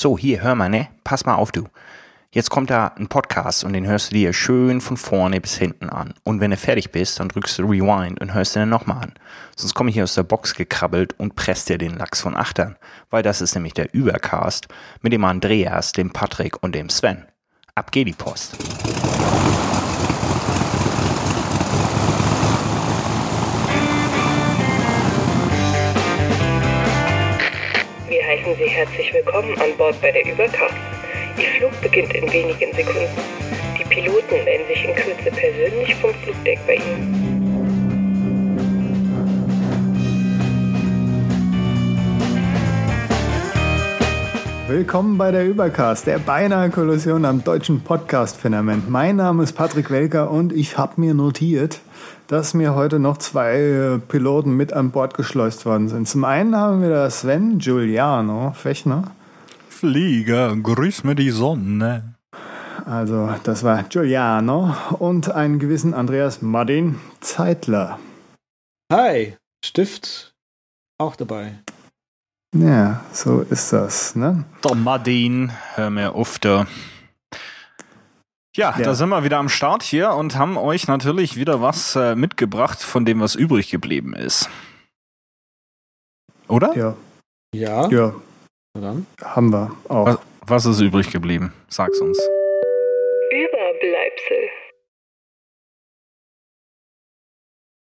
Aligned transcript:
So, 0.00 0.16
hier, 0.16 0.42
hör 0.42 0.54
mal, 0.54 0.68
ne? 0.68 0.86
Pass 1.02 1.26
mal 1.26 1.34
auf, 1.34 1.50
du. 1.50 1.64
Jetzt 2.30 2.50
kommt 2.50 2.70
da 2.70 2.92
ein 2.96 3.08
Podcast 3.08 3.64
und 3.64 3.72
den 3.72 3.84
hörst 3.84 4.12
du 4.12 4.14
dir 4.14 4.32
schön 4.32 4.80
von 4.80 4.96
vorne 4.96 5.40
bis 5.40 5.56
hinten 5.56 5.90
an. 5.90 6.14
Und 6.22 6.40
wenn 6.40 6.52
du 6.52 6.56
fertig 6.56 6.92
bist, 6.92 7.18
dann 7.18 7.26
drückst 7.26 7.58
du 7.58 7.64
Rewind 7.64 8.20
und 8.20 8.32
hörst 8.32 8.54
den 8.54 8.68
nochmal 8.68 9.02
an. 9.02 9.14
Sonst 9.56 9.74
komme 9.74 9.90
ich 9.90 9.94
hier 9.94 10.04
aus 10.04 10.14
der 10.14 10.22
Box 10.22 10.54
gekrabbelt 10.54 11.18
und 11.18 11.34
presst 11.34 11.68
dir 11.68 11.78
den 11.78 11.98
Lachs 11.98 12.20
von 12.20 12.36
Achtern. 12.36 12.76
Weil 13.10 13.24
das 13.24 13.40
ist 13.40 13.56
nämlich 13.56 13.74
der 13.74 13.92
Übercast 13.92 14.68
mit 15.02 15.12
dem 15.12 15.24
Andreas, 15.24 15.90
dem 15.90 16.12
Patrick 16.12 16.62
und 16.62 16.76
dem 16.76 16.90
Sven. 16.90 17.24
Ab 17.74 17.90
geht 17.90 18.06
die 18.06 18.12
Post. 18.12 18.56
Heißen 28.48 28.64
Sie 28.64 28.70
herzlich 28.70 29.12
willkommen 29.12 29.54
an 29.58 29.76
Bord 29.76 30.00
bei 30.00 30.10
der 30.10 30.24
Übercast. 30.24 30.74
Ihr 31.36 31.48
Flug 31.58 31.80
beginnt 31.82 32.14
in 32.14 32.32
wenigen 32.32 32.72
Sekunden. 32.74 33.08
Die 33.78 33.84
Piloten 33.84 34.44
melden 34.44 34.66
sich 34.68 34.84
in 34.84 34.94
Kürze 34.94 35.30
persönlich 35.30 35.94
vom 35.96 36.14
Flugdeck 36.14 36.58
bei 36.66 36.76
Ihnen. 36.76 37.28
Willkommen 44.68 45.18
bei 45.18 45.30
der 45.30 45.46
Übercast, 45.46 46.06
der 46.06 46.18
beinahe 46.18 46.70
Kollision 46.70 47.24
am 47.24 47.44
deutschen 47.44 47.82
Podcast-Phänomen. 47.82 48.84
Mein 48.88 49.16
Name 49.16 49.42
ist 49.42 49.52
Patrick 49.52 49.90
Welker 49.90 50.30
und 50.30 50.52
ich 50.52 50.78
habe 50.78 51.00
mir 51.00 51.14
notiert, 51.14 51.80
dass 52.28 52.54
mir 52.54 52.74
heute 52.74 52.98
noch 52.98 53.16
zwei 53.16 53.54
äh, 53.56 53.98
Piloten 53.98 54.52
mit 54.52 54.72
an 54.72 54.90
Bord 54.90 55.14
geschleust 55.14 55.66
worden 55.66 55.88
sind. 55.88 56.06
Zum 56.06 56.24
einen 56.24 56.54
haben 56.54 56.82
wir 56.82 56.90
da 56.90 57.10
Sven 57.10 57.58
Giuliano 57.58 58.52
Fechner. 58.52 59.10
Flieger, 59.68 60.54
grüß 60.54 61.04
mir 61.04 61.14
die 61.14 61.30
Sonne. 61.30 62.14
Also, 62.84 63.30
das 63.42 63.64
war 63.64 63.82
Giuliano 63.82 64.74
und 64.98 65.30
einen 65.30 65.58
gewissen 65.58 65.94
Andreas 65.94 66.42
Martin 66.42 66.96
Zeitler. 67.20 67.98
Hi, 68.92 69.36
Stift 69.64 70.34
auch 70.98 71.16
dabei. 71.16 71.58
Ja, 72.54 73.04
so 73.12 73.40
ist 73.40 73.72
das, 73.72 74.16
ne? 74.16 74.44
Der 74.64 74.74
Martin, 74.74 75.52
hör 75.74 75.90
mir 75.90 76.14
auf, 76.14 76.38
da. 76.38 76.66
Ja, 78.58 78.74
Ja. 78.76 78.84
da 78.86 78.94
sind 78.94 79.08
wir 79.10 79.22
wieder 79.22 79.38
am 79.38 79.48
Start 79.48 79.84
hier 79.84 80.10
und 80.10 80.36
haben 80.36 80.56
euch 80.56 80.88
natürlich 80.88 81.36
wieder 81.36 81.62
was 81.62 81.94
äh, 81.94 82.16
mitgebracht 82.16 82.82
von 82.82 83.04
dem, 83.04 83.20
was 83.20 83.36
übrig 83.36 83.70
geblieben 83.70 84.14
ist. 84.14 84.50
Oder? 86.48 86.76
Ja, 86.76 86.96
Ja, 87.54 87.88
ja, 87.88 88.14
na 88.74 88.80
dann. 88.80 89.06
haben 89.22 89.52
wir 89.52 89.70
auch. 89.88 90.06
Was, 90.06 90.18
was 90.64 90.66
ist 90.66 90.80
übrig 90.80 91.10
geblieben? 91.12 91.52
Sag's 91.68 92.00
uns. 92.00 92.18
Überbleibsel. 93.30 94.48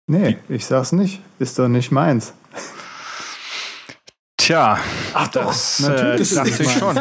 Nee, 0.07 0.37
ich 0.49 0.65
sag's 0.65 0.91
nicht. 0.93 1.21
Ist 1.39 1.59
doch 1.59 1.67
nicht 1.67 1.91
meins. 1.91 2.33
Tja, 4.51 4.77
Ach 5.13 5.29
das, 5.29 5.79
natürlich 5.79 6.33
äh, 6.33 6.35
dachte 6.35 6.63
ich 6.63 6.71
schon. 6.71 6.97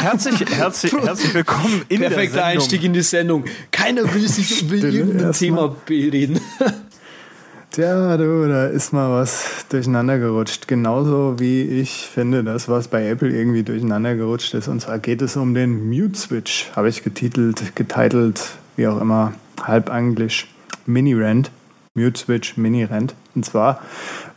herzlich, 0.00 0.44
herzlich, 0.50 0.92
herzlich 0.92 1.32
willkommen 1.32 1.80
in 1.88 2.02
der 2.02 2.10
Perfekter 2.10 2.34
Sendung. 2.34 2.50
Einstieg 2.50 2.84
in 2.84 2.92
die 2.92 3.00
Sendung. 3.00 3.44
Keiner 3.70 4.02
will 4.12 4.28
sich 4.28 4.58
Stille 4.58 4.90
irgendein 4.90 5.32
Thema 5.32 5.74
bereden. 5.86 6.38
Tja, 7.70 8.18
du, 8.18 8.48
da 8.48 8.66
ist 8.66 8.92
mal 8.92 9.18
was 9.18 9.64
durcheinander 9.70 10.18
gerutscht. 10.18 10.68
Genauso 10.68 11.36
wie 11.38 11.62
ich 11.62 12.06
finde, 12.06 12.44
dass 12.44 12.68
was 12.68 12.88
bei 12.88 13.08
Apple 13.08 13.30
irgendwie 13.30 13.62
durcheinander 13.62 14.14
gerutscht 14.14 14.52
ist. 14.52 14.68
Und 14.68 14.82
zwar 14.82 14.98
geht 14.98 15.22
es 15.22 15.38
um 15.38 15.54
den 15.54 15.88
Mute 15.88 16.18
Switch, 16.18 16.70
habe 16.76 16.90
ich 16.90 17.02
getitelt, 17.02 17.74
getitelt, 17.74 18.42
wie 18.76 18.88
auch 18.88 19.00
immer, 19.00 19.32
halb 19.62 19.88
Englisch, 19.88 20.48
Mini-Rent. 20.84 21.50
Mute 21.96 22.18
Switch 22.18 22.56
Mini-Rent. 22.56 23.14
Und 23.36 23.44
zwar, 23.44 23.80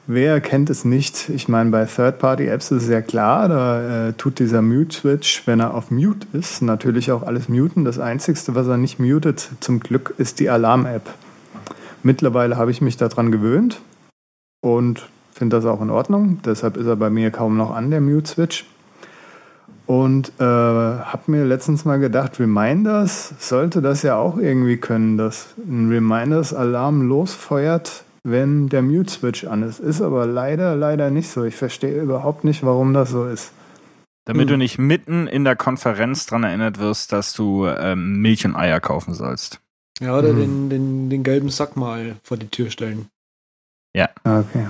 wer 0.06 0.40
kennt 0.42 0.70
es 0.70 0.86
nicht? 0.86 1.28
Ich 1.30 1.48
meine, 1.48 1.72
bei 1.72 1.86
Third-Party-Apps 1.86 2.70
ist 2.70 2.84
es 2.84 2.90
ja 2.90 3.02
klar, 3.02 3.50
da 3.50 4.10
äh, 4.10 4.14
tut 4.14 4.38
dieser 4.38 4.62
Mute 4.62 4.96
Switch, 4.96 5.42
wenn 5.48 5.60
er 5.60 5.74
auf 5.74 5.90
Mute 5.90 6.28
ist, 6.34 6.62
natürlich 6.62 7.12
auch 7.12 7.24
alles 7.24 7.50
muten. 7.50 7.84
Das 7.84 7.98
Einzige, 7.98 8.40
was 8.54 8.68
er 8.68 8.78
nicht 8.78 9.00
mutet, 9.00 9.50
zum 9.60 9.80
Glück, 9.80 10.14
ist 10.20 10.40
die 10.40 10.52
Alarm-App. 10.52 11.10
Mittlerweile 12.04 12.58
habe 12.58 12.70
ich 12.70 12.82
mich 12.82 12.96
daran 12.98 13.32
gewöhnt 13.32 13.82
und 14.62 15.10
finde 15.34 15.56
das 15.56 15.66
auch 15.66 15.82
in 15.82 15.90
Ordnung. 15.90 16.40
Deshalb 16.46 16.78
ist 16.78 16.86
er 16.86 16.96
bei 16.96 17.10
mir 17.10 17.32
kaum 17.32 17.58
noch 17.58 17.76
an, 17.76 17.90
der 17.90 18.02
Mute-Switch. 18.02 18.66
Und 19.88 20.34
äh, 20.38 20.44
habe 20.44 21.24
mir 21.28 21.46
letztens 21.46 21.86
mal 21.86 21.98
gedacht, 21.98 22.40
Reminders 22.42 23.34
sollte 23.40 23.82
das 23.82 24.02
ja 24.04 24.18
auch 24.18 24.38
irgendwie 24.38 24.78
können, 24.78 25.18
dass 25.18 25.54
ein 25.58 25.90
Reminders-Alarm 25.90 27.08
losfeuert, 27.08 28.04
wenn 28.24 28.68
der 28.68 28.82
Mute-Switch 28.82 29.46
an 29.46 29.64
ist. 29.64 29.80
Ist 29.80 30.02
aber 30.02 30.26
leider, 30.26 30.76
leider 30.76 31.10
nicht 31.10 31.30
so. 31.30 31.46
Ich 31.46 31.56
verstehe 31.56 32.02
überhaupt 32.02 32.44
nicht, 32.44 32.64
warum 32.66 32.94
das 32.94 33.12
so 33.12 33.26
ist. 33.26 33.54
Damit 34.26 34.42
Hm. 34.44 34.48
du 34.50 34.58
nicht 34.58 34.78
mitten 34.78 35.26
in 35.26 35.46
der 35.46 35.56
Konferenz 35.56 36.26
dran 36.26 36.44
erinnert 36.44 36.80
wirst, 36.80 37.14
dass 37.14 37.32
du 37.32 37.66
ähm, 37.66 38.20
Milch 38.22 38.46
und 38.46 38.58
Eier 38.58 38.82
kaufen 38.82 39.14
sollst. 39.14 39.62
Ja, 40.02 40.18
oder 40.18 40.30
Hm. 40.30 40.38
den, 40.38 40.70
den, 40.70 41.10
den 41.10 41.24
gelben 41.24 41.48
Sack 41.50 41.78
mal 41.78 42.18
vor 42.24 42.36
die 42.36 42.50
Tür 42.50 42.70
stellen. 42.70 43.08
Okay. 44.26 44.68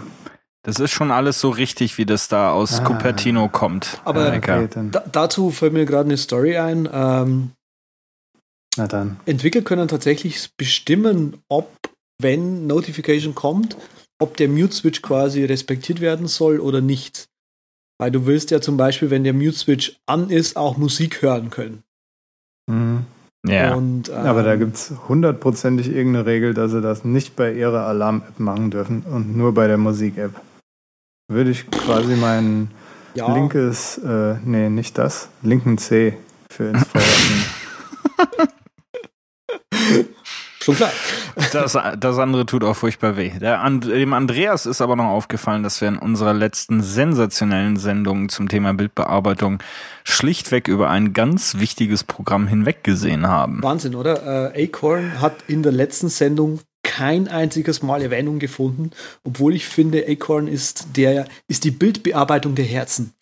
Das 0.68 0.82
ist 0.82 0.92
schon 0.92 1.12
alles 1.12 1.40
so 1.40 1.50
richtig, 1.50 1.98
wie 1.98 2.06
das 2.06 2.28
da 2.28 2.52
aus 2.52 2.82
Ah. 2.82 2.84
Cupertino 2.84 3.48
kommt. 3.48 4.02
Aber- 4.04 4.34
okay 4.36 4.68
dazu 5.14 5.50
fällt 5.50 5.72
mir 5.72 5.86
gerade 5.86 6.10
eine 6.10 6.18
Story 6.18 6.58
ein. 6.58 6.90
Ähm, 6.92 7.52
Na 8.76 8.86
dann. 8.86 9.18
Entwickler 9.26 9.62
können 9.62 9.88
tatsächlich 9.88 10.50
bestimmen, 10.58 11.38
ob, 11.48 11.72
wenn 12.22 12.68
Notification 12.68 13.34
kommt, 13.34 13.78
ob 14.20 14.36
der 14.36 14.50
Mute-Switch 14.50 15.02
quasi 15.02 15.46
respektiert 15.46 16.02
werden 16.02 16.28
soll 16.28 16.60
oder 16.60 16.82
nicht. 16.82 17.28
Weil 17.98 18.12
du 18.12 18.26
willst 18.26 18.52
ja 18.52 18.60
zum 18.60 18.76
Beispiel, 18.76 19.10
wenn 19.10 19.24
der 19.24 19.34
Mute-Switch 19.34 19.96
an 20.06 20.30
ist, 20.30 20.58
auch 20.58 20.76
Musik 20.76 21.22
hören 21.22 21.50
können. 21.50 21.84
Mhm. 22.70 23.06
Ja. 23.48 23.74
Und, 23.74 24.10
ähm, 24.10 24.16
Aber 24.18 24.44
da 24.44 24.58
gibt 24.58 24.76
es 24.76 24.92
hundertprozentig 25.08 25.88
irgendeine 25.88 26.26
Regel, 26.26 26.54
dass 26.54 26.72
sie 26.72 26.82
das 26.82 27.06
nicht 27.06 27.38
bei 27.38 27.54
ihrer 27.54 27.88
Alarm-App 27.88 28.38
machen 28.40 28.70
dürfen 28.70 29.04
und 29.04 29.38
nur 29.38 29.54
bei 29.54 29.68
der 29.68 29.78
Musik-App. 29.78 30.36
Würde 31.30 31.52
ich 31.52 31.70
quasi 31.70 32.16
mein 32.16 32.72
ja, 33.14 33.34
linkes, 33.34 33.98
äh, 33.98 34.36
nee, 34.46 34.70
nicht 34.70 34.98
das, 34.98 35.28
linken 35.42 35.78
C 35.78 36.18
für 36.50 36.70
ins 36.70 36.88
Feuer 36.88 37.04
nehmen. 37.30 38.48
schon 40.62 40.76
klar. 40.76 40.92
Das, 41.52 41.78
das 42.00 42.18
andere 42.18 42.46
tut 42.46 42.64
auch 42.64 42.76
furchtbar 42.76 43.18
weh. 43.18 43.32
Der, 43.40 43.62
And- 43.62 43.86
dem 43.86 44.14
Andreas 44.14 44.66
ist 44.66 44.80
aber 44.80 44.96
noch 44.96 45.10
aufgefallen, 45.10 45.64
dass 45.64 45.82
wir 45.82 45.90
in 45.90 45.98
unserer 45.98 46.34
letzten 46.34 46.82
sensationellen 46.82 47.76
Sendung 47.76 48.30
zum 48.30 48.48
Thema 48.48 48.74
Bildbearbeitung 48.74 49.60
schlichtweg 50.06 50.70
über 50.70 50.90
ein 50.90 51.12
ganz 51.12 51.60
wichtiges 51.60 52.06
Programm 52.06 52.48
hinweggesehen 52.48 53.28
haben. 53.28 53.62
Wahnsinn, 53.64 53.96
oder? 53.96 54.54
Äh, 54.56 54.64
Acorn 54.64 55.20
hat 55.20 55.36
in 55.48 55.62
der 55.62 55.74
letzten 55.74 56.08
Sendung 56.08 56.62
kein 56.88 57.28
einziges 57.28 57.84
Mal 57.84 58.02
Erwähnung 58.02 58.40
gefunden, 58.40 58.92
obwohl 59.26 59.54
ich 59.54 59.68
finde, 59.68 60.08
Acorn 60.08 60.48
ist 60.48 60.88
der 60.96 61.28
ist 61.48 61.66
die 61.66 61.72
Bildbearbeitung 61.72 62.56
der 62.56 62.66
Herzen. 62.66 63.14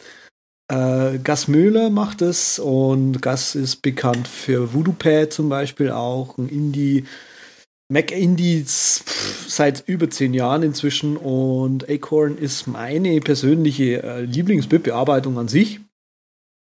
Äh, 0.71 1.17
Gus 1.17 1.47
Möhler 1.47 1.89
macht 1.89 2.21
es 2.21 2.59
und 2.59 3.21
Gus 3.21 3.55
ist 3.55 3.81
bekannt 3.81 4.27
für 4.27 4.73
VoodooPad 4.73 5.33
zum 5.33 5.49
Beispiel 5.49 5.91
auch, 5.91 6.37
ein 6.37 6.47
Indie, 6.47 7.05
Mac 7.91 8.11
Indies 8.11 9.03
seit 9.47 9.83
über 9.87 10.09
zehn 10.09 10.33
Jahren 10.33 10.63
inzwischen 10.63 11.17
und 11.17 11.89
Acorn 11.89 12.37
ist 12.37 12.67
meine 12.67 13.19
persönliche 13.19 14.03
äh, 14.03 14.21
Lieblingsbildbearbeitung 14.21 15.37
an 15.37 15.47
sich. 15.47 15.81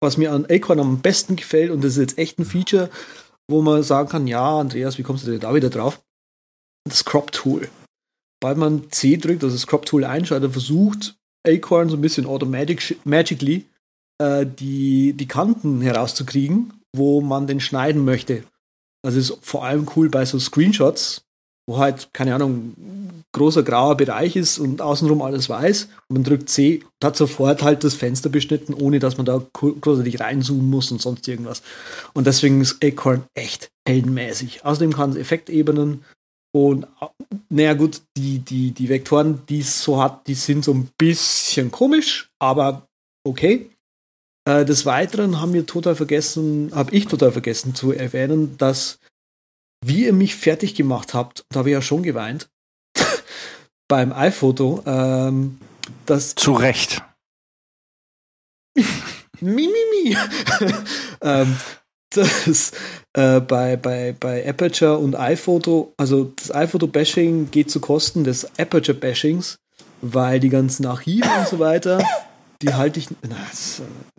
Was 0.01 0.17
mir 0.17 0.33
an 0.33 0.47
Acorn 0.51 0.81
am 0.81 1.01
besten 1.01 1.37
gefällt 1.37 1.71
und 1.71 1.85
das 1.85 1.93
ist 1.93 1.99
jetzt 2.01 2.19
echt 2.19 2.39
ein 2.39 2.45
Feature, 2.45 2.91
wo 3.49 3.63
man 3.63 3.83
sagen 3.83 4.09
kann, 4.09 4.27
ja, 4.27 4.59
Andreas, 4.59 4.99
wie 4.99 5.03
kommst 5.03 5.27
du 5.27 5.31
denn 5.31 5.41
da 5.41 5.55
wieder 5.55 5.71
drauf? 5.71 6.03
Das 6.89 7.05
Crop 7.05 7.33
Tool. 7.33 7.69
Weil 8.43 8.55
man 8.55 8.91
C 8.91 9.17
drückt, 9.17 9.43
also 9.43 9.55
das 9.55 9.67
Crop 9.67 9.87
Tool 9.87 10.05
einschaltet, 10.05 10.53
versucht 10.53 11.17
Acorn 11.47 11.89
so 11.89 11.97
ein 11.97 12.01
bisschen 12.01 12.27
automatic, 12.27 12.99
magically 13.05 13.67
äh, 14.23 14.47
die, 14.47 15.13
die 15.13 15.29
Kanten 15.29 15.81
herauszukriegen, 15.81 16.73
wo 16.95 17.21
man 17.21 17.47
den 17.47 17.61
schneiden 17.61 18.05
möchte. 18.05 18.45
Also 19.05 19.19
ist 19.19 19.39
vor 19.43 19.65
allem 19.65 19.87
cool 19.97 20.09
bei 20.09 20.25
so 20.25 20.39
Screenshots, 20.39 21.23
wo 21.69 21.79
halt, 21.79 22.09
keine 22.13 22.35
Ahnung, 22.35 22.75
großer 23.33 23.63
grauer 23.63 23.97
Bereich 23.97 24.37
ist 24.37 24.59
und 24.59 24.81
außenrum 24.81 25.23
alles 25.23 25.49
weiß. 25.49 25.89
Und 26.09 26.15
man 26.15 26.25
drückt 26.25 26.49
C 26.49 26.83
und 26.83 27.05
hat 27.07 27.17
sofort 27.17 27.63
halt 27.63 27.85
das 27.85 27.95
Fenster 27.95 28.29
beschnitten, 28.29 28.75
ohne 28.75 28.99
dass 28.99 29.17
man 29.17 29.27
da 29.27 29.43
gro- 29.53 29.75
großartig 29.81 30.21
reinzoomen 30.21 30.69
muss 30.69 30.91
und 30.91 31.01
sonst 31.01 31.27
irgendwas. 31.29 31.63
Und 32.15 32.27
deswegen 32.27 32.61
ist 32.61 32.83
Acorn 32.83 33.25
echt 33.35 33.69
heldenmäßig. 33.87 34.65
Außerdem 34.65 34.93
kann 34.93 35.11
es 35.11 35.17
Effektebenen 35.17 36.05
und 36.57 36.87
naja 37.51 37.75
gut, 37.75 38.01
die, 38.17 38.39
die, 38.39 38.71
die 38.71 38.89
Vektoren, 38.89 39.45
die 39.45 39.61
es 39.61 39.83
so 39.83 40.01
hat, 40.01 40.27
die 40.27 40.33
sind 40.33 40.65
so 40.65 40.73
ein 40.73 40.89
bisschen 40.97 41.71
komisch, 41.71 42.31
aber 42.39 42.89
okay. 43.25 43.71
Äh, 44.49 44.65
des 44.65 44.87
Weiteren 44.87 45.39
haben 45.39 45.53
wir 45.53 45.67
total 45.67 45.95
vergessen, 45.97 46.71
habe 46.75 46.95
ich 46.95 47.09
total 47.09 47.33
vergessen 47.33 47.75
zu 47.75 47.93
erwähnen, 47.93 48.57
dass 48.57 49.01
wie 49.85 50.07
ihr 50.07 50.15
mich 50.15 50.35
fertig 50.35 50.75
gemacht 50.75 51.13
habt, 51.13 51.45
da 51.51 51.59
habe 51.59 51.69
ich 51.69 51.75
ja 51.75 51.83
schon 51.83 52.03
geweint, 52.03 52.49
beim 53.89 54.15
iPhoto, 54.15 54.83
ähm, 54.87 55.59
dass 56.07 56.37
Zu 56.37 56.55
Recht. 56.55 57.03
mi, 58.75 58.83
mi, 59.43 59.85
mi. 59.93 60.17
ähm, 61.21 61.55
das, 62.11 62.73
äh, 63.15 63.41
bei, 63.41 63.77
bei, 63.77 64.15
bei 64.19 64.49
Aperture 64.49 64.99
und 64.99 65.17
iPhoto, 65.17 65.93
also 65.97 66.33
das 66.37 66.55
iPhoto-Bashing 66.55 67.51
geht 67.51 67.71
zu 67.71 67.81
Kosten 67.81 68.25
des 68.25 68.59
Aperture-Bashings, 68.59 69.59
weil 70.01 70.41
die 70.41 70.49
ganzen 70.49 70.87
Archive 70.87 71.29
und 71.39 71.49
so 71.49 71.59
weiter, 71.59 72.03
die 72.63 72.73
halte 72.75 73.01
ich, 73.01 73.09
na, 73.23 73.37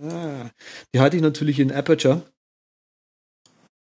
äh, 0.07 0.50
die 0.94 1.00
halte 1.00 1.18
ich 1.18 1.24
natürlich 1.24 1.60
in 1.60 1.72
Aperture. 1.72 2.22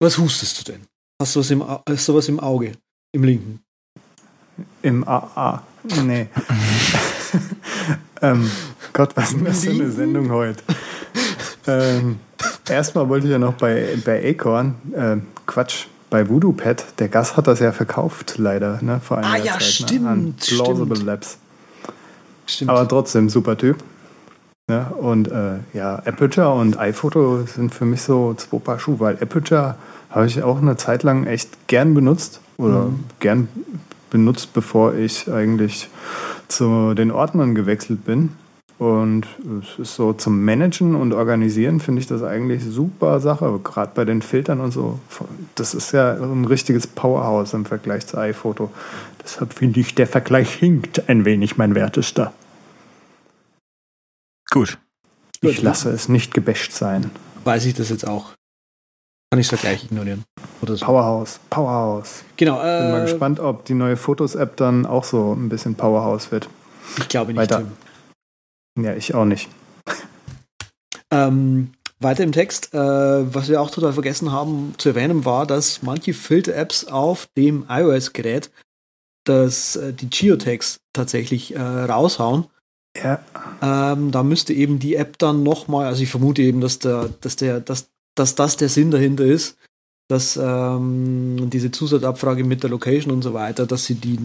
Was 0.00 0.19
hustest 0.19 0.61
du 0.61 0.73
denn? 0.73 0.82
Hast 1.20 1.37
du 1.37 1.41
was 1.41 1.50
im, 1.50 1.64
hast 1.67 2.09
du 2.09 2.14
was 2.14 2.29
im 2.29 2.41
Auge? 2.41 2.73
Im 3.12 3.25
linken? 3.25 3.61
Im 4.82 5.06
AA. 5.06 5.62
Nee. 6.02 6.29
ähm, 8.23 8.50
Gott, 8.93 9.17
was 9.17 9.32
ist 9.32 9.37
denn 9.37 9.44
das 9.44 9.64
für 9.64 9.70
eine 9.70 9.91
Sendung 9.91 10.31
heute? 10.31 10.62
Ähm, 11.67 12.19
erstmal 12.69 13.09
wollte 13.09 13.27
ich 13.27 13.33
ja 13.33 13.39
noch 13.39 13.55
bei, 13.55 13.97
bei 14.05 14.31
Acorn, 14.31 14.75
äh, 14.95 15.17
Quatsch, 15.47 15.87
bei 16.11 16.29
Voodoo 16.29 16.53
Pet, 16.53 16.85
der 16.99 17.09
Gast 17.09 17.37
hat 17.37 17.47
das 17.47 17.61
ja 17.61 17.73
verkauft, 17.73 18.35
leider, 18.39 18.79
ne, 18.83 19.01
vor 19.03 19.19
einiger 19.19 19.35
Ah, 19.35 19.37
ja, 19.39 19.59
Zeit. 19.59 20.01
Ne, 20.01 20.09
an 20.09 20.35
stimmt, 20.39 20.61
Plausible 20.61 20.97
stimmt. 20.97 21.07
Labs. 21.07 21.39
Stimmt. 22.47 22.71
Aber 22.71 22.87
trotzdem, 22.87 23.29
super 23.29 23.57
Typ. 23.59 23.77
Ja, 24.71 24.89
und 24.89 25.29
äh, 25.29 25.59
ja, 25.75 25.97
Aperture 25.97 26.51
und 26.53 26.79
iPhoto 26.79 27.45
sind 27.45 27.73
für 27.75 27.85
mich 27.85 28.03
so 28.03 28.35
zwei 28.35 28.59
Paar 28.59 28.79
Schuhe, 28.79 28.99
weil 28.99 29.15
Aperture 29.21 29.77
habe 30.11 30.27
ich 30.27 30.43
auch 30.43 30.61
eine 30.61 30.77
Zeit 30.77 31.03
lang 31.03 31.27
echt 31.27 31.69
gern 31.69 31.95
benutzt 31.95 32.41
oder 32.57 32.91
gern 33.21 33.49
benutzt, 34.11 34.55
bevor 34.55 34.95
ich 34.95 35.31
eigentlich 35.31 35.89
zu 36.49 36.95
den 36.95 37.11
Ordnern 37.11 37.55
gewechselt 37.55 38.05
bin. 38.05 38.31
Und 38.78 39.26
es 39.62 39.78
ist 39.78 39.94
so 39.94 40.12
zum 40.12 40.44
Managen 40.44 40.94
und 40.94 41.14
Organisieren 41.14 41.81
finde 41.81 42.02
ich 42.02 42.06
das 42.06 42.23
eigentlich 42.23 42.62
super 42.62 43.20
Sache, 43.20 43.58
gerade 43.64 43.93
bei 43.94 44.05
den 44.05 44.20
Filtern 44.20 44.61
und 44.61 44.70
so. 44.70 45.00
Das 45.55 45.73
ist 45.73 45.93
ja 45.93 46.12
ein 46.12 46.44
richtiges 46.44 46.87
Powerhouse 46.87 47.55
im 47.55 47.64
Vergleich 47.64 48.06
zu 48.06 48.19
iPhoto. 48.19 48.70
Deshalb 49.23 49.55
finde 49.55 49.81
ich, 49.81 49.94
der 49.94 50.06
Vergleich 50.06 50.52
hinkt 50.52 51.08
ein 51.08 51.25
wenig, 51.25 51.56
mein 51.56 51.75
Wertester. 51.75 52.34
Gut. 54.50 54.78
Ich 55.40 55.62
lasse 55.62 55.90
es 55.90 56.08
nicht 56.08 56.34
gebasht 56.34 56.73
sein. 56.73 57.11
Weiß 57.44 57.64
ich 57.64 57.75
das 57.75 57.88
jetzt 57.88 58.06
auch. 58.06 58.32
Kann 59.31 59.40
ich 59.40 59.50
es 59.50 59.58
gleich 59.58 59.84
ignorieren. 59.84 60.25
Oder 60.61 60.76
so. 60.76 60.84
Powerhouse, 60.84 61.40
Powerhouse. 61.50 62.25
Genau, 62.37 62.56
Bin 62.56 62.90
mal 62.90 63.00
äh, 63.00 63.11
gespannt, 63.11 63.40
ob 63.40 63.64
die 63.64 63.75
neue 63.75 63.96
Fotos-App 63.96 64.56
dann 64.56 64.87
auch 64.87 65.05
so 65.05 65.32
ein 65.32 65.49
bisschen 65.49 65.75
Powerhouse 65.75 66.31
wird. 66.31 66.49
ich 66.99 67.08
glaube 67.08 67.32
nicht. 67.32 67.40
Weiter. 67.40 67.58
Tim. 67.58 67.86
Ja, 68.76 68.94
ich 68.94 69.14
auch 69.14 69.25
nicht. 69.25 69.49
Ähm, 71.11 71.73
weiter 71.99 72.25
im 72.25 72.32
Text, 72.32 72.75
äh, 72.75 72.78
was 72.78 73.49
wir 73.49 73.61
auch 73.61 73.70
total 73.70 73.93
vergessen 73.93 74.32
haben 74.32 74.75
zu 74.76 74.90
erwähnen, 74.90 75.25
war, 75.25 75.46
dass 75.46 75.82
manche 75.82 76.12
Filter-Apps 76.12 76.87
auf 76.87 77.28
dem 77.37 77.64
iOS-Gerät 77.69 78.50
äh, 79.28 79.49
die 79.93 80.11
Geotags 80.11 80.81
tatsächlich 80.93 81.55
äh, 81.55 81.61
raushauen. 81.61 82.44
Ja, 82.96 83.20
Ähm, 83.61 84.11
da 84.11 84.23
müsste 84.23 84.55
eben 84.55 84.78
die 84.78 84.94
App 84.94 85.19
dann 85.19 85.43
nochmal, 85.43 85.87
also 85.87 86.02
ich 86.02 86.11
vermute 86.11 86.43
eben, 86.43 86.61
dass, 86.61 86.78
der, 86.78 87.11
dass, 87.20 87.37
der, 87.37 87.61
dass, 87.61 87.88
dass 88.14 88.34
das 88.34 88.56
der 88.56 88.69
Sinn 88.69 88.90
dahinter 88.90 89.25
ist, 89.25 89.58
dass 90.08 90.38
ähm, 90.40 91.50
diese 91.50 91.70
Zusatzabfrage 91.70 92.44
mit 92.44 92.62
der 92.62 92.70
Location 92.70 93.12
und 93.12 93.23
so 93.23 93.34
weiter, 93.34 93.67
dass 93.67 93.84
sie 93.84 93.96
die 93.96 94.19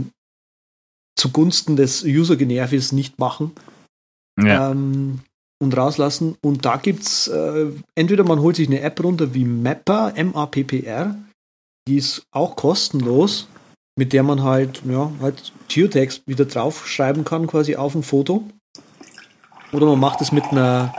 zugunsten 1.17 1.75
des 1.75 2.03
User-Genervis 2.03 2.91
nicht 2.91 3.19
machen 3.19 3.51
Ja. 4.45 4.71
ähm, 4.71 5.19
und 5.61 5.77
rauslassen. 5.77 6.35
Und 6.41 6.65
da 6.65 6.77
gibt's 6.77 7.27
äh, 7.27 7.67
entweder 7.95 8.23
man 8.23 8.39
holt 8.39 8.55
sich 8.55 8.67
eine 8.67 8.81
App 8.81 9.03
runter 9.03 9.33
wie 9.33 9.45
Mapper, 9.45 10.13
M-A-P-P-R, 10.15 11.15
die 11.87 11.97
ist 11.97 12.23
auch 12.31 12.55
kostenlos, 12.55 13.47
mit 13.97 14.13
der 14.13 14.23
man 14.23 14.43
halt, 14.43 14.81
ja, 14.85 15.11
halt 15.21 15.51
Geotags 15.67 16.21
wieder 16.25 16.45
draufschreiben 16.45 17.25
kann, 17.25 17.47
quasi 17.47 17.75
auf 17.75 17.95
ein 17.95 18.03
Foto. 18.03 18.43
Oder 19.71 19.85
man 19.85 19.99
macht 19.99 20.21
es 20.21 20.31
mit 20.31 20.45
einer 20.45 20.95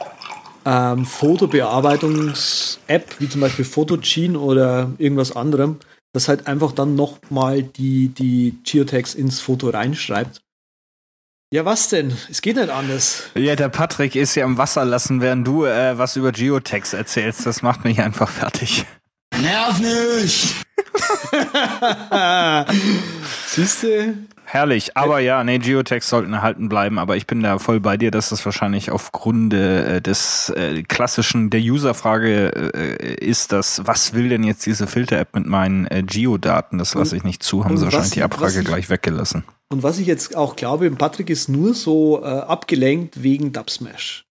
ähm, 0.64 1.04
Fotobearbeitungs-App, 1.04 3.16
wie 3.18 3.28
zum 3.28 3.40
Beispiel 3.40 3.64
Photogene 3.64 4.38
oder 4.38 4.92
irgendwas 4.98 5.34
anderem, 5.34 5.78
das 6.12 6.28
halt 6.28 6.46
einfach 6.46 6.70
dann 6.72 6.94
nochmal 6.94 7.62
die, 7.62 8.08
die 8.08 8.58
Geotags 8.64 9.14
ins 9.14 9.40
Foto 9.40 9.70
reinschreibt. 9.70 10.42
Ja, 11.52 11.66
was 11.66 11.90
denn? 11.90 12.16
Es 12.30 12.40
geht 12.40 12.56
nicht 12.56 12.70
anders. 12.70 13.24
Ja, 13.34 13.54
der 13.54 13.68
Patrick 13.68 14.16
ist 14.16 14.34
ja 14.36 14.46
im 14.46 14.56
Wasser 14.56 14.86
lassen, 14.86 15.20
während 15.20 15.46
du 15.46 15.66
äh, 15.66 15.98
was 15.98 16.16
über 16.16 16.32
Geotags 16.32 16.94
erzählst. 16.94 17.44
Das 17.44 17.60
macht 17.60 17.84
mich 17.84 18.00
einfach 18.00 18.30
fertig. 18.30 18.86
Nerv 19.38 19.78
nicht! 19.78 20.56
Siehst 23.48 23.82
du? 23.82 24.16
Herrlich, 24.52 24.98
aber 24.98 25.18
ja, 25.20 25.42
nee, 25.44 25.56
Geotags 25.56 26.10
sollten 26.10 26.34
erhalten 26.34 26.68
bleiben, 26.68 26.98
aber 26.98 27.16
ich 27.16 27.26
bin 27.26 27.42
da 27.42 27.58
voll 27.58 27.80
bei 27.80 27.96
dir, 27.96 28.10
dass 28.10 28.28
das 28.28 28.44
wahrscheinlich 28.44 28.90
aufgrund 28.90 29.54
äh, 29.54 30.02
des 30.02 30.50
äh, 30.50 30.82
klassischen, 30.82 31.48
der 31.48 31.62
Userfrage 31.62 32.48
äh, 32.74 33.14
ist, 33.14 33.52
dass, 33.52 33.80
was 33.86 34.12
will 34.12 34.28
denn 34.28 34.44
jetzt 34.44 34.66
diese 34.66 34.86
Filter-App 34.86 35.34
mit 35.34 35.46
meinen 35.46 35.86
äh, 35.86 36.02
Geodaten? 36.02 36.76
Das 36.76 36.92
lasse 36.92 37.16
ich 37.16 37.24
nicht 37.24 37.42
zu, 37.42 37.64
haben 37.64 37.78
sie 37.78 37.84
wahrscheinlich 37.84 38.10
die 38.10 38.22
Abfrage 38.22 38.60
ich- 38.60 38.66
gleich 38.66 38.90
weggelassen. 38.90 39.44
Und 39.72 39.82
was 39.82 39.98
ich 39.98 40.06
jetzt 40.06 40.36
auch 40.36 40.54
glaube, 40.54 40.90
Patrick 40.90 41.30
ist 41.30 41.48
nur 41.48 41.72
so 41.72 42.22
äh, 42.22 42.26
abgelenkt 42.26 43.22
wegen 43.22 43.54
Dubsmash. 43.54 44.26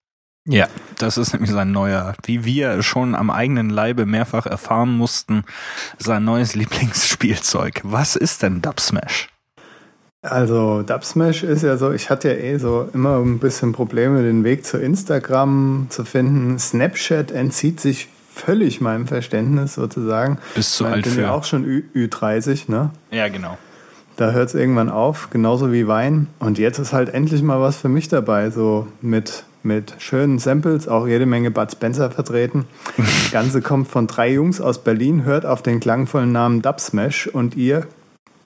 Ja, 0.47 0.67
das 0.99 1.17
ist 1.17 1.33
nämlich 1.33 1.49
sein 1.49 1.71
neuer, 1.71 2.13
wie 2.25 2.45
wir 2.45 2.83
schon 2.83 3.15
am 3.15 3.31
eigenen 3.31 3.71
Leibe 3.71 4.05
mehrfach 4.05 4.45
erfahren 4.45 4.95
mussten, 4.95 5.45
sein 5.97 6.23
neues 6.23 6.53
Lieblingsspielzeug. 7.01 7.81
Was 7.83 8.15
ist 8.15 8.43
denn 8.43 8.61
Dubsmash? 8.61 9.29
Also 10.21 10.83
Dubsmash 10.83 11.43
ist 11.43 11.63
ja 11.63 11.77
so, 11.77 11.91
ich 11.91 12.09
hatte 12.09 12.29
ja 12.29 12.35
eh 12.35 12.57
so 12.57 12.87
immer 12.93 13.17
ein 13.17 13.39
bisschen 13.39 13.73
Probleme, 13.73 14.21
den 14.21 14.43
Weg 14.43 14.65
zu 14.65 14.77
Instagram 14.77 15.87
zu 15.89 16.05
finden. 16.05 16.59
Snapchat 16.59 17.31
entzieht 17.31 17.79
sich 17.79 18.07
völlig 18.33 18.81
meinem 18.81 19.07
Verständnis 19.07 19.75
sozusagen. 19.75 20.37
Bist 20.55 20.75
zu 20.75 20.85
ich 20.85 20.91
alt 20.91 21.03
bin 21.05 21.17
ja 21.17 21.27
für. 21.27 21.31
auch 21.33 21.43
schon 21.43 21.65
Ü 21.65 21.83
Ü30, 21.95 22.69
ne? 22.71 22.91
Ja, 23.09 23.27
genau. 23.27 23.57
Da 24.15 24.31
hört 24.31 24.49
es 24.49 24.55
irgendwann 24.55 24.89
auf, 24.89 25.29
genauso 25.31 25.71
wie 25.71 25.87
Wein. 25.87 26.27
Und 26.37 26.59
jetzt 26.59 26.77
ist 26.77 26.93
halt 26.93 27.09
endlich 27.09 27.41
mal 27.41 27.59
was 27.59 27.77
für 27.77 27.89
mich 27.89 28.07
dabei, 28.07 28.51
so 28.51 28.87
mit, 29.01 29.45
mit 29.63 29.95
schönen 29.97 30.37
Samples, 30.37 30.87
auch 30.87 31.07
jede 31.07 31.25
Menge 31.25 31.49
Bud 31.49 31.71
Spencer 31.71 32.11
vertreten. 32.11 32.65
Das 32.97 33.07
Ganze 33.31 33.61
kommt 33.61 33.87
von 33.87 34.05
drei 34.05 34.31
Jungs 34.31 34.61
aus 34.61 34.83
Berlin, 34.83 35.23
hört 35.23 35.45
auf 35.45 35.63
den 35.63 35.79
klangvollen 35.79 36.31
Namen 36.31 36.61
Dubsmash 36.61 37.27
und 37.27 37.55
ihr 37.55 37.87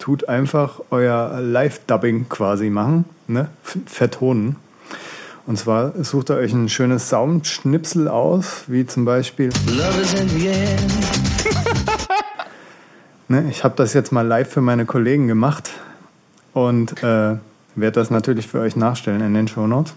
tut 0.05 0.29
einfach 0.29 0.81
euer 0.91 1.41
Live-Dubbing 1.41 2.29
quasi 2.29 2.69
machen, 2.69 3.05
ne? 3.27 3.47
Vertonen. 3.87 4.55
Und 5.47 5.57
zwar 5.57 5.93
sucht 6.03 6.29
ihr 6.29 6.35
euch 6.35 6.53
ein 6.53 6.69
schönes 6.69 7.09
Soundschnipsel 7.09 8.07
aus, 8.07 8.65
wie 8.67 8.85
zum 8.85 9.03
Beispiel 9.03 9.49
Love 9.65 10.01
is 10.01 10.13
in 10.13 10.29
the. 10.29 10.51
Ne, 13.29 13.47
ich 13.49 13.63
habe 13.63 13.73
das 13.77 13.95
jetzt 13.95 14.11
mal 14.11 14.21
live 14.21 14.47
für 14.47 14.61
meine 14.61 14.85
Kollegen 14.85 15.27
gemacht 15.27 15.71
und 16.53 17.01
äh, 17.01 17.37
werde 17.73 17.91
das 17.91 18.11
natürlich 18.11 18.45
für 18.45 18.59
euch 18.59 18.75
nachstellen 18.75 19.21
in 19.21 19.33
den 19.33 19.47
Shownotes. 19.47 19.95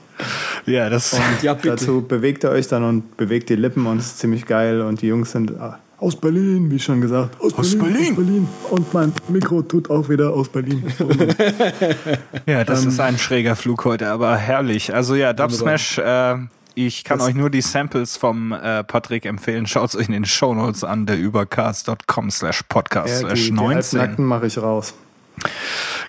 Ja, 0.65 0.89
das 0.89 1.13
Und 1.13 1.21
Ja, 1.43 1.53
bitte. 1.53 1.69
dazu 1.69 2.01
bewegt 2.01 2.45
ihr 2.45 2.51
euch 2.51 2.67
dann 2.67 2.83
und 2.83 3.19
bewegt 3.19 3.51
die 3.51 3.57
Lippen 3.57 3.87
und 3.87 3.99
es 3.99 4.07
ist 4.07 4.21
ziemlich 4.21 4.47
geil. 4.47 4.81
Und 4.81 5.03
die 5.03 5.09
Jungs 5.09 5.33
sind 5.33 5.61
ah, 5.61 5.79
aus 5.99 6.17
Berlin, 6.17 6.71
wie 6.71 6.79
schon 6.79 7.01
gesagt. 7.01 7.41
Aus, 7.41 7.53
Berlin, 7.55 7.79
Berlin. 7.79 8.09
Aus 8.11 8.17
Berlin. 8.17 8.49
Und 8.71 8.95
mein 8.95 9.13
Mikro 9.29 9.63
tut 9.63 9.91
auch 9.91 10.09
wieder 10.09 10.33
aus 10.33 10.49
Berlin. 10.49 10.85
Ja, 12.47 12.65
das 12.65 12.83
Ähm, 12.83 12.89
ist 12.89 13.01
ein 13.01 13.19
schräger 13.19 13.57
Flug 13.57 13.85
heute, 13.85 14.09
aber 14.11 14.37
herrlich. 14.37 14.95
Also 14.95 15.15
ja, 15.15 15.33
Dubsmash, 15.33 15.99
äh, 15.99 16.37
ich 16.75 17.05
kann 17.05 17.19
Das- 17.19 17.29
euch 17.29 17.35
nur 17.35 17.51
die 17.51 17.61
Samples 17.61 18.17
vom 18.17 18.53
äh, 18.53 18.85
Patrick 18.85 19.27
empfehlen. 19.27 19.67
Schaut 19.67 19.95
euch 19.97 20.07
in 20.07 20.13
den 20.13 20.25
Shownotes 20.25 20.85
an, 20.85 21.07
der 21.07 21.19
übercast.com 21.19 22.31
slash 22.31 22.63
podcast 22.69 23.09
ja, 23.23 23.29
slash 23.29 23.41
die, 23.41 23.45
die 23.47 23.53
19. 23.53 23.99
Halbnackten 24.01 24.25
mache 24.25 24.47
ich 24.47 24.59
raus. 24.59 24.95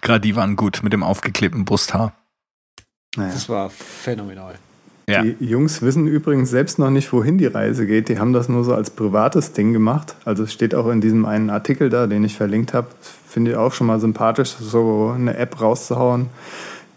Gerade 0.01 0.21
die 0.21 0.35
waren 0.35 0.55
gut 0.55 0.81
mit 0.83 0.93
dem 0.93 1.03
aufgeklebten 1.03 1.65
Brusthaar. 1.65 2.13
Naja. 3.15 3.33
Das 3.33 3.49
war 3.49 3.69
phänomenal. 3.69 4.55
Ja. 5.09 5.23
Die 5.23 5.35
Jungs 5.39 5.81
wissen 5.81 6.07
übrigens 6.07 6.49
selbst 6.49 6.77
noch 6.79 6.89
nicht, 6.89 7.11
wohin 7.11 7.37
die 7.37 7.47
Reise 7.47 7.85
geht. 7.87 8.09
Die 8.09 8.19
haben 8.19 8.33
das 8.33 8.47
nur 8.47 8.63
so 8.63 8.73
als 8.73 8.89
privates 8.89 9.53
Ding 9.53 9.73
gemacht. 9.73 10.15
Also 10.25 10.43
es 10.43 10.53
steht 10.53 10.75
auch 10.75 10.89
in 10.89 11.01
diesem 11.01 11.25
einen 11.25 11.49
Artikel 11.49 11.89
da, 11.89 12.07
den 12.07 12.23
ich 12.23 12.35
verlinkt 12.35 12.73
habe. 12.73 12.87
Finde 13.27 13.51
ich 13.51 13.57
auch 13.57 13.73
schon 13.73 13.87
mal 13.87 13.99
sympathisch, 13.99 14.55
so 14.59 15.11
eine 15.15 15.37
App 15.37 15.59
rauszuhauen, 15.61 16.27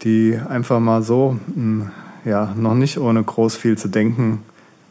die 0.03 0.39
einfach 0.47 0.79
mal 0.79 1.01
so, 1.01 1.37
mh, 1.55 1.91
ja, 2.25 2.53
noch 2.55 2.75
nicht 2.75 2.99
ohne 2.99 3.23
groß 3.23 3.55
viel 3.55 3.77
zu 3.77 3.87
denken, 3.87 4.39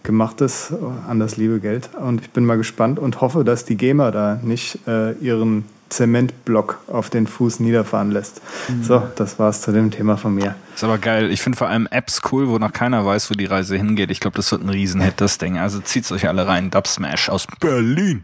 gemachtes 0.02 0.72
an 1.08 1.20
das 1.20 1.36
liebe 1.36 1.60
Geld. 1.60 1.90
Und 1.94 2.20
ich 2.20 2.30
bin 2.30 2.44
mal 2.44 2.56
gespannt 2.56 2.98
und 2.98 3.20
hoffe, 3.20 3.44
dass 3.44 3.64
die 3.64 3.76
GEMA 3.76 4.10
da 4.10 4.40
nicht 4.42 4.80
äh, 4.86 5.12
ihren 5.12 5.64
Zementblock 5.92 6.80
auf 6.88 7.10
den 7.10 7.26
Fuß 7.26 7.60
niederfahren 7.60 8.10
lässt. 8.10 8.40
Mhm. 8.68 8.82
So, 8.82 9.02
das 9.16 9.38
war's 9.38 9.60
zu 9.60 9.72
dem 9.72 9.90
Thema 9.90 10.16
von 10.16 10.34
mir. 10.34 10.54
Ist 10.74 10.84
aber 10.84 10.98
geil. 10.98 11.30
Ich 11.30 11.42
finde 11.42 11.58
vor 11.58 11.68
allem 11.68 11.86
Apps 11.90 12.20
cool, 12.32 12.48
wo 12.48 12.58
noch 12.58 12.72
keiner 12.72 13.04
weiß, 13.04 13.30
wo 13.30 13.34
die 13.34 13.44
Reise 13.44 13.76
hingeht. 13.76 14.10
Ich 14.10 14.20
glaube, 14.20 14.36
das 14.36 14.50
wird 14.50 14.62
ein 14.62 14.70
Riesenhit, 14.70 15.14
das 15.18 15.38
Ding. 15.38 15.58
Also 15.58 15.80
zieht's 15.80 16.10
euch 16.10 16.28
alle 16.28 16.46
rein. 16.46 16.70
Dub 16.70 16.86
Smash 16.86 17.28
aus 17.28 17.46
Berlin. 17.60 18.22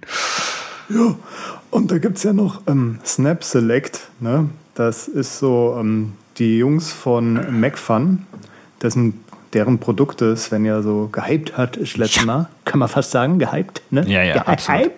Ja, 0.89 1.15
und 1.71 1.91
da 1.91 1.99
gibt's 1.99 2.23
ja 2.23 2.33
noch 2.33 2.63
ähm, 2.67 2.99
Snap 3.05 3.45
Select. 3.45 4.09
Ne? 4.21 4.49
Das 4.75 5.07
ist 5.07 5.39
so 5.39 5.77
ähm, 5.79 6.15
die 6.39 6.59
Jungs 6.59 6.93
von 6.93 7.61
MacFun, 7.61 8.27
dessen 8.81 9.25
deren 9.53 9.79
Produkte 9.79 10.37
Sven 10.37 10.65
ja 10.65 10.83
so 10.83 11.09
gehypt 11.11 11.57
hat, 11.57 11.77
ist 11.77 11.97
letztes 11.97 12.25
Mal. 12.25 12.49
Kann 12.65 12.79
man 12.79 12.89
fast 12.89 13.11
sagen, 13.11 13.39
gehypt, 13.39 13.83
ne? 13.91 14.05
Ja, 14.07 14.23
ja, 14.23 14.35
gehypt. 14.35 14.49
Absolut. 14.49 14.93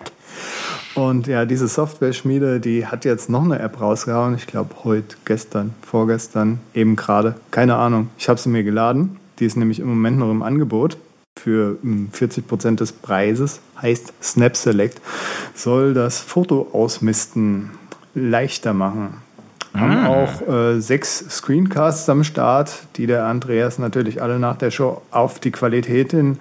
Und 0.95 1.27
ja, 1.27 1.45
diese 1.45 1.67
Software-Schmiede, 1.67 2.59
die 2.59 2.85
hat 2.85 3.05
jetzt 3.05 3.29
noch 3.29 3.43
eine 3.43 3.59
App 3.59 3.79
rausgehauen. 3.79 4.35
Ich 4.35 4.47
glaube, 4.47 4.75
heute, 4.83 5.15
gestern, 5.25 5.73
vorgestern, 5.81 6.59
eben 6.73 6.95
gerade. 6.95 7.35
Keine 7.49 7.75
Ahnung. 7.75 8.09
Ich 8.17 8.27
habe 8.27 8.39
sie 8.39 8.49
mir 8.49 8.63
geladen. 8.63 9.17
Die 9.39 9.45
ist 9.45 9.55
nämlich 9.55 9.79
im 9.79 9.87
Moment 9.87 10.17
noch 10.17 10.29
im 10.29 10.43
Angebot 10.43 10.97
für 11.39 11.77
40 12.11 12.43
hm, 12.43 12.47
Prozent 12.47 12.79
des 12.81 12.91
Preises. 12.91 13.61
Heißt 13.81 14.13
Snap 14.21 14.57
Select. 14.57 15.01
Soll 15.55 15.93
das 15.93 16.19
Foto 16.19 16.67
ausmisten 16.73 17.71
leichter 18.13 18.73
machen. 18.73 19.15
Haben 19.73 19.97
ah. 19.97 20.07
auch 20.07 20.47
äh, 20.47 20.81
sechs 20.81 21.19
Screencasts 21.29 22.09
am 22.09 22.25
Start, 22.25 22.83
die 22.97 23.07
der 23.07 23.25
Andreas 23.25 23.79
natürlich 23.79 24.21
alle 24.21 24.37
nach 24.37 24.57
der 24.57 24.69
Show 24.69 25.01
auf 25.11 25.39
die 25.39 25.51
Qualität 25.51 26.11
hin 26.11 26.39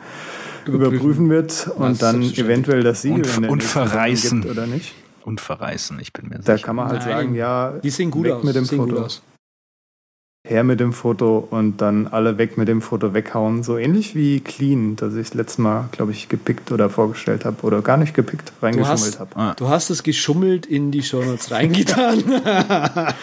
überprüfen, 0.75 1.27
überprüfen 1.27 1.31
wird 1.31 1.71
und 1.77 2.03
dann 2.03 2.23
eventuell 2.23 2.83
das 2.83 3.03
Siegel 3.03 3.25
und, 3.25 3.37
in 3.37 3.43
der 3.43 3.51
und 3.51 3.63
verreißen. 3.63 4.43
Gibt, 4.43 4.53
oder 4.53 4.67
nicht. 4.67 4.95
Und 5.25 5.41
verreißen, 5.41 5.99
ich 6.01 6.13
bin 6.13 6.29
mir 6.29 6.37
da 6.37 6.43
sicher. 6.43 6.57
Da 6.57 6.63
kann 6.63 6.77
man 6.77 6.89
halt 6.89 7.01
Nein. 7.01 7.09
sagen, 7.09 7.35
ja, 7.35 7.75
die 7.83 7.91
sehen 7.91 8.11
gut 8.11 8.25
weg 8.25 8.33
aus. 8.33 8.45
mit 8.45 8.55
dem 8.55 8.67
Foto. 8.67 9.07
Her 10.43 10.65
mit 10.65 10.81
dem 10.81 10.95
Foto 10.95 11.47
und 11.51 11.83
dann 11.83 12.07
alle 12.07 12.39
weg 12.39 12.57
mit 12.57 12.67
dem 12.67 12.81
Foto 12.81 13.13
weghauen. 13.13 13.63
So 13.63 13.77
ähnlich 13.77 14.15
wie 14.15 14.41
Clean, 14.41 14.97
das 14.97 15.15
ich 15.15 15.35
letztes 15.35 15.59
Mal, 15.59 15.91
glaube 15.93 16.13
ich, 16.13 16.31
gepickt 16.31 16.73
oder 16.73 16.89
vorgestellt 16.89 17.45
habe 17.45 17.61
oder 17.63 17.83
gar 17.83 17.99
nicht 17.99 18.15
gepickt, 18.15 18.51
reingeschummelt 18.63 19.21
habe. 19.21 19.37
Ah. 19.37 19.55
Du 19.55 19.69
hast 19.69 19.91
es 19.91 20.03
geschummelt 20.03 20.65
in 20.65 20.93
die 20.93 21.03
Shownotes 21.03 21.51
reingetan. 21.51 22.25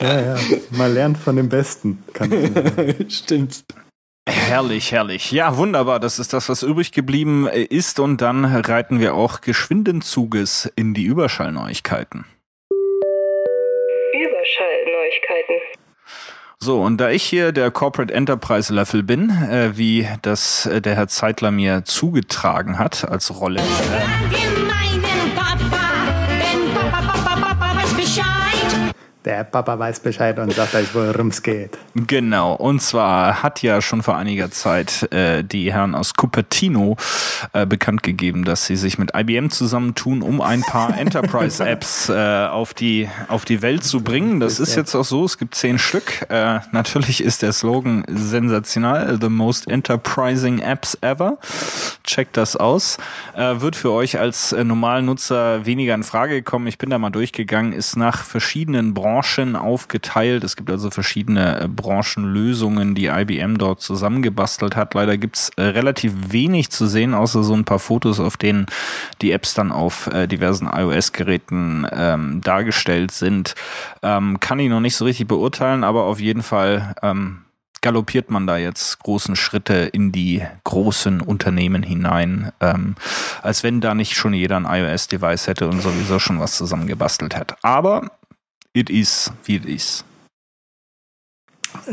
ja, 0.00 0.20
ja. 0.20 0.36
Man 0.70 0.94
lernt 0.94 1.18
von 1.18 1.34
dem 1.34 1.48
Besten. 1.48 2.04
Stimmt. 3.08 3.64
Herrlich, 4.26 4.92
herrlich. 4.92 5.32
Ja, 5.32 5.56
wunderbar. 5.56 6.00
Das 6.00 6.18
ist 6.18 6.32
das, 6.32 6.48
was 6.48 6.62
übrig 6.62 6.92
geblieben 6.92 7.46
ist. 7.46 8.00
Und 8.00 8.20
dann 8.22 8.44
reiten 8.44 9.00
wir 9.00 9.14
auch 9.14 9.40
geschwinden 9.40 10.00
Zuges 10.00 10.70
in 10.76 10.94
die 10.94 11.04
Überschallneuigkeiten. 11.04 12.24
Überschallneuigkeiten. 14.12 15.56
So, 16.58 16.80
und 16.80 16.98
da 16.98 17.10
ich 17.10 17.22
hier 17.22 17.52
der 17.52 17.70
Corporate 17.70 18.14
Enterprise 18.14 18.72
Level 18.72 19.02
bin, 19.02 19.28
äh, 19.28 19.76
wie 19.76 20.08
das 20.22 20.64
äh, 20.64 20.80
der 20.80 20.94
Herr 20.94 21.08
Zeitler 21.08 21.50
mir 21.50 21.84
zugetragen 21.84 22.78
hat 22.78 23.06
als 23.06 23.38
Rolle. 23.38 23.60
Äh, 23.60 24.53
Der 29.24 29.42
Papa 29.42 29.78
weiß 29.78 30.00
Bescheid 30.00 30.38
und 30.38 30.52
sagt 30.52 30.74
euch, 30.74 30.94
worum 30.94 31.28
es 31.28 31.42
geht. 31.42 31.78
Genau, 31.94 32.52
und 32.52 32.82
zwar 32.82 33.42
hat 33.42 33.62
ja 33.62 33.80
schon 33.80 34.02
vor 34.02 34.18
einiger 34.18 34.50
Zeit 34.50 35.10
äh, 35.14 35.42
die 35.42 35.72
Herren 35.72 35.94
aus 35.94 36.12
Cupertino 36.12 36.98
äh, 37.54 37.64
bekannt 37.64 38.02
gegeben, 38.02 38.44
dass 38.44 38.66
sie 38.66 38.76
sich 38.76 38.98
mit 38.98 39.12
IBM 39.16 39.48
zusammentun, 39.48 40.20
um 40.20 40.42
ein 40.42 40.60
paar 40.60 40.98
Enterprise-Apps 40.98 42.10
äh, 42.10 42.48
auf, 42.48 42.74
die, 42.74 43.08
auf 43.28 43.46
die 43.46 43.62
Welt 43.62 43.82
zu 43.82 44.02
bringen. 44.02 44.40
Das 44.40 44.60
ist 44.60 44.76
jetzt 44.76 44.94
auch 44.94 45.06
so, 45.06 45.24
es 45.24 45.38
gibt 45.38 45.54
zehn 45.54 45.78
Stück. 45.78 46.26
Äh, 46.28 46.60
natürlich 46.72 47.24
ist 47.24 47.40
der 47.40 47.54
Slogan 47.54 48.04
sensational, 48.06 49.16
The 49.18 49.30
Most 49.30 49.68
Enterprising 49.68 50.58
Apps 50.58 50.98
Ever. 51.00 51.38
Checkt 52.04 52.36
das 52.36 52.56
aus. 52.56 52.98
Äh, 53.34 53.62
wird 53.62 53.74
für 53.74 53.90
euch 53.90 54.18
als 54.18 54.52
äh, 54.52 54.64
normalen 54.64 55.06
Nutzer 55.06 55.64
weniger 55.64 55.94
in 55.94 56.02
Frage 56.02 56.34
gekommen. 56.34 56.66
Ich 56.66 56.76
bin 56.76 56.90
da 56.90 56.98
mal 56.98 57.08
durchgegangen, 57.08 57.72
ist 57.72 57.96
nach 57.96 58.22
verschiedenen 58.22 58.92
Branchen 58.92 59.13
Branchen 59.14 59.54
aufgeteilt. 59.54 60.42
Es 60.42 60.56
gibt 60.56 60.70
also 60.70 60.90
verschiedene 60.90 61.60
äh, 61.60 61.68
Branchenlösungen, 61.68 62.96
die 62.96 63.06
IBM 63.06 63.58
dort 63.58 63.80
zusammengebastelt 63.80 64.74
hat. 64.74 64.94
Leider 64.94 65.16
gibt 65.16 65.36
es 65.36 65.50
äh, 65.50 65.62
relativ 65.62 66.12
wenig 66.32 66.70
zu 66.70 66.86
sehen, 66.86 67.14
außer 67.14 67.44
so 67.44 67.54
ein 67.54 67.64
paar 67.64 67.78
Fotos, 67.78 68.18
auf 68.18 68.36
denen 68.36 68.66
die 69.22 69.30
Apps 69.30 69.54
dann 69.54 69.70
auf 69.70 70.08
äh, 70.08 70.26
diversen 70.26 70.66
iOS-Geräten 70.66 71.86
ähm, 71.92 72.40
dargestellt 72.42 73.12
sind. 73.12 73.54
Ähm, 74.02 74.40
kann 74.40 74.58
ich 74.58 74.68
noch 74.68 74.80
nicht 74.80 74.96
so 74.96 75.04
richtig 75.04 75.28
beurteilen, 75.28 75.84
aber 75.84 76.04
auf 76.04 76.18
jeden 76.18 76.42
Fall 76.42 76.96
ähm, 77.02 77.44
galoppiert 77.82 78.30
man 78.30 78.48
da 78.48 78.56
jetzt 78.56 78.98
großen 78.98 79.36
Schritte 79.36 79.74
in 79.74 80.10
die 80.10 80.42
großen 80.64 81.20
Unternehmen 81.20 81.84
hinein, 81.84 82.50
ähm, 82.60 82.96
als 83.42 83.62
wenn 83.62 83.80
da 83.80 83.94
nicht 83.94 84.14
schon 84.14 84.34
jeder 84.34 84.56
ein 84.56 84.66
iOS-Device 84.66 85.46
hätte 85.46 85.68
und 85.68 85.82
sowieso 85.82 86.18
schon 86.18 86.40
was 86.40 86.56
zusammengebastelt 86.56 87.36
hätte. 87.36 87.56
Aber 87.62 88.10
it 88.74 88.90
is, 88.90 89.32
wie 89.44 89.56
it 89.56 89.64
is. 89.64 90.04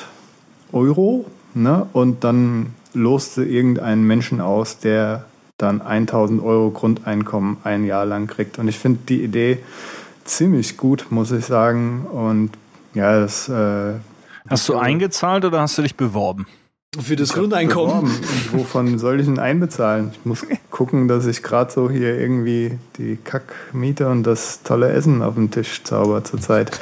Euro 0.73 1.27
ne? 1.55 1.87
und 1.93 2.25
dann 2.25 2.75
loste 2.97 3.45
irgendeinen 3.45 4.07
Menschen 4.07 4.41
aus, 4.41 4.79
der 4.79 5.27
dann 5.59 5.81
1000 5.81 6.43
Euro 6.43 6.71
Grundeinkommen 6.71 7.59
ein 7.65 7.85
Jahr 7.85 8.05
lang 8.05 8.27
kriegt. 8.27 8.59
Und 8.59 8.69
ich 8.69 8.79
finde 8.79 9.01
die 9.09 9.23
Idee 9.23 9.59
ziemlich 10.25 10.77
gut, 10.77 11.07
muss 11.11 11.31
ich 11.31 11.45
sagen. 11.45 12.07
Und 12.07 12.51
ja, 12.95 13.21
das. 13.21 13.49
Äh, 13.49 13.95
hast 14.49 14.69
du 14.69 14.77
eingezahlt 14.77 15.45
oder 15.45 15.61
hast 15.61 15.79
du 15.79 15.83
dich 15.83 15.97
beworben? 15.97 16.47
Für 16.99 17.17
das 17.17 17.35
Grundeinkommen. 17.35 18.05
Und 18.05 18.53
wovon 18.53 18.99
soll 18.99 19.21
ich 19.21 19.27
denn 19.27 19.39
einbezahlen? 19.39 20.13
Ich 20.13 20.25
muss 20.25 20.47
gucken, 20.71 21.09
dass 21.09 21.27
ich 21.27 21.43
gerade 21.43 21.71
so 21.71 21.91
hier 21.91 22.19
irgendwie 22.19 22.79
die 22.97 23.17
Kackmiete 23.23 24.09
und 24.09 24.23
das 24.23 24.63
tolle 24.63 24.91
Essen 24.91 25.21
auf 25.23 25.35
dem 25.35 25.51
Tisch 25.51 25.85
zauber 25.85 26.25
zurzeit. 26.25 26.79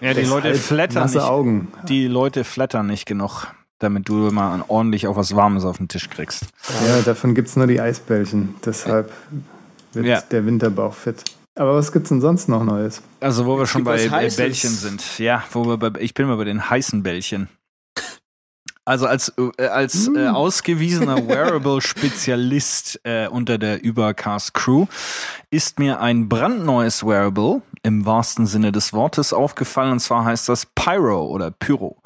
Ja, 0.00 0.12
die 0.12 0.22
Leute 0.22 0.54
flattern 0.54 1.10
nicht. 1.10 1.18
Augen. 1.18 1.68
Die 1.88 2.06
Leute 2.06 2.44
flattern 2.44 2.86
nicht 2.88 3.06
genug 3.06 3.46
damit 3.78 4.08
du 4.08 4.14
mal 4.30 4.64
ordentlich 4.68 5.06
auch 5.06 5.16
was 5.16 5.34
Warmes 5.36 5.64
auf 5.64 5.78
den 5.78 5.88
Tisch 5.88 6.10
kriegst. 6.10 6.46
Ja, 6.86 7.00
davon 7.02 7.34
gibt 7.34 7.48
es 7.48 7.56
nur 7.56 7.66
die 7.66 7.80
Eisbällchen. 7.80 8.54
Deshalb 8.64 9.12
wird 9.92 10.06
ja. 10.06 10.20
der 10.20 10.46
Winterbauch 10.46 10.94
fit. 10.94 11.24
Aber 11.54 11.74
was 11.74 11.90
gibt 11.92 12.04
es 12.04 12.10
denn 12.10 12.20
sonst 12.20 12.48
noch 12.48 12.62
Neues? 12.62 13.02
Also, 13.20 13.46
wo 13.46 13.58
wir 13.58 13.66
schon 13.66 13.82
bei 13.82 14.08
Bällchen 14.08 14.70
sind. 14.70 15.18
Ja, 15.18 15.42
wo 15.52 15.64
wir 15.66 15.76
bei, 15.76 16.00
ich 16.00 16.14
bin 16.14 16.26
mal 16.26 16.36
bei 16.36 16.44
den 16.44 16.70
heißen 16.70 17.02
Bällchen. 17.02 17.48
Also 18.84 19.06
als, 19.06 19.34
äh, 19.58 19.66
als 19.66 20.06
äh, 20.06 20.10
mm. 20.10 20.34
ausgewiesener 20.34 21.16
Wearable-Spezialist 21.28 23.00
äh, 23.02 23.26
unter 23.28 23.58
der 23.58 23.84
Übercast 23.84 24.54
Crew 24.54 24.86
ist 25.50 25.78
mir 25.78 26.00
ein 26.00 26.30
brandneues 26.30 27.04
Wearable 27.04 27.60
im 27.82 28.06
wahrsten 28.06 28.46
Sinne 28.46 28.72
des 28.72 28.94
Wortes 28.94 29.34
aufgefallen. 29.34 29.92
Und 29.92 30.00
zwar 30.00 30.24
heißt 30.24 30.48
das 30.48 30.64
Pyro 30.64 31.26
oder 31.26 31.50
Pyro. 31.50 32.00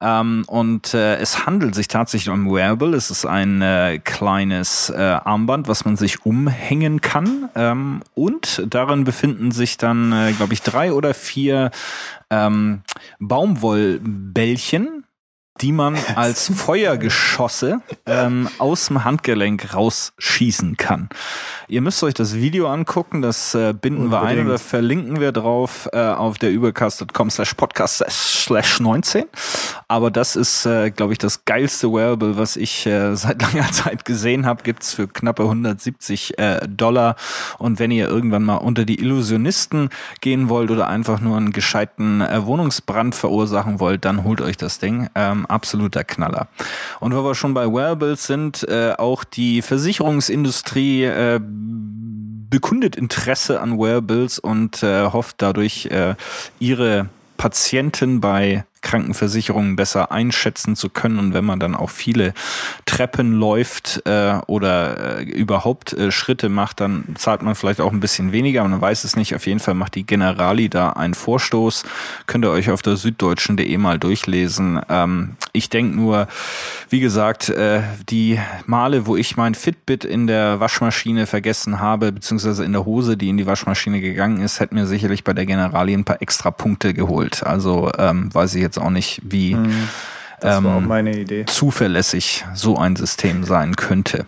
Ähm, 0.00 0.44
und 0.46 0.94
äh, 0.94 1.16
es 1.16 1.46
handelt 1.46 1.74
sich 1.74 1.88
tatsächlich 1.88 2.32
um 2.32 2.50
Wearable. 2.52 2.94
Es 2.94 3.10
ist 3.10 3.24
ein 3.24 3.62
äh, 3.62 3.98
kleines 4.02 4.90
äh, 4.90 4.96
Armband, 4.96 5.68
was 5.68 5.84
man 5.84 5.96
sich 5.96 6.24
umhängen 6.24 7.00
kann. 7.00 7.48
Ähm, 7.54 8.02
und 8.14 8.64
darin 8.68 9.04
befinden 9.04 9.50
sich 9.50 9.76
dann, 9.78 10.12
äh, 10.12 10.32
glaube 10.32 10.52
ich, 10.52 10.62
drei 10.62 10.92
oder 10.92 11.14
vier 11.14 11.70
ähm, 12.30 12.82
Baumwollbällchen, 13.20 14.95
die 15.60 15.72
man 15.72 15.96
als 16.14 16.50
Feuergeschosse 16.54 17.80
ähm, 18.06 18.48
aus 18.58 18.86
dem 18.86 19.04
Handgelenk 19.04 19.74
rausschießen 19.74 20.76
kann. 20.76 21.08
Ihr 21.68 21.80
müsst 21.80 22.02
euch 22.02 22.14
das 22.14 22.34
Video 22.36 22.68
angucken, 22.68 23.22
das 23.22 23.54
äh, 23.54 23.72
binden 23.72 24.04
Unbedingt. 24.04 24.30
wir 24.30 24.40
ein 24.40 24.46
oder 24.46 24.58
verlinken 24.58 25.20
wir 25.20 25.32
drauf 25.32 25.88
äh, 25.92 25.98
auf 25.98 26.38
der 26.38 26.50
übercast.com 26.52 27.30
slash 27.30 27.54
podcast 27.54 28.04
slash 28.08 28.80
19. 28.80 29.24
Aber 29.88 30.10
das 30.10 30.36
ist, 30.36 30.66
äh, 30.66 30.90
glaube 30.90 31.12
ich, 31.12 31.18
das 31.18 31.44
geilste 31.44 31.92
Wearable, 31.92 32.36
was 32.36 32.56
ich 32.56 32.86
äh, 32.86 33.14
seit 33.16 33.42
langer 33.42 33.70
Zeit 33.72 34.04
gesehen 34.04 34.46
habe. 34.46 34.62
Gibt's 34.62 34.94
für 34.94 35.08
knappe 35.08 35.42
170 35.42 36.38
äh, 36.38 36.60
Dollar. 36.68 37.16
Und 37.58 37.78
wenn 37.78 37.90
ihr 37.90 38.08
irgendwann 38.08 38.44
mal 38.44 38.56
unter 38.56 38.84
die 38.84 39.00
Illusionisten 39.00 39.90
gehen 40.20 40.48
wollt 40.48 40.70
oder 40.70 40.88
einfach 40.88 41.20
nur 41.20 41.36
einen 41.36 41.52
gescheiten 41.52 42.20
äh, 42.20 42.44
Wohnungsbrand 42.46 43.14
verursachen 43.14 43.80
wollt, 43.80 44.04
dann 44.04 44.24
holt 44.24 44.40
euch 44.40 44.56
das 44.56 44.78
Ding. 44.78 45.08
Ähm, 45.14 45.45
absoluter 45.46 46.04
Knaller. 46.04 46.48
Und 47.00 47.14
wo 47.14 47.24
wir 47.24 47.34
schon 47.34 47.54
bei 47.54 47.66
Wearables 47.66 48.26
sind, 48.26 48.66
äh, 48.68 48.92
auch 48.96 49.24
die 49.24 49.62
Versicherungsindustrie 49.62 51.04
äh, 51.04 51.40
bekundet 52.50 52.96
Interesse 52.96 53.60
an 53.60 53.78
Wearables 53.78 54.38
und 54.38 54.82
äh, 54.82 55.06
hofft 55.10 55.36
dadurch 55.38 55.86
äh, 55.86 56.14
ihre 56.58 57.08
Patienten 57.36 58.20
bei 58.20 58.64
Krankenversicherungen 58.86 59.74
besser 59.74 60.12
einschätzen 60.12 60.76
zu 60.76 60.90
können. 60.90 61.18
Und 61.18 61.34
wenn 61.34 61.44
man 61.44 61.58
dann 61.58 61.74
auch 61.74 61.90
viele 61.90 62.34
Treppen 62.84 63.32
läuft 63.32 64.02
äh, 64.06 64.38
oder 64.46 65.18
äh, 65.18 65.22
überhaupt 65.24 65.92
äh, 65.92 66.12
Schritte 66.12 66.48
macht, 66.48 66.80
dann 66.80 67.04
zahlt 67.16 67.42
man 67.42 67.56
vielleicht 67.56 67.80
auch 67.80 67.92
ein 67.92 67.98
bisschen 67.98 68.30
weniger. 68.30 68.62
Man 68.62 68.80
weiß 68.80 69.02
es 69.02 69.16
nicht. 69.16 69.34
Auf 69.34 69.46
jeden 69.48 69.58
Fall 69.58 69.74
macht 69.74 69.96
die 69.96 70.06
Generali 70.06 70.68
da 70.68 70.90
einen 70.90 71.14
Vorstoß. 71.14 71.82
Könnt 72.26 72.44
ihr 72.44 72.52
euch 72.52 72.70
auf 72.70 72.80
der 72.80 72.96
süddeutschen.de 72.96 73.76
mal 73.76 73.98
durchlesen. 73.98 74.80
Ähm, 74.88 75.36
ich 75.52 75.68
denke 75.68 75.96
nur, 75.96 76.28
wie 76.88 77.00
gesagt, 77.00 77.48
äh, 77.48 77.82
die 78.08 78.38
Male, 78.66 79.06
wo 79.06 79.16
ich 79.16 79.36
mein 79.36 79.56
Fitbit 79.56 80.04
in 80.04 80.28
der 80.28 80.60
Waschmaschine 80.60 81.26
vergessen 81.26 81.80
habe, 81.80 82.12
beziehungsweise 82.12 82.64
in 82.64 82.72
der 82.72 82.84
Hose, 82.84 83.16
die 83.16 83.30
in 83.30 83.36
die 83.36 83.46
Waschmaschine 83.46 84.00
gegangen 84.00 84.40
ist, 84.40 84.60
hätte 84.60 84.76
mir 84.76 84.86
sicherlich 84.86 85.24
bei 85.24 85.32
der 85.32 85.44
Generali 85.44 85.92
ein 85.92 86.04
paar 86.04 86.22
extra 86.22 86.52
Punkte 86.52 86.94
geholt. 86.94 87.42
Also 87.42 87.90
ähm, 87.98 88.32
weiß 88.32 88.54
ich 88.54 88.62
jetzt 88.62 88.75
auch 88.78 88.90
nicht, 88.90 89.20
wie 89.24 89.54
Mhm. 89.54 89.88
Auch 90.42 90.58
ähm, 90.58 90.86
meine 90.86 91.18
Idee. 91.18 91.46
zuverlässig 91.46 92.44
so 92.54 92.76
ein 92.76 92.94
System 92.94 93.44
sein 93.44 93.74
könnte. 93.74 94.26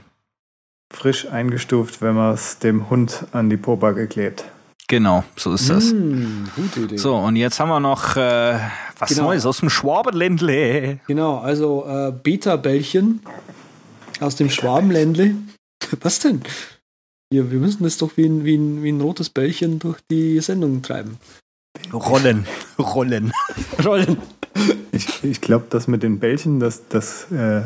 Frisch 0.90 1.26
eingestuft, 1.28 2.00
wenn 2.00 2.14
man 2.14 2.32
es 2.34 2.58
dem 2.58 2.88
Hund 2.88 3.26
an 3.32 3.50
die 3.50 3.58
Popacke 3.58 4.06
klebt. 4.08 4.44
Genau, 4.88 5.22
so 5.36 5.52
ist 5.52 5.68
das. 5.68 5.90
Hm, 5.90 6.48
gute 6.56 6.80
Idee. 6.80 6.96
So, 6.96 7.14
und 7.16 7.36
jetzt 7.36 7.60
haben 7.60 7.68
wir 7.68 7.78
noch 7.78 8.16
äh, 8.16 8.58
was 8.98 9.10
Genau. 9.10 9.24
Neues 9.24 9.44
aus 9.44 9.58
dem 9.58 9.68
Schwabenländle. 9.68 11.00
Genau, 11.06 11.40
also 11.40 11.84
äh, 11.86 12.10
Beta-Bällchen 12.10 13.20
aus 14.20 14.36
dem 14.36 14.48
Schwabenländle. 14.48 15.34
Was 16.00 16.18
denn? 16.20 16.40
Ja, 17.32 17.50
wir 17.50 17.58
müssen 17.58 17.82
das 17.84 17.98
doch 17.98 18.16
wie 18.16 18.24
ein, 18.24 18.44
wie, 18.46 18.56
ein, 18.56 18.82
wie 18.82 18.90
ein 18.90 19.00
rotes 19.02 19.28
Bällchen 19.28 19.78
durch 19.78 19.98
die 20.10 20.40
Sendung 20.40 20.80
treiben. 20.82 21.18
Rollen, 21.92 22.46
Rollen. 22.78 23.32
Rollen. 23.84 24.18
Ich, 24.92 25.22
ich 25.24 25.40
glaube, 25.40 25.66
das 25.70 25.86
mit 25.88 26.02
den 26.02 26.18
Bällchen, 26.18 26.60
das, 26.60 26.88
das 26.88 27.30
äh, 27.30 27.62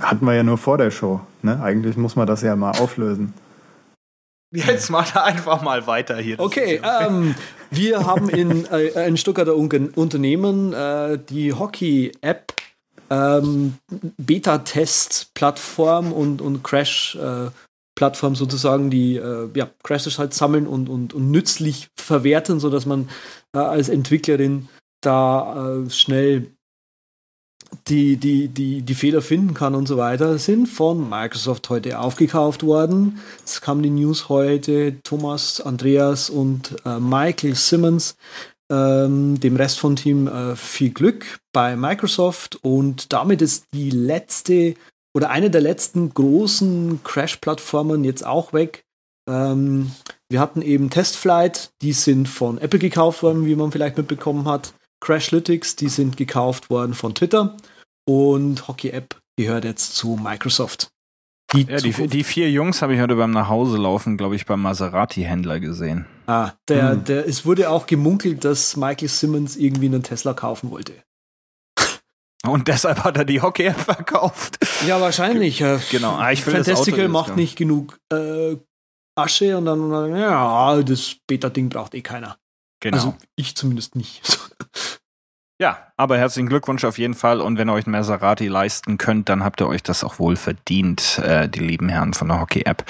hatten 0.00 0.24
wir 0.26 0.34
ja 0.34 0.42
nur 0.42 0.58
vor 0.58 0.78
der 0.78 0.90
Show. 0.90 1.20
Ne? 1.42 1.60
Eigentlich 1.62 1.96
muss 1.96 2.16
man 2.16 2.26
das 2.26 2.42
ja 2.42 2.56
mal 2.56 2.72
auflösen. 2.72 3.32
Jetzt 4.54 4.90
macht 4.90 5.14
er 5.14 5.24
einfach 5.24 5.62
mal 5.62 5.86
weiter 5.86 6.16
hier. 6.18 6.36
Das 6.36 6.46
Okay, 6.46 6.80
ja- 6.82 7.06
ähm, 7.06 7.34
wir 7.70 8.04
haben 8.06 8.28
in 8.28 8.66
äh, 8.66 8.92
ein 8.96 9.16
Stuttgarter 9.16 9.56
Un 9.56 9.68
Unternehmen 9.94 10.72
äh, 10.74 11.18
die 11.18 11.52
Hockey-App 11.54 12.52
ähm, 13.10 13.74
Beta-Test-Plattform 14.18 16.12
und, 16.12 16.42
und 16.42 16.62
Crash-Plattform 17.94 18.34
sozusagen, 18.34 18.90
die 18.90 19.16
äh, 19.16 19.48
ja, 19.54 19.70
Crashes 19.82 20.18
halt 20.18 20.34
sammeln 20.34 20.66
und, 20.66 20.88
und, 20.88 21.14
und 21.14 21.30
nützlich 21.30 21.88
verwerten, 21.96 22.60
sodass 22.60 22.86
man 22.86 23.08
äh, 23.54 23.58
als 23.58 23.88
Entwicklerin 23.88 24.68
da 25.00 25.76
äh, 25.84 25.90
schnell 25.90 26.52
die, 27.88 28.16
die, 28.16 28.48
die, 28.48 28.82
die 28.82 28.94
Fehler 28.94 29.22
finden 29.22 29.54
kann 29.54 29.74
und 29.74 29.88
so 29.88 29.96
weiter, 29.96 30.38
sind 30.38 30.66
von 30.66 31.08
Microsoft 31.08 31.70
heute 31.70 31.98
aufgekauft 31.98 32.64
worden. 32.64 33.18
Es 33.44 33.60
kam 33.60 33.82
die 33.82 33.90
News 33.90 34.28
heute, 34.28 35.00
Thomas, 35.02 35.60
Andreas 35.60 36.28
und 36.28 36.76
äh, 36.84 36.98
Michael 37.00 37.54
Simmons, 37.54 38.16
ähm, 38.70 39.40
dem 39.40 39.56
Rest 39.56 39.78
vom 39.78 39.96
Team 39.96 40.28
äh, 40.28 40.54
viel 40.54 40.90
Glück 40.90 41.38
bei 41.52 41.76
Microsoft 41.76 42.58
und 42.62 43.12
damit 43.12 43.40
ist 43.40 43.66
die 43.72 43.90
letzte 43.90 44.74
oder 45.14 45.30
eine 45.30 45.50
der 45.50 45.60
letzten 45.60 46.12
großen 46.12 47.00
Crash-Plattformen 47.04 48.04
jetzt 48.04 48.24
auch 48.24 48.52
weg. 48.52 48.84
Ähm, 49.28 49.92
wir 50.28 50.40
hatten 50.40 50.62
eben 50.62 50.90
Testflight, 50.90 51.70
die 51.82 51.92
sind 51.92 52.28
von 52.28 52.58
Apple 52.58 52.78
gekauft 52.78 53.22
worden, 53.22 53.44
wie 53.46 53.54
man 53.54 53.70
vielleicht 53.70 53.96
mitbekommen 53.96 54.46
hat. 54.46 54.74
Crashlytics, 55.00 55.76
die 55.76 55.88
sind 55.88 56.16
gekauft 56.16 56.70
worden 56.70 56.94
von 56.94 57.14
Twitter. 57.14 57.56
Und 58.08 58.66
Hockey 58.68 58.90
App 58.90 59.20
gehört 59.36 59.64
jetzt 59.64 59.94
zu 59.94 60.18
Microsoft. 60.20 60.88
Ja, 61.54 61.76
die, 61.78 62.08
die 62.08 62.24
vier 62.24 62.50
Jungs 62.50 62.80
habe 62.80 62.94
ich 62.94 63.00
heute 63.00 63.14
beim 63.14 63.30
Nachhauselaufen, 63.30 64.16
glaube 64.16 64.36
ich, 64.36 64.46
beim 64.46 64.62
Maserati-Händler 64.62 65.60
gesehen. 65.60 66.06
ah, 66.26 66.52
der, 66.68 66.92
Hm. 66.92 67.04
der, 67.04 67.28
es 67.28 67.44
wurde 67.44 67.68
auch 67.68 67.86
gemunkelt, 67.86 68.44
dass 68.44 68.76
Michael 68.76 69.08
Simmons 69.08 69.56
irgendwie 69.56 69.86
einen 69.86 70.02
Tesla 70.02 70.32
kaufen 70.32 70.70
wollte. 70.70 70.94
Und 72.46 72.68
deshalb 72.68 73.04
hat 73.04 73.16
er 73.16 73.24
die 73.24 73.40
Hockey-App 73.40 73.78
verkauft. 73.80 74.58
Ja, 74.86 75.00
wahrscheinlich. 75.00 75.60
äh, 75.60 75.78
Genau, 75.90 76.16
ah, 76.16 76.32
ich 76.32 76.44
will 76.46 76.54
das 76.54 76.66
Fantastical 76.66 77.00
Auto 77.00 77.02
jetzt, 77.04 77.12
macht 77.12 77.36
nicht 77.36 77.56
genug 77.56 77.98
äh, 78.12 78.56
Asche 79.14 79.56
und 79.56 79.66
dann, 79.66 79.80
und 79.80 79.90
dann, 79.90 80.16
ja, 80.16 80.82
das 80.82 81.16
Beta-Ding 81.26 81.68
braucht 81.68 81.94
eh 81.94 82.00
keiner. 82.00 82.38
Genau. 82.80 82.96
Also 82.96 83.16
ich 83.36 83.54
zumindest 83.56 83.94
nicht. 83.96 84.22
Ja, 85.60 85.92
aber 85.96 86.18
herzlichen 86.18 86.48
Glückwunsch 86.48 86.82
auf 86.84 86.98
jeden 86.98 87.14
Fall. 87.14 87.40
Und 87.40 87.56
wenn 87.56 87.68
ihr 87.70 87.74
euch 87.74 87.86
ein 87.86 87.92
Maserati 87.92 88.48
leisten 88.48 88.98
könnt, 88.98 89.28
dann 89.28 89.44
habt 89.44 89.60
ihr 89.60 89.68
euch 89.68 89.84
das 89.84 90.02
auch 90.02 90.18
wohl 90.18 90.34
verdient, 90.34 91.18
äh, 91.18 91.48
die 91.48 91.60
lieben 91.60 91.88
Herren 91.88 92.14
von 92.14 92.26
der 92.26 92.40
Hockey-App. 92.40 92.84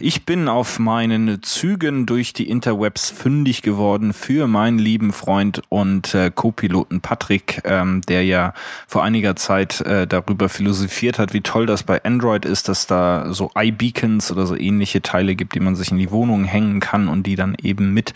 Ich 0.00 0.24
bin 0.24 0.48
auf 0.48 0.78
meinen 0.78 1.42
Zügen 1.42 2.06
durch 2.06 2.32
die 2.32 2.48
Interwebs 2.48 3.10
fündig 3.10 3.62
geworden 3.62 4.12
für 4.12 4.46
meinen 4.46 4.78
lieben 4.78 5.12
Freund 5.12 5.62
und 5.68 6.14
äh, 6.14 6.30
Co-Piloten 6.34 7.00
Patrick, 7.00 7.62
ähm, 7.64 8.00
der 8.02 8.24
ja 8.24 8.54
vor 8.86 9.02
einiger 9.04 9.36
Zeit 9.36 9.80
äh, 9.82 10.06
darüber 10.06 10.48
philosophiert 10.48 11.18
hat, 11.18 11.32
wie 11.32 11.42
toll 11.42 11.66
das 11.66 11.82
bei 11.82 12.02
Android 12.04 12.44
ist, 12.44 12.68
dass 12.68 12.86
da 12.86 13.32
so 13.32 13.50
iBeacons 13.54 14.32
oder 14.32 14.46
so 14.46 14.56
ähnliche 14.56 15.02
Teile 15.02 15.34
gibt, 15.34 15.54
die 15.54 15.60
man 15.60 15.76
sich 15.76 15.90
in 15.90 15.98
die 15.98 16.10
Wohnung 16.10 16.44
hängen 16.44 16.80
kann 16.80 17.08
und 17.08 17.26
die 17.26 17.36
dann 17.36 17.56
eben 17.62 17.92
mit 17.92 18.14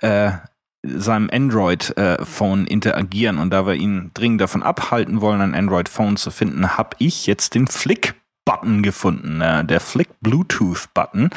äh, 0.00 0.32
seinem 0.82 1.28
Android-Phone 1.30 2.66
interagieren. 2.66 3.38
Und 3.38 3.50
da 3.50 3.66
wir 3.66 3.74
ihn 3.74 4.10
dringend 4.14 4.40
davon 4.40 4.62
abhalten 4.62 5.20
wollen, 5.20 5.40
ein 5.40 5.54
Android-Phone 5.54 6.16
zu 6.16 6.30
finden, 6.30 6.76
habe 6.76 6.96
ich 6.98 7.26
jetzt 7.26 7.54
den 7.54 7.66
Flick. 7.66 8.14
Button 8.48 8.82
gefunden. 8.82 9.42
Äh, 9.42 9.62
Der 9.66 9.78
Flick 9.78 10.08
Bluetooth 10.22 10.88
Button 10.94 11.28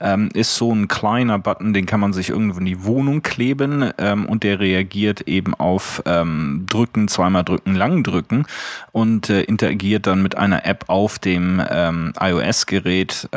ähm, 0.00 0.28
ist 0.32 0.54
so 0.54 0.72
ein 0.72 0.86
kleiner 0.86 1.40
Button, 1.40 1.72
den 1.72 1.86
kann 1.86 1.98
man 1.98 2.12
sich 2.12 2.28
irgendwo 2.28 2.60
in 2.60 2.66
die 2.66 2.84
Wohnung 2.84 3.22
kleben 3.22 3.90
ähm, 3.98 4.26
und 4.26 4.44
der 4.44 4.60
reagiert 4.60 5.22
eben 5.22 5.54
auf 5.54 6.02
ähm, 6.06 6.64
Drücken, 6.68 7.08
zweimal 7.08 7.42
drücken, 7.42 7.74
lang 7.74 8.04
drücken 8.04 8.46
und 8.92 9.28
äh, 9.28 9.42
interagiert 9.42 10.06
dann 10.06 10.22
mit 10.22 10.36
einer 10.36 10.64
App 10.64 10.84
auf 10.86 11.18
dem 11.18 11.60
ähm, 11.68 12.12
iOS-Gerät. 12.20 13.28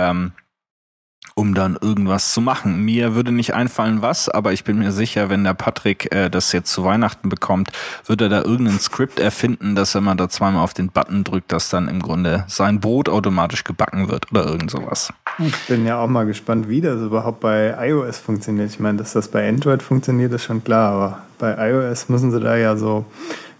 Um 1.37 1.53
dann 1.53 1.77
irgendwas 1.79 2.33
zu 2.33 2.39
machen. 2.39 2.85
Mir 2.85 3.13
würde 3.13 3.33
nicht 3.33 3.53
einfallen, 3.53 4.01
was, 4.01 4.29
aber 4.29 4.53
ich 4.53 4.63
bin 4.63 4.79
mir 4.79 4.93
sicher, 4.93 5.29
wenn 5.29 5.43
der 5.43 5.53
Patrick 5.53 6.13
äh, 6.15 6.29
das 6.29 6.53
jetzt 6.53 6.71
zu 6.71 6.85
Weihnachten 6.85 7.27
bekommt, 7.27 7.71
wird 8.05 8.21
er 8.21 8.29
da 8.29 8.41
irgendein 8.41 8.79
Skript 8.79 9.19
erfinden, 9.19 9.75
dass 9.75 9.93
wenn 9.95 10.05
man 10.05 10.17
da 10.17 10.29
zweimal 10.29 10.63
auf 10.63 10.73
den 10.73 10.89
Button 10.89 11.25
drückt, 11.25 11.51
dass 11.51 11.69
dann 11.69 11.89
im 11.89 12.01
Grunde 12.01 12.45
sein 12.47 12.79
Brot 12.79 13.09
automatisch 13.09 13.65
gebacken 13.65 14.07
wird 14.07 14.31
oder 14.31 14.45
irgend 14.45 14.71
sowas. 14.71 15.11
Ich 15.39 15.67
bin 15.67 15.85
ja 15.85 15.99
auch 15.99 16.07
mal 16.07 16.25
gespannt, 16.25 16.69
wie 16.69 16.79
das 16.79 17.01
überhaupt 17.01 17.41
bei 17.41 17.75
iOS 17.89 18.19
funktioniert. 18.19 18.69
Ich 18.69 18.79
meine, 18.79 18.97
dass 18.99 19.11
das 19.11 19.27
bei 19.27 19.47
Android 19.47 19.83
funktioniert, 19.83 20.31
ist 20.31 20.45
schon 20.45 20.63
klar, 20.63 20.93
aber 20.93 21.21
bei 21.37 21.69
iOS 21.69 22.07
müssen 22.07 22.31
sie 22.31 22.39
da 22.39 22.55
ja 22.55 22.77
so, 22.77 23.05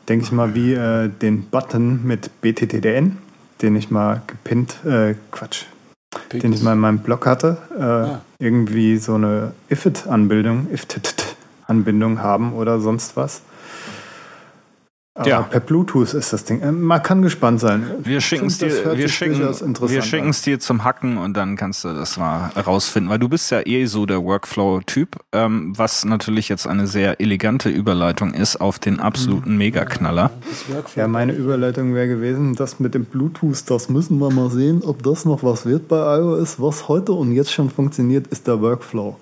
denke 0.07 0.23
ich 0.23 0.31
mal, 0.31 0.55
wie 0.55 0.73
äh, 0.73 1.09
den 1.09 1.49
Button 1.49 2.05
mit 2.05 2.41
BTTDN, 2.41 3.17
den 3.61 3.75
ich 3.75 3.91
mal 3.91 4.21
gepinnt, 4.27 4.77
äh, 4.85 5.15
Quatsch, 5.31 5.65
den 6.31 6.53
ich 6.53 6.61
mal 6.63 6.73
in 6.73 6.79
meinem 6.79 6.99
Blog 6.99 7.25
hatte, 7.25 7.57
äh, 7.77 7.83
Ah. 7.83 8.21
irgendwie 8.39 8.97
so 8.97 9.15
eine 9.15 9.53
Ifit-Anbindung, 9.69 10.67
Iftit-Anbindung 10.71 12.21
haben 12.21 12.53
oder 12.53 12.79
sonst 12.79 13.15
was. 13.17 13.41
Aber 15.17 15.29
Ja. 15.29 15.41
per 15.43 15.61
Bluetooth 15.61 16.13
ist 16.13 16.33
das 16.33 16.43
Ding. 16.43 16.59
äh, 16.61 16.73
Man 16.73 17.01
kann 17.01 17.21
gespannt 17.21 17.61
sein. 17.61 17.85
Wir 18.03 18.19
schicken 18.19 18.47
es 18.47 18.57
dir, 18.57 18.97
wir 18.97 19.07
schicken, 19.07 19.39
wir 19.39 20.01
schicken 20.01 20.27
es 20.29 20.41
dir 20.41 20.59
zum 20.59 20.83
Hacken 20.83 21.17
und 21.17 21.37
dann 21.37 21.55
kannst 21.55 21.85
du 21.85 21.93
das 21.93 22.17
mal 22.17 22.49
rausfinden, 22.49 23.09
weil 23.09 23.17
du 23.19 23.29
bist 23.29 23.49
ja 23.49 23.61
eh 23.65 23.85
so 23.85 24.05
der 24.05 24.21
Workflow-Typ, 24.21 25.15
ähm, 25.31 25.71
was 25.77 26.03
natürlich 26.03 26.49
jetzt 26.49 26.67
eine 26.67 26.85
sehr 26.85 27.21
elegante 27.21 27.69
Überleitung 27.69 28.33
ist 28.33 28.57
auf 28.59 28.77
den 28.77 28.99
absoluten 28.99 29.55
Megaknaller. 29.55 30.31
Das 30.49 30.75
Workflow. 30.75 31.01
Ja, 31.01 31.07
meine 31.07 31.31
Überleitung 31.31 31.93
wäre 31.95 32.09
gewesen, 32.09 32.53
das 32.55 32.81
mit 32.81 32.93
dem 32.93 33.05
Bluetooth, 33.05 33.63
das 33.69 33.87
müssen 33.87 34.19
wir 34.19 34.29
mal 34.31 34.49
sehen, 34.51 34.81
ob 34.83 35.01
das 35.01 35.23
noch 35.23 35.43
was 35.43 35.65
wird 35.65 35.87
bei 35.87 36.17
iOS. 36.17 36.59
Was 36.59 36.89
heute 36.89 37.13
und 37.13 37.31
jetzt 37.31 37.53
schon 37.53 37.69
funktioniert, 37.69 38.27
ist 38.27 38.47
der 38.47 38.59
Workflow. 38.59 39.15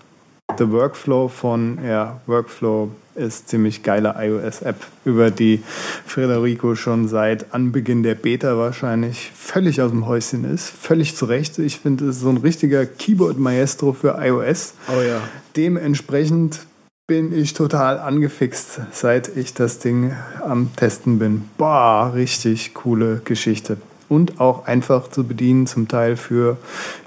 Der 0.58 0.72
Workflow 0.72 1.28
von 1.28 1.78
ja, 1.88 2.20
Workflow 2.26 2.90
ist 3.16 3.50
ziemlich 3.50 3.84
geile 3.84 4.16
iOS-App, 4.18 4.76
über 5.06 5.32
die 5.32 5.62
Federico 6.06 6.76
schon 6.76 7.08
seit 7.08 7.54
Anbeginn 7.54 8.04
der 8.04 8.16
Beta 8.16 8.58
wahrscheinlich 8.58 9.32
völlig 9.36 9.82
aus 9.82 9.92
dem 9.92 10.08
Häuschen 10.08 10.46
ist. 10.46 10.70
Völlig 10.70 11.16
zu 11.16 11.26
Recht. 11.26 11.60
Ich 11.60 11.80
finde, 11.80 12.06
es 12.06 12.18
ist 12.18 12.22
so 12.22 12.30
ein 12.30 12.38
richtiger 12.38 12.86
Keyboard-Maestro 12.86 13.94
für 13.94 14.18
iOS. 14.20 14.74
Oh 14.90 15.02
ja. 15.02 15.22
Dementsprechend 15.56 16.66
bin 17.06 17.38
ich 17.38 17.54
total 17.54 18.00
angefixt, 18.00 18.80
seit 18.92 19.36
ich 19.36 19.54
das 19.54 19.80
Ding 19.80 20.16
am 20.46 20.74
Testen 20.76 21.20
bin. 21.20 21.50
Boah, 21.58 22.14
richtig 22.16 22.74
coole 22.74 23.22
Geschichte. 23.26 23.78
Und 24.10 24.40
auch 24.40 24.66
einfach 24.66 25.10
zu 25.10 25.24
bedienen, 25.24 25.68
zum 25.68 25.88
Teil 25.88 26.18
für 26.18 26.58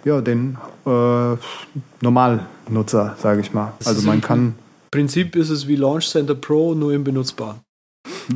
ja, 0.05 0.21
den 0.21 0.59
äh, 0.87 1.37
Normalnutzer, 2.01 3.16
sage 3.19 3.40
ich 3.40 3.53
mal. 3.55 3.73
Also 3.85 4.03
man 4.03 4.21
kann 4.21 4.55
Prinzip 4.97 5.37
ist 5.37 5.51
es 5.51 5.69
wie 5.69 5.77
Launch 5.77 6.09
Center 6.09 6.35
Pro, 6.35 6.75
nur 6.75 6.95
im 6.95 7.05
Benutzbaren. 7.05 7.61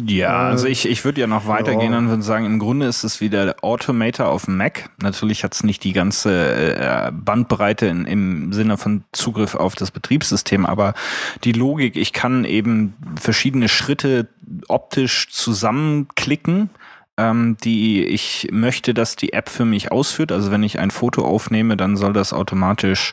Ja, 0.06 0.48
Äh, 0.48 0.50
also 0.50 0.66
ich, 0.66 0.86
ich 0.86 1.06
würde 1.06 1.22
ja 1.22 1.26
noch 1.26 1.46
weitergehen 1.46 1.92
ja. 1.92 1.98
und 1.98 2.10
würde 2.10 2.22
sagen, 2.22 2.44
im 2.44 2.58
Grunde 2.58 2.84
ist 2.84 3.02
es 3.02 3.22
wieder 3.22 3.46
der 3.46 3.64
Automator 3.64 4.28
auf 4.28 4.44
dem 4.44 4.58
Mac. 4.58 4.90
Natürlich 5.00 5.42
hat 5.42 5.54
es 5.54 5.64
nicht 5.64 5.82
die 5.84 5.94
ganze 5.94 6.76
äh, 6.76 7.12
Bandbreite 7.12 7.86
in, 7.86 8.04
im 8.04 8.52
Sinne 8.52 8.76
von 8.76 9.04
Zugriff 9.12 9.54
auf 9.54 9.74
das 9.74 9.90
Betriebssystem, 9.90 10.66
aber 10.66 10.92
die 11.44 11.52
Logik, 11.52 11.96
ich 11.96 12.12
kann 12.12 12.44
eben 12.44 12.92
verschiedene 13.18 13.70
Schritte 13.70 14.28
optisch 14.68 15.30
zusammenklicken 15.30 16.68
ähm, 17.20 17.56
die 17.62 18.04
ich 18.04 18.48
möchte, 18.50 18.94
dass 18.94 19.16
die 19.16 19.32
App 19.32 19.48
für 19.48 19.64
mich 19.64 19.92
ausführt. 19.92 20.32
Also 20.32 20.50
wenn 20.50 20.62
ich 20.62 20.78
ein 20.78 20.90
Foto 20.90 21.24
aufnehme, 21.24 21.76
dann 21.76 21.96
soll 21.96 22.12
das 22.12 22.32
automatisch 22.32 23.12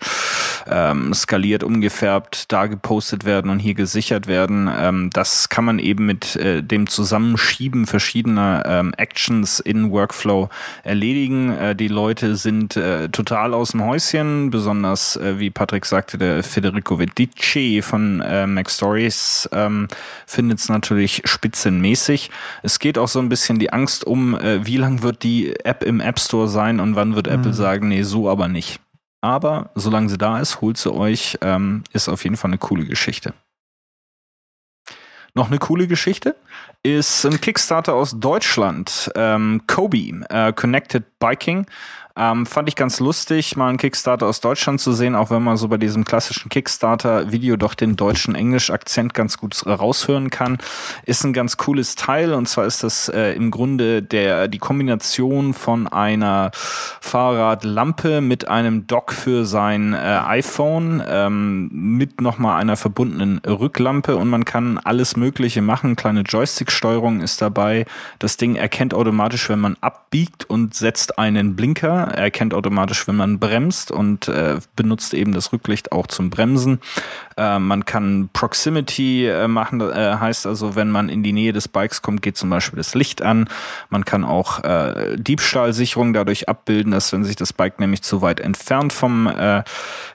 ähm, 0.70 1.14
skaliert, 1.14 1.64
umgefärbt, 1.64 2.52
da 2.52 2.68
gepostet 2.68 3.26
werden 3.26 3.52
und 3.52 3.60
hier 3.60 3.74
gesichert 3.74 4.28
werden. 4.28 4.70
Ähm, 4.74 5.10
das 5.12 5.50
kann 5.50 5.66
man 5.66 5.80
eben 5.80 6.06
mit 6.06 6.36
äh, 6.36 6.64
dem 6.64 6.88
Zusammenschieben 6.88 7.86
verschiedener 7.86 8.64
ähm, 8.66 8.94
Actions 8.98 9.60
in 9.60 9.92
Workflow 9.92 10.50
erledigen. 10.84 11.52
Äh, 11.52 11.76
die 11.76 11.88
Leute 11.88 12.36
sind 12.36 12.78
äh, 12.78 13.10
total 13.10 13.54
aus 13.54 13.72
dem 13.72 13.84
Häuschen, 13.84 14.50
besonders 14.50 15.18
äh, 15.18 15.40
wie 15.40 15.50
Patrick 15.50 15.86
sagte, 15.86 16.18
der 16.18 16.44
Federico 16.44 17.00
Vedici 17.00 17.82
von 17.82 18.22
äh, 18.22 18.48
Mac 18.48 18.70
Stories 18.70 19.50
ähm, 19.52 19.88
findet 20.26 20.60
es 20.60 20.70
natürlich 20.70 21.22
spitzenmäßig. 21.26 22.30
Es 22.64 22.80
geht 22.80 22.98
auch 22.98 23.08
so 23.08 23.20
ein 23.20 23.30
bisschen 23.30 23.60
die 23.60 23.74
Angst 23.74 23.97
um, 24.06 24.36
äh, 24.36 24.66
wie 24.66 24.78
lang 24.78 25.02
wird 25.02 25.24
die 25.24 25.56
App 25.64 25.84
im 25.84 26.00
App 26.00 26.20
Store 26.20 26.48
sein 26.48 26.80
und 26.80 26.96
wann 26.96 27.16
wird 27.16 27.28
Apple 27.28 27.54
sagen, 27.54 27.88
nee, 27.88 28.04
so 28.04 28.30
aber 28.30 28.48
nicht. 28.48 28.80
Aber 29.22 29.72
solange 29.76 30.10
sie 30.10 30.18
da 30.18 30.40
ist, 30.40 30.62
holt 30.62 30.78
sie 30.78 30.94
euch, 30.94 31.38
ähm, 31.42 31.84
ist 31.94 32.10
auf 32.10 32.24
jeden 32.24 32.38
Fall 32.38 32.50
eine 32.52 32.58
coole 32.58 32.86
Geschichte. 32.86 33.34
Noch 35.34 35.48
eine 35.50 35.60
coole 35.60 35.88
Geschichte 35.88 36.36
ist 36.82 37.26
ein 37.26 37.40
Kickstarter 37.40 37.94
aus 37.94 38.20
Deutschland, 38.20 39.12
ähm, 39.16 39.62
Kobe, 39.68 40.26
äh, 40.30 40.54
Connected 40.54 41.17
Biking. 41.20 41.66
Ähm, 42.18 42.48
fand 42.48 42.68
ich 42.68 42.76
ganz 42.76 43.00
lustig, 43.00 43.56
mal 43.56 43.70
einen 43.70 43.78
Kickstarter 43.78 44.26
aus 44.26 44.42
Deutschland 44.42 44.82
zu 44.82 44.92
sehen, 44.92 45.14
auch 45.14 45.30
wenn 45.30 45.44
man 45.44 45.56
so 45.56 45.68
bei 45.68 45.78
diesem 45.78 46.04
klassischen 46.04 46.50
Kickstarter-Video 46.50 47.58
doch 47.58 47.76
den 47.76 47.96
deutschen 47.96 48.34
Englisch-Akzent 48.34 49.14
ganz 49.14 49.38
gut 49.38 49.64
raushören 49.68 50.32
kann. 50.32 50.58
Ist 51.06 51.24
ein 51.24 51.34
ganz 51.34 51.58
cooles 51.58 51.94
Teil 51.94 52.34
und 52.34 52.50
zwar 52.50 52.66
ist 52.66 52.84
das 52.84 53.08
äh, 53.10 53.34
im 53.34 53.52
Grunde 53.52 54.02
der 54.02 54.48
die 54.48 54.58
Kombination 54.58 55.54
von 55.54 55.88
einer 55.88 56.50
Fahrradlampe 56.54 58.22
mit 58.22 58.48
einem 58.48 58.88
Dock 58.88 59.14
für 59.14 59.46
sein 59.46 59.94
äh, 59.94 59.98
iPhone 59.98 61.04
ähm, 61.08 61.70
mit 61.72 62.20
nochmal 62.20 62.60
einer 62.60 62.78
verbundenen 62.78 63.40
Rücklampe 63.46 64.16
und 64.16 64.30
man 64.30 64.44
kann 64.44 64.80
alles 64.80 65.18
Mögliche 65.18 65.62
machen. 65.62 65.96
Kleine 65.96 66.22
Joystick-Steuerung 66.22 67.22
ist 67.22 67.44
dabei. 67.44 67.86
Das 68.18 68.38
Ding 68.38 68.56
erkennt 68.56 68.96
automatisch, 68.96 69.50
wenn 69.50 69.60
man 69.60 69.78
abbiegt 69.82 70.50
und 70.50 70.74
setzt 70.74 71.07
einen 71.12 71.56
Blinker. 71.56 72.10
Er 72.14 72.24
erkennt 72.24 72.54
automatisch, 72.54 73.08
wenn 73.08 73.16
man 73.16 73.40
bremst 73.40 73.92
und 73.92 74.28
äh, 74.28 74.60
benutzt 74.76 75.14
eben 75.14 75.34
das 75.34 75.54
Rücklicht 75.54 75.92
auch 75.92 76.08
zum 76.08 76.30
Bremsen. 76.30 76.80
Äh, 77.38 77.60
man 77.60 77.86
kann 77.86 78.30
Proximity 78.34 79.28
äh, 79.28 79.48
machen, 79.48 79.80
äh, 79.82 80.18
heißt 80.20 80.48
also, 80.48 80.76
wenn 80.76 80.90
man 80.90 81.08
in 81.10 81.24
die 81.24 81.34
Nähe 81.34 81.54
des 81.54 81.68
Bikes 81.68 82.02
kommt, 82.02 82.22
geht 82.22 82.36
zum 82.36 82.50
Beispiel 82.50 82.78
das 82.78 82.96
Licht 82.96 83.22
an. 83.22 83.48
Man 83.90 84.06
kann 84.06 84.24
auch 84.24 84.64
äh, 84.64 85.16
Diebstahlsicherung 85.18 86.14
dadurch 86.14 86.50
abbilden, 86.50 86.92
dass 86.92 87.14
wenn 87.14 87.24
sich 87.24 87.36
das 87.36 87.54
Bike 87.54 87.80
nämlich 87.80 88.02
zu 88.02 88.22
weit 88.22 88.40
entfernt 88.40 88.92
vom 88.92 89.28
äh, 89.28 89.64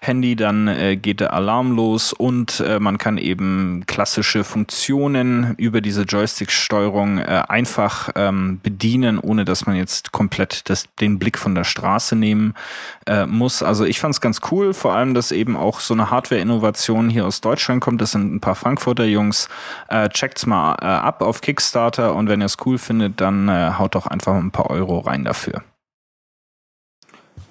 Handy, 0.01 0.35
dann 0.35 0.99
geht 1.01 1.21
der 1.21 1.33
Alarm 1.33 1.77
los 1.77 2.13
und 2.13 2.63
man 2.81 2.99
kann 2.99 3.19
eben 3.19 3.85
klassische 3.87 4.43
Funktionen 4.43 5.55
über 5.57 5.81
diese 5.81 6.03
Joystick-Steuerung 6.03 7.21
einfach 7.21 8.11
ähm, 8.17 8.59
bedienen, 8.63 9.19
ohne 9.19 9.45
dass 9.45 9.67
man 9.67 9.77
jetzt 9.77 10.11
komplett 10.11 10.69
das, 10.69 10.87
den 11.01 11.19
Blick 11.19 11.39
von 11.39 11.55
der 11.55 11.65
Straße 11.65 12.17
nehmen 12.17 12.55
muss. 13.27 13.63
Also 13.63 13.85
ich 13.85 14.01
fand 14.01 14.15
es 14.15 14.21
ganz 14.21 14.41
cool, 14.51 14.75
vor 14.75 14.95
allem, 14.95 15.15
dass 15.15 15.31
eben 15.31 15.57
auch 15.57 15.81
so 15.81 15.95
eine 15.95 16.11
Hardware-Innovation 16.11 17.11
hier 17.13 17.27
aus 17.27 17.41
Deutschland 17.41 17.81
kommt. 17.81 18.01
Das 18.01 18.11
sind 18.13 18.35
ein 18.35 18.41
paar 18.41 18.55
Frankfurter 18.57 19.05
Jungs. 19.05 19.49
Äh, 19.89 20.09
checkt's 20.09 20.47
mal 20.47 20.75
äh, 20.81 20.87
ab 20.87 21.23
auf 21.23 21.41
Kickstarter 21.41 22.15
und 22.15 22.29
wenn 22.29 22.41
ihr 22.41 22.47
es 22.47 22.57
cool 22.67 22.79
findet, 22.79 23.21
dann 23.21 23.49
äh, 23.49 23.73
haut 23.79 23.95
doch 23.95 24.07
einfach 24.07 24.35
ein 24.35 24.51
paar 24.51 24.71
Euro 24.71 24.99
rein 24.99 25.25
dafür. 25.25 25.63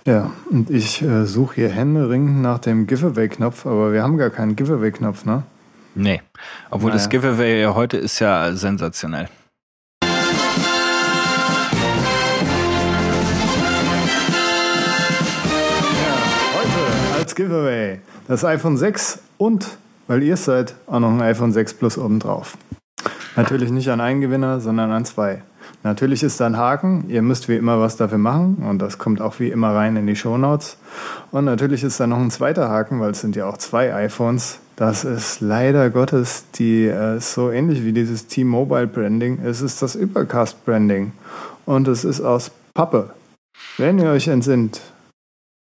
Ja, 0.05 0.31
und 0.49 0.69
ich 0.71 1.01
äh, 1.03 1.25
suche 1.25 1.55
hier 1.55 1.69
händeringend 1.69 2.41
nach 2.41 2.57
dem 2.57 2.87
Giveaway-Knopf, 2.87 3.67
aber 3.67 3.93
wir 3.93 4.01
haben 4.01 4.17
gar 4.17 4.31
keinen 4.31 4.55
Giveaway-Knopf, 4.55 5.25
ne? 5.25 5.43
Nee, 5.93 6.21
obwohl 6.71 6.91
das 6.91 7.05
Naja. 7.07 7.19
Giveaway 7.19 7.61
ja 7.61 7.75
heute 7.75 7.97
ist 7.97 8.19
ja 8.19 8.51
sensationell. 8.53 9.29
Ja, 16.01 16.15
heute 16.57 17.17
als 17.19 17.35
Giveaway 17.35 17.99
das 18.27 18.43
iPhone 18.45 18.77
6 18.77 19.19
und, 19.41 19.79
weil 20.05 20.21
ihr 20.21 20.37
seid, 20.37 20.75
auch 20.85 20.99
noch 20.99 21.09
ein 21.09 21.21
iPhone 21.21 21.51
6 21.51 21.73
Plus 21.73 21.97
obendrauf. 21.97 22.59
Natürlich 23.35 23.71
nicht 23.71 23.89
an 23.89 23.99
einen 23.99 24.21
Gewinner, 24.21 24.59
sondern 24.59 24.91
an 24.91 25.03
zwei. 25.03 25.41
Natürlich 25.81 26.21
ist 26.21 26.39
da 26.39 26.45
ein 26.45 26.57
Haken, 26.57 27.05
ihr 27.07 27.23
müsst 27.23 27.49
wie 27.49 27.55
immer 27.55 27.79
was 27.79 27.97
dafür 27.97 28.19
machen 28.19 28.57
und 28.69 28.79
das 28.79 28.99
kommt 28.99 29.19
auch 29.19 29.39
wie 29.39 29.49
immer 29.49 29.73
rein 29.73 29.95
in 29.95 30.05
die 30.05 30.15
Shownotes. 30.15 30.77
Und 31.31 31.45
natürlich 31.45 31.83
ist 31.83 31.99
da 31.99 32.05
noch 32.05 32.19
ein 32.19 32.29
zweiter 32.29 32.69
Haken, 32.69 32.99
weil 32.99 33.11
es 33.11 33.21
sind 33.21 33.35
ja 33.35 33.47
auch 33.47 33.57
zwei 33.57 33.95
iPhones. 33.95 34.59
Das 34.75 35.05
ist 35.05 35.41
leider 35.41 35.89
Gottes 35.89 36.45
die 36.53 36.85
äh, 36.85 37.19
so 37.19 37.49
ähnlich 37.49 37.83
wie 37.83 37.93
dieses 37.93 38.27
T-Mobile 38.27 38.85
Branding. 38.85 39.39
Es 39.43 39.61
ist 39.61 39.81
das 39.81 39.95
Übercast 39.95 40.63
Branding 40.65 41.13
und 41.65 41.87
es 41.87 42.03
ist 42.03 42.21
aus 42.21 42.51
Pappe. 42.75 43.09
Wenn 43.79 43.97
ihr 43.97 44.11
euch 44.11 44.27
entsinnt, 44.27 44.81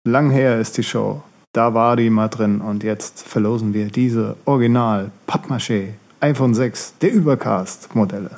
lang 0.06 0.30
her 0.30 0.60
ist 0.60 0.78
die 0.78 0.84
Show. 0.84 1.24
Da 1.54 1.74
war 1.76 1.96
die 1.96 2.10
mal 2.10 2.30
drin 2.30 2.62
und 2.62 2.84
jetzt 2.84 3.28
verlosen 3.28 3.74
wir 3.76 3.86
diese 3.88 4.36
Original 4.46 5.12
Pappmaché 5.28 5.90
iPhone 6.20 6.54
6 6.56 6.96
der 7.02 7.14
Übercast 7.14 7.94
Modelle. 7.96 8.32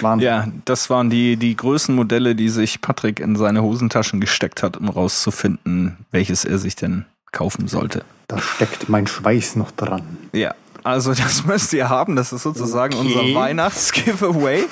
Wahnsinn. 0.00 0.26
Ja, 0.26 0.46
das 0.64 0.88
waren 0.88 1.10
die, 1.10 1.36
die 1.36 1.54
Größenmodelle, 1.54 2.34
die 2.34 2.48
sich 2.48 2.80
Patrick 2.80 3.20
in 3.20 3.36
seine 3.36 3.62
Hosentaschen 3.62 4.20
gesteckt 4.20 4.62
hat, 4.62 4.78
um 4.78 4.88
rauszufinden, 4.88 5.98
welches 6.12 6.44
er 6.46 6.58
sich 6.58 6.76
denn 6.76 7.04
kaufen 7.30 7.68
sollte. 7.68 8.04
Da 8.26 8.38
steckt 8.38 8.88
mein 8.88 9.06
Schweiß 9.06 9.56
noch 9.56 9.70
dran. 9.72 10.02
Ja, 10.32 10.54
also 10.82 11.12
das 11.12 11.44
müsst 11.44 11.72
ihr 11.74 11.90
haben. 11.90 12.16
Das 12.16 12.32
ist 12.32 12.42
sozusagen 12.42 12.94
Okay. 12.94 13.06
unser 13.06 13.34
Weihnachts-Giveaway. 13.38 14.64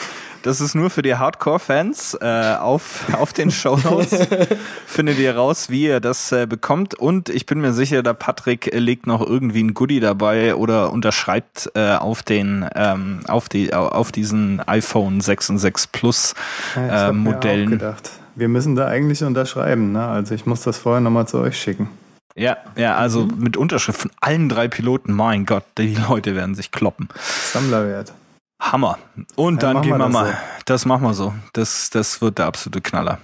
Das 0.42 0.60
ist 0.60 0.74
nur 0.74 0.88
für 0.90 1.02
die 1.02 1.14
Hardcore-Fans. 1.16 2.18
Äh, 2.20 2.54
auf, 2.60 3.06
auf 3.12 3.32
den 3.32 3.50
Shownotes 3.50 4.28
findet 4.86 5.18
ihr 5.18 5.36
raus, 5.36 5.68
wie 5.68 5.84
ihr 5.84 6.00
das 6.00 6.32
äh, 6.32 6.46
bekommt. 6.46 6.94
Und 6.94 7.28
ich 7.28 7.46
bin 7.46 7.60
mir 7.60 7.72
sicher, 7.72 8.02
der 8.02 8.14
Patrick 8.14 8.72
äh, 8.72 8.78
legt 8.78 9.06
noch 9.06 9.20
irgendwie 9.26 9.62
ein 9.62 9.74
Goodie 9.74 10.00
dabei 10.00 10.54
oder 10.54 10.92
unterschreibt 10.92 11.70
äh, 11.74 11.94
auf 11.94 12.22
den 12.22 12.66
ähm, 12.74 13.20
auf 13.26 13.48
die 13.48 13.74
auf 13.74 14.12
diesen 14.12 14.66
iPhone 14.68 15.20
6 15.20 15.50
und 15.50 15.58
6 15.58 15.86
Plus 15.88 16.34
Ja, 16.76 16.86
ich 16.86 16.92
äh, 16.92 16.94
hab 16.94 17.14
mir 17.14 17.30
auch 17.30 17.34
Modellen. 17.34 17.70
gedacht, 17.70 18.10
wir 18.36 18.48
müssen 18.48 18.76
da 18.76 18.86
eigentlich 18.86 19.22
unterschreiben. 19.24 19.92
Ne? 19.92 20.06
Also 20.06 20.34
ich 20.34 20.46
muss 20.46 20.62
das 20.62 20.78
vorher 20.78 21.00
nochmal 21.00 21.26
zu 21.26 21.38
euch 21.38 21.58
schicken. 21.58 21.88
Ja, 22.36 22.56
ja, 22.76 22.94
also 22.94 23.26
mit 23.36 23.56
Unterschrift 23.56 24.00
von 24.00 24.12
allen 24.20 24.48
drei 24.48 24.68
Piloten. 24.68 25.12
Mein 25.12 25.44
Gott, 25.44 25.64
die 25.76 25.96
Leute 26.08 26.36
werden 26.36 26.54
sich 26.54 26.70
kloppen. 26.70 27.08
Sammlerwert. 27.52 28.12
Hammer. 28.60 28.98
Und 29.36 29.62
dann 29.62 29.74
machen 29.74 29.84
gehen 29.84 29.98
wir 29.98 30.04
das 30.04 30.12
mal. 30.12 30.26
so. 30.26 30.36
Das 30.66 30.84
machen 30.86 31.02
wir 31.02 31.14
so. 31.14 31.34
Das, 31.52 31.90
das 31.90 32.20
wird 32.20 32.38
der 32.38 32.46
absolute 32.46 32.80
Knaller. 32.80 33.18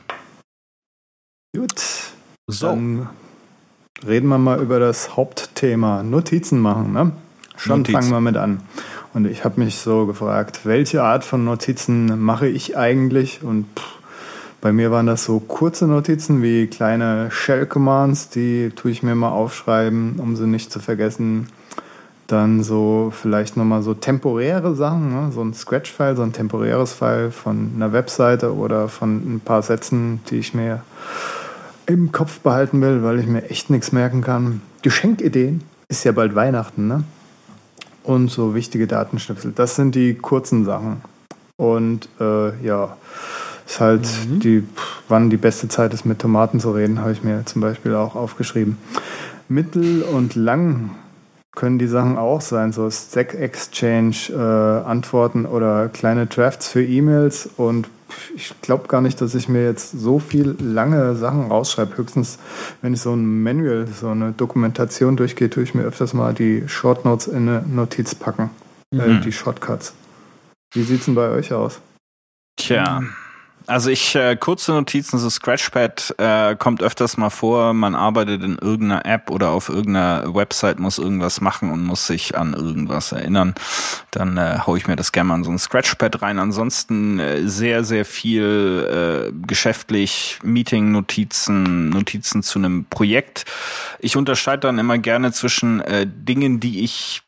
Gut. 1.56 1.74
So. 2.46 2.68
Dann 2.68 3.08
reden 4.06 4.28
wir 4.28 4.38
mal 4.38 4.60
über 4.60 4.78
das 4.78 5.16
Hauptthema. 5.16 6.02
Notizen 6.02 6.60
machen, 6.60 6.92
ne? 6.92 7.12
Schon 7.56 7.78
Notizen. 7.78 7.92
fangen 7.92 8.10
wir 8.10 8.20
mit 8.20 8.36
an. 8.36 8.60
Und 9.12 9.26
ich 9.26 9.44
habe 9.44 9.60
mich 9.60 9.78
so 9.78 10.06
gefragt, 10.06 10.60
welche 10.64 11.02
Art 11.02 11.24
von 11.24 11.44
Notizen 11.44 12.20
mache 12.20 12.48
ich 12.48 12.76
eigentlich? 12.76 13.42
Und 13.42 13.66
pff, 13.78 13.94
bei 14.60 14.72
mir 14.72 14.90
waren 14.90 15.06
das 15.06 15.24
so 15.24 15.40
kurze 15.40 15.86
Notizen 15.86 16.42
wie 16.42 16.66
kleine 16.66 17.30
Shell-Commands, 17.30 18.30
die 18.30 18.70
tue 18.74 18.90
ich 18.90 19.02
mir 19.02 19.14
mal 19.14 19.28
aufschreiben, 19.28 20.18
um 20.18 20.36
sie 20.36 20.46
nicht 20.46 20.72
zu 20.72 20.80
vergessen. 20.80 21.48
Dann 22.26 22.62
so 22.62 23.12
vielleicht 23.14 23.56
nochmal 23.56 23.82
so 23.82 23.92
temporäre 23.92 24.74
Sachen, 24.74 25.10
ne? 25.12 25.30
so 25.32 25.42
ein 25.42 25.52
Scratch-File, 25.52 26.16
so 26.16 26.22
ein 26.22 26.32
temporäres 26.32 26.94
File 26.94 27.30
von 27.30 27.72
einer 27.76 27.92
Webseite 27.92 28.54
oder 28.54 28.88
von 28.88 29.16
ein 29.34 29.40
paar 29.40 29.62
Sätzen, 29.62 30.20
die 30.30 30.36
ich 30.36 30.54
mir 30.54 30.82
im 31.86 32.12
Kopf 32.12 32.40
behalten 32.40 32.80
will, 32.80 33.02
weil 33.02 33.18
ich 33.18 33.26
mir 33.26 33.50
echt 33.50 33.68
nichts 33.68 33.92
merken 33.92 34.22
kann. 34.22 34.62
Geschenkideen 34.82 35.62
ist 35.88 36.04
ja 36.04 36.12
bald 36.12 36.34
Weihnachten, 36.34 36.88
ne? 36.88 37.04
Und 38.04 38.30
so 38.30 38.54
wichtige 38.54 38.86
Datenschnipsel. 38.86 39.52
Das 39.54 39.76
sind 39.76 39.94
die 39.94 40.14
kurzen 40.14 40.64
Sachen. 40.64 41.02
Und 41.56 42.08
äh, 42.20 42.58
ja, 42.64 42.96
ist 43.66 43.80
halt 43.80 44.02
Mhm. 44.28 44.40
die, 44.40 44.64
wann 45.08 45.30
die 45.30 45.36
beste 45.36 45.68
Zeit 45.68 45.94
ist, 45.94 46.04
mit 46.04 46.18
Tomaten 46.18 46.60
zu 46.60 46.72
reden, 46.72 47.00
habe 47.00 47.12
ich 47.12 47.22
mir 47.22 47.44
zum 47.46 47.62
Beispiel 47.62 47.94
auch 47.94 48.14
aufgeschrieben. 48.14 48.76
Mittel 49.48 50.02
und 50.02 50.34
lang 50.34 50.90
können 51.54 51.78
die 51.78 51.86
Sachen 51.86 52.18
auch 52.18 52.40
sein, 52.40 52.72
so 52.72 52.90
Stack 52.90 53.34
Exchange 53.34 54.16
äh, 54.30 54.86
Antworten 54.88 55.46
oder 55.46 55.88
kleine 55.88 56.26
Drafts 56.26 56.68
für 56.68 56.84
E-Mails 56.84 57.48
und 57.56 57.88
ich 58.36 58.54
glaube 58.60 58.86
gar 58.86 59.00
nicht, 59.00 59.20
dass 59.20 59.34
ich 59.34 59.48
mir 59.48 59.64
jetzt 59.64 59.90
so 59.92 60.18
viel 60.20 60.56
lange 60.60 61.16
Sachen 61.16 61.48
rausschreibe. 61.48 61.96
Höchstens, 61.96 62.38
wenn 62.80 62.94
ich 62.94 63.00
so 63.00 63.12
ein 63.12 63.42
Manual, 63.42 63.86
so 63.88 64.08
eine 64.08 64.32
Dokumentation 64.32 65.16
durchgehe, 65.16 65.50
tue 65.50 65.64
ich 65.64 65.74
mir 65.74 65.82
öfters 65.82 66.14
mal 66.14 66.32
die 66.32 66.68
Shortnotes 66.68 67.26
in 67.26 67.48
eine 67.48 67.62
Notiz 67.66 68.14
packen. 68.14 68.50
Äh, 68.92 69.08
Mhm. 69.08 69.20
die 69.22 69.32
Shortcuts. 69.32 69.94
Wie 70.72 70.84
sieht's 70.84 71.06
denn 71.06 71.16
bei 71.16 71.28
euch 71.30 71.52
aus? 71.52 71.80
Tja. 72.56 73.02
Also 73.66 73.88
ich, 73.88 74.14
äh, 74.14 74.36
kurze 74.36 74.72
Notizen, 74.72 75.18
so 75.18 75.30
Scratchpad 75.30 76.16
äh, 76.18 76.54
kommt 76.54 76.82
öfters 76.82 77.16
mal 77.16 77.30
vor, 77.30 77.72
man 77.72 77.94
arbeitet 77.94 78.42
in 78.42 78.58
irgendeiner 78.58 79.06
App 79.06 79.30
oder 79.30 79.50
auf 79.50 79.70
irgendeiner 79.70 80.34
Website, 80.34 80.78
muss 80.78 80.98
irgendwas 80.98 81.40
machen 81.40 81.70
und 81.70 81.82
muss 81.82 82.06
sich 82.06 82.36
an 82.36 82.52
irgendwas 82.52 83.12
erinnern. 83.12 83.54
Dann 84.10 84.36
äh, 84.36 84.58
hau 84.66 84.76
ich 84.76 84.86
mir 84.86 84.96
das 84.96 85.12
gerne 85.12 85.28
mal 85.28 85.36
in 85.36 85.44
so 85.44 85.50
ein 85.50 85.58
Scratchpad 85.58 86.20
rein. 86.20 86.38
Ansonsten 86.38 87.18
äh, 87.18 87.48
sehr, 87.48 87.84
sehr 87.84 88.04
viel 88.04 89.32
äh, 89.32 89.46
geschäftlich, 89.46 90.38
Meeting-Notizen, 90.42 91.88
Notizen 91.88 92.42
zu 92.42 92.58
einem 92.58 92.84
Projekt. 92.84 93.46
Ich 93.98 94.16
unterscheide 94.16 94.60
dann 94.60 94.78
immer 94.78 94.98
gerne 94.98 95.32
zwischen 95.32 95.80
äh, 95.80 96.06
Dingen, 96.06 96.60
die 96.60 96.84
ich 96.84 97.23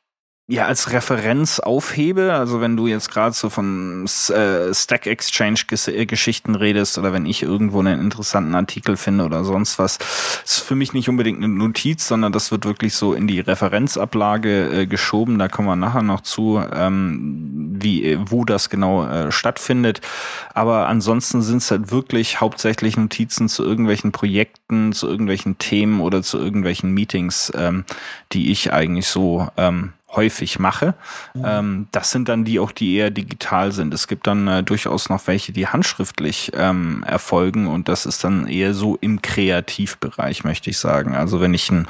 ja 0.49 0.67
als 0.67 0.93
Referenz 0.93 1.59
aufhebe. 1.59 2.35
Also 2.35 2.61
wenn 2.61 2.77
du 2.77 2.87
jetzt 2.87 3.11
gerade 3.11 3.35
so 3.35 3.51
von 3.51 4.05
äh, 4.05 4.73
Stack 4.73 5.07
Exchange 5.07 5.61
äh, 5.89 6.07
Geschichten 6.07 6.55
redest 6.55 6.99
oder 6.99 7.13
wenn 7.13 7.27
ich 7.27 7.43
irgendwo 7.43 7.81
einen 7.81 8.01
interessanten 8.01 8.55
Artikel 8.55 8.97
finde 8.97 9.25
oder 9.25 9.43
sonst 9.43 9.81
was, 9.81 9.99
ist 10.45 10.61
für 10.61 10.77
mich 10.77 10.93
nicht 10.93 11.09
unbedingt 11.09 11.39
eine 11.39 11.49
Notiz, 11.49 12.07
sondern 12.07 12.33
das 12.33 12.53
wird 12.53 12.65
wirklich 12.65 12.95
so 12.95 13.13
in 13.13 13.27
die 13.27 13.41
Referenzablage 13.41 14.83
äh, 14.83 14.87
geschoben. 14.87 15.39
Da 15.39 15.49
kommen 15.49 15.67
wir 15.67 15.75
nachher 15.75 16.03
noch 16.03 16.21
zu, 16.21 16.63
ähm, 16.73 17.77
wie 17.81 18.05
äh, 18.05 18.19
wo 18.27 18.45
das 18.45 18.71
genau 18.71 19.05
äh, 19.05 19.33
stattfindet. 19.33 20.01
Aber 20.55 20.87
ansonsten 20.87 21.43
sind 21.43 21.59
es 21.59 21.73
halt 21.73 21.91
wirklich 21.91 22.41
hauptsächlich 22.41 22.97
Notizen 22.97 23.49
zu 23.49 23.65
irgendwelchen 23.65 24.13
Projekten, 24.13 24.93
zu 24.93 25.09
irgendwelchen 25.09 25.59
Themen 25.59 26.01
oder 26.01 26.23
zu 26.23 26.39
irgendwelchen 26.39 26.95
Meetings, 26.95 27.53
ähm, 27.57 27.85
die 28.33 28.53
ich 28.53 28.73
eigentlich 28.73 29.09
so 29.09 29.49
ähm, 29.57 29.93
häufig 30.17 30.59
mache. 30.59 30.95
Ähm, 31.45 31.89
das 31.93 32.11
sind 32.11 32.29
dann 32.29 32.45
die 32.45 32.59
auch, 32.59 32.73
die 32.73 32.97
eher 32.97 33.11
digital 33.11 33.73
sind. 33.73 33.95
Es 33.95 34.09
gibt 34.09 34.27
dann 34.27 34.49
äh, 34.49 34.63
durchaus 34.63 35.09
noch 35.09 35.27
welche, 35.27 35.53
die 35.53 35.67
handschriftlich 35.67 36.53
ähm, 36.55 37.05
erfolgen 37.07 37.67
und 37.67 37.89
das 37.89 38.07
ist 38.07 38.25
dann 38.25 38.47
eher 38.47 38.75
so 38.75 38.97
im 39.01 39.23
Kreativbereich, 39.23 40.45
möchte 40.45 40.71
ich 40.71 40.79
sagen. 40.79 41.15
Also 41.15 41.41
wenn 41.41 41.55
ich 41.55 41.71
ein 41.71 41.87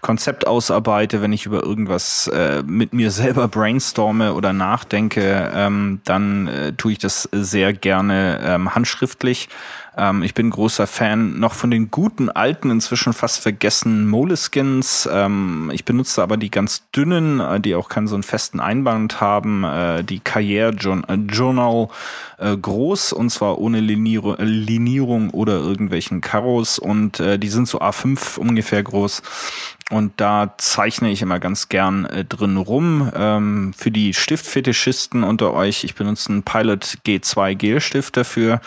Konzept 0.00 0.46
ausarbeite, 0.46 1.22
wenn 1.22 1.32
ich 1.32 1.46
über 1.46 1.62
irgendwas 1.62 2.28
äh, 2.28 2.62
mit 2.64 2.92
mir 2.92 3.10
selber 3.10 3.48
brainstorme 3.48 4.34
oder 4.34 4.52
nachdenke, 4.52 5.50
ähm, 5.54 6.00
dann 6.04 6.48
äh, 6.48 6.72
tue 6.72 6.92
ich 6.92 6.98
das 6.98 7.28
sehr 7.32 7.72
gerne 7.72 8.40
ähm, 8.42 8.74
handschriftlich. 8.74 9.48
Ähm, 9.96 10.22
ich 10.22 10.34
bin 10.34 10.50
großer 10.50 10.86
Fan 10.86 11.38
noch 11.40 11.54
von 11.54 11.70
den 11.70 11.90
guten 11.90 12.28
alten, 12.28 12.70
inzwischen 12.70 13.12
fast 13.12 13.40
vergessenen 13.40 14.06
Moleskins. 14.06 15.08
Ähm, 15.10 15.70
ich 15.72 15.84
benutze 15.84 16.22
aber 16.22 16.36
die 16.36 16.50
ganz 16.50 16.82
dünnen, 16.90 17.40
äh, 17.40 17.60
die 17.60 17.74
auch 17.74 17.88
keinen 17.88 18.06
so 18.06 18.14
einen 18.14 18.22
festen 18.22 18.60
Einband 18.60 19.20
haben, 19.20 19.64
äh, 19.64 20.04
die 20.04 20.20
Carrière 20.20 20.72
äh, 21.08 21.14
Journal 21.32 21.88
äh, 22.38 22.56
groß 22.56 23.12
und 23.12 23.30
zwar 23.30 23.58
ohne 23.58 23.80
Linier 23.80 24.38
äh, 24.38 24.44
Linierung 24.44 25.30
oder 25.30 25.54
irgendwelchen 25.54 26.20
Karos 26.20 26.78
und 26.78 27.20
äh, 27.20 27.38
die 27.38 27.48
sind 27.48 27.68
so 27.68 27.80
A5 27.80 28.38
ungefähr 28.38 28.82
groß. 28.82 29.22
Und 29.90 30.20
da 30.20 30.54
zeichne 30.58 31.10
ich 31.10 31.22
immer 31.22 31.38
ganz 31.38 31.68
gern 31.68 32.06
äh, 32.06 32.24
drin 32.24 32.56
rum. 32.56 33.10
Ähm, 33.14 33.72
für 33.72 33.92
die 33.92 34.14
Stiftfetischisten 34.14 35.22
unter 35.22 35.52
euch, 35.52 35.84
ich 35.84 35.94
benutze 35.94 36.30
einen 36.30 36.42
Pilot 36.42 36.98
G2 37.06 37.54
Gelstift 37.54 38.16
dafür. 38.16 38.60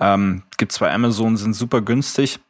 Ähm, 0.00 0.42
gibt's 0.56 0.78
bei 0.78 0.92
Amazon, 0.92 1.36
sind 1.36 1.52
super 1.52 1.82
günstig. 1.82 2.40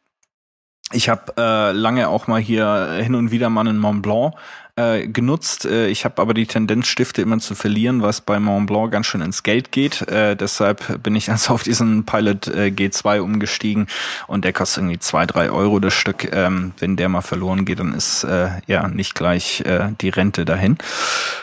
Ich 0.93 1.09
habe 1.09 1.33
äh, 1.37 1.73
lange 1.73 2.09
auch 2.09 2.29
mal 2.29 2.41
hier 2.41 3.01
hin 3.03 3.15
und 3.15 3.33
wieder 3.33 3.51
mal 3.51 3.63
einen 3.63 3.79
Mont 3.79 4.03
Blanc 4.03 4.35
äh, 4.77 5.07
genutzt. 5.07 5.67
Äh, 5.67 5.89
ich 5.89 6.05
habe 6.05 6.21
aber 6.23 6.33
die 6.33 6.47
Tendenz, 6.47 6.87
Stifte 6.87 7.21
immer 7.21 7.39
zu 7.39 7.55
verlieren, 7.55 8.01
was 8.03 8.23
bei 8.23 8.41
Mont 8.41 8.67
Blanc 8.67 8.93
ganz 8.93 9.07
schön 9.07 9.21
ins 9.21 9.43
Geld 9.43 9.71
geht. 9.71 10.03
Äh, 10.09 10.35
deshalb 10.35 11.03
bin 11.03 11.15
ich 11.15 11.31
also 11.31 11.55
auf 11.55 11.63
diesen 11.63 12.05
Pilot 12.05 12.49
äh, 12.49 12.73
G2 12.75 13.21
umgestiegen 13.21 13.87
und 14.27 14.45
der 14.45 14.53
kostet 14.53 14.85
irgendwie 14.85 14.99
zwei, 14.99 15.27
drei 15.27 15.51
Euro 15.51 15.79
das 15.79 15.95
Stück. 15.95 16.33
Ähm, 16.33 16.73
wenn 16.79 16.97
der 16.97 17.09
mal 17.09 17.21
verloren 17.21 17.65
geht, 17.65 17.81
dann 17.81 17.93
ist 17.93 18.25
äh, 18.25 18.49
ja 18.67 18.89
nicht 18.89 19.15
gleich 19.15 19.61
äh, 19.63 19.91
die 20.01 20.09
Rente 20.09 20.45
dahin. 20.45 20.79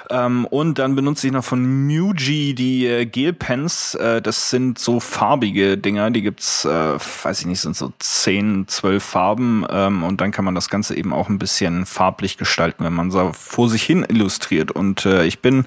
Ähm, 0.09 0.45
und 0.45 0.79
dann 0.79 0.95
benutze 0.95 1.27
ich 1.27 1.33
noch 1.33 1.43
von 1.43 1.85
Muji 1.85 2.55
die 2.55 2.87
äh, 2.87 3.05
Gelpens. 3.05 3.93
Äh, 3.93 4.23
das 4.23 4.49
sind 4.49 4.79
so 4.79 4.99
farbige 4.99 5.77
Dinger. 5.77 6.09
Die 6.09 6.23
gibt's, 6.23 6.65
äh, 6.65 6.97
weiß 6.97 7.41
ich 7.41 7.45
nicht, 7.45 7.61
sind 7.61 7.75
so 7.75 7.93
10, 7.99 8.67
12 8.67 9.03
Farben. 9.03 9.65
Ähm, 9.69 10.03
und 10.03 10.19
dann 10.19 10.31
kann 10.31 10.45
man 10.45 10.55
das 10.55 10.69
Ganze 10.69 10.95
eben 10.97 11.13
auch 11.13 11.29
ein 11.29 11.37
bisschen 11.37 11.85
farblich 11.85 12.37
gestalten, 12.37 12.83
wenn 12.83 12.93
man 12.93 13.11
so 13.19 13.31
vor 13.33 13.69
sich 13.69 13.83
hin 13.83 14.05
illustriert. 14.07 14.71
Und 14.71 15.05
äh, 15.05 15.25
ich 15.25 15.39
bin 15.39 15.65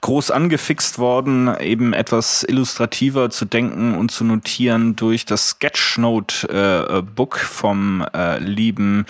groß 0.00 0.30
angefixt 0.30 0.98
worden, 0.98 1.54
eben 1.60 1.92
etwas 1.92 2.44
illustrativer 2.44 3.30
zu 3.30 3.44
denken 3.44 3.94
und 3.94 4.10
zu 4.10 4.24
notieren 4.24 4.96
durch 4.96 5.24
das 5.24 5.50
Sketchnote 5.50 7.04
äh, 7.16 7.26
vom 7.36 8.06
äh, 8.14 8.38
lieben 8.38 9.06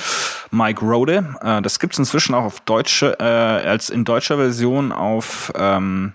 Mike 0.51 0.85
Rode. 0.85 1.37
Äh, 1.43 1.63
das 1.63 1.79
gibt's 1.79 1.99
inzwischen 1.99 2.35
auch 2.35 2.45
auf 2.45 2.61
deutsche, 2.61 3.19
äh, 3.19 3.23
als 3.23 3.91
in 3.91 4.05
deutscher 4.05 4.37
Version 4.37 4.93
auf 4.93 5.53
ähm, 5.57 6.13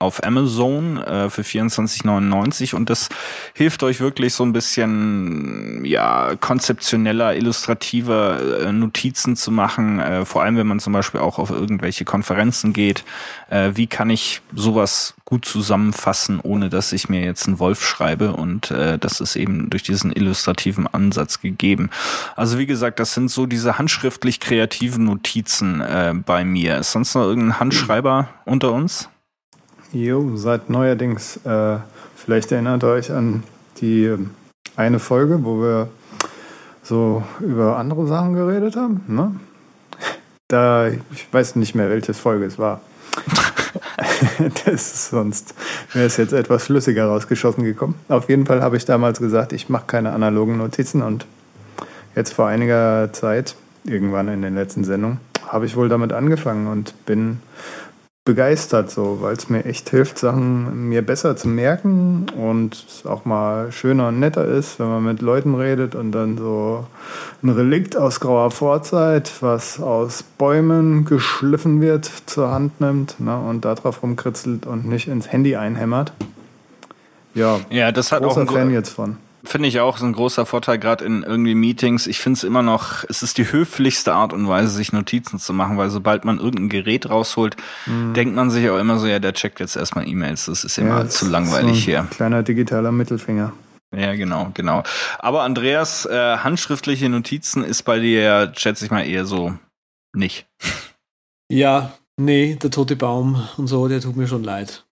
auf 0.00 0.24
Amazon 0.24 0.96
äh, 0.96 1.28
für 1.28 1.42
24,99 1.42 2.74
und 2.74 2.88
das 2.88 3.10
hilft 3.52 3.82
euch 3.82 4.00
wirklich 4.00 4.32
so 4.32 4.42
ein 4.44 4.54
bisschen 4.54 5.84
ja 5.84 6.36
konzeptioneller, 6.40 7.36
illustrativer 7.36 8.62
äh, 8.62 8.72
Notizen 8.72 9.36
zu 9.36 9.52
machen, 9.52 10.00
äh, 10.00 10.24
vor 10.24 10.42
allem 10.42 10.56
wenn 10.56 10.66
man 10.66 10.80
zum 10.80 10.94
Beispiel 10.94 11.20
auch 11.20 11.38
auf 11.38 11.50
irgendwelche 11.50 12.06
Konferenzen 12.06 12.72
geht. 12.72 13.04
Äh, 13.50 13.72
wie 13.74 13.86
kann 13.86 14.08
ich 14.08 14.40
sowas 14.54 15.14
gut 15.26 15.44
zusammenfassen, 15.44 16.40
ohne 16.40 16.70
dass 16.70 16.94
ich 16.94 17.10
mir 17.10 17.22
jetzt 17.22 17.46
einen 17.46 17.58
Wolf 17.58 17.86
schreibe 17.86 18.32
und 18.32 18.70
äh, 18.70 18.98
das 18.98 19.20
ist 19.20 19.36
eben 19.36 19.68
durch 19.68 19.82
diesen 19.82 20.12
illustrativen 20.12 20.86
Ansatz 20.86 21.42
gegeben. 21.42 21.90
Also 22.36 22.56
wie 22.56 22.66
gesagt, 22.66 23.00
das 23.00 23.12
sind 23.12 23.30
so 23.30 23.44
diese 23.44 23.76
handschriftlich 23.76 24.40
kreativen 24.40 25.04
Notizen 25.04 25.82
äh, 25.82 26.14
bei 26.14 26.42
mir. 26.42 26.78
Ist 26.78 26.92
sonst 26.92 27.14
noch 27.14 27.24
irgendein 27.24 27.60
Handschreiber 27.60 28.30
unter 28.46 28.72
uns? 28.72 29.10
Jo, 29.92 30.36
seit 30.36 30.70
neuerdings, 30.70 31.38
äh, 31.44 31.78
vielleicht 32.14 32.52
erinnert 32.52 32.84
ihr 32.84 32.90
euch 32.90 33.10
an 33.10 33.42
die 33.80 34.04
äh, 34.04 34.18
eine 34.76 35.00
Folge, 35.00 35.44
wo 35.44 35.60
wir 35.60 35.88
so 36.84 37.24
über 37.40 37.76
andere 37.76 38.06
Sachen 38.06 38.34
geredet 38.34 38.76
haben. 38.76 39.02
Ne? 39.08 39.34
Da, 40.46 40.86
ich 40.86 41.26
weiß 41.32 41.56
nicht 41.56 41.74
mehr, 41.74 41.90
welche 41.90 42.14
Folge 42.14 42.44
es 42.44 42.56
war. 42.56 42.80
das 44.64 44.74
ist 44.74 45.10
sonst 45.10 45.54
wäre 45.92 46.06
es 46.06 46.16
jetzt 46.18 46.34
etwas 46.34 46.64
flüssiger 46.64 47.06
rausgeschossen 47.06 47.64
gekommen. 47.64 47.96
Auf 48.08 48.28
jeden 48.28 48.46
Fall 48.46 48.62
habe 48.62 48.76
ich 48.76 48.84
damals 48.84 49.18
gesagt, 49.18 49.52
ich 49.52 49.68
mache 49.68 49.86
keine 49.88 50.12
analogen 50.12 50.56
Notizen 50.56 51.02
und 51.02 51.26
jetzt 52.14 52.32
vor 52.32 52.46
einiger 52.46 53.12
Zeit, 53.12 53.56
irgendwann 53.82 54.28
in 54.28 54.42
den 54.42 54.54
letzten 54.54 54.84
Sendungen, 54.84 55.18
habe 55.48 55.66
ich 55.66 55.74
wohl 55.74 55.88
damit 55.88 56.12
angefangen 56.12 56.68
und 56.68 56.94
bin 57.06 57.40
begeistert, 58.30 58.92
so, 58.92 59.18
weil 59.22 59.34
es 59.34 59.48
mir 59.48 59.64
echt 59.64 59.90
hilft, 59.90 60.16
Sachen 60.18 60.88
mir 60.88 61.02
besser 61.02 61.36
zu 61.36 61.48
merken 61.48 62.26
und 62.36 62.74
es 62.74 63.04
auch 63.04 63.24
mal 63.24 63.72
schöner 63.72 64.06
und 64.06 64.20
netter 64.20 64.44
ist, 64.44 64.78
wenn 64.78 64.86
man 64.86 65.02
mit 65.02 65.20
Leuten 65.20 65.56
redet 65.56 65.96
und 65.96 66.12
dann 66.12 66.38
so 66.38 66.86
ein 67.42 67.48
Relikt 67.48 67.96
aus 67.96 68.20
grauer 68.20 68.52
Vorzeit, 68.52 69.32
was 69.40 69.80
aus 69.80 70.22
Bäumen 70.22 71.06
geschliffen 71.06 71.80
wird, 71.80 72.08
zur 72.26 72.52
Hand 72.52 72.80
nimmt 72.80 73.18
ne, 73.18 73.36
und 73.36 73.64
da 73.64 73.74
drauf 73.74 74.00
rumkritzelt 74.04 74.64
und 74.64 74.86
nicht 74.86 75.08
ins 75.08 75.32
Handy 75.32 75.56
einhämmert. 75.56 76.12
Ja, 77.34 77.58
Ja, 77.68 77.90
das 77.90 78.12
hat 78.12 78.22
auch 78.22 78.36
einen, 78.36 78.46
Fan 78.46 78.70
jetzt 78.70 78.90
von. 78.90 79.16
Finde 79.44 79.68
ich 79.68 79.80
auch 79.80 79.96
so 79.98 80.06
ein 80.06 80.12
großer 80.12 80.46
Vorteil, 80.46 80.78
gerade 80.78 81.04
in 81.04 81.22
irgendwie 81.22 81.54
Meetings. 81.54 82.06
Ich 82.06 82.18
finde 82.20 82.36
es 82.38 82.44
immer 82.44 82.62
noch, 82.62 83.04
es 83.08 83.22
ist 83.22 83.38
die 83.38 83.50
höflichste 83.50 84.12
Art 84.12 84.32
und 84.32 84.46
Weise, 84.48 84.68
sich 84.70 84.92
Notizen 84.92 85.38
zu 85.38 85.52
machen, 85.52 85.78
weil 85.78 85.90
sobald 85.90 86.24
man 86.24 86.38
irgendein 86.38 86.68
Gerät 86.68 87.08
rausholt, 87.08 87.56
Mhm. 87.86 88.14
denkt 88.14 88.34
man 88.34 88.50
sich 88.50 88.68
auch 88.70 88.78
immer 88.78 88.98
so, 88.98 89.06
ja, 89.06 89.18
der 89.18 89.32
checkt 89.34 89.60
jetzt 89.60 89.76
erstmal 89.76 90.06
E-Mails. 90.08 90.46
Das 90.46 90.64
ist 90.64 90.78
immer 90.78 91.04
das 91.04 91.14
zu 91.14 91.26
ist 91.26 91.30
langweilig 91.30 91.62
so 91.62 91.68
ein 91.68 91.74
hier. 91.74 92.06
Kleiner 92.10 92.42
digitaler 92.42 92.92
Mittelfinger. 92.92 93.52
Ja, 93.96 94.14
genau, 94.14 94.50
genau. 94.54 94.82
Aber 95.18 95.42
Andreas, 95.42 96.06
äh, 96.06 96.36
handschriftliche 96.38 97.08
Notizen 97.08 97.64
ist 97.64 97.82
bei 97.82 97.98
dir, 97.98 98.52
schätze 98.56 98.84
ich 98.84 98.90
mal, 98.92 99.02
eher 99.06 99.26
so 99.26 99.54
nicht. 100.14 100.46
Ja, 101.50 101.92
nee, 102.16 102.56
der 102.62 102.70
tote 102.70 102.94
Baum 102.96 103.48
und 103.56 103.66
so, 103.66 103.88
der 103.88 104.00
tut 104.00 104.16
mir 104.16 104.28
schon 104.28 104.44
leid. 104.44 104.84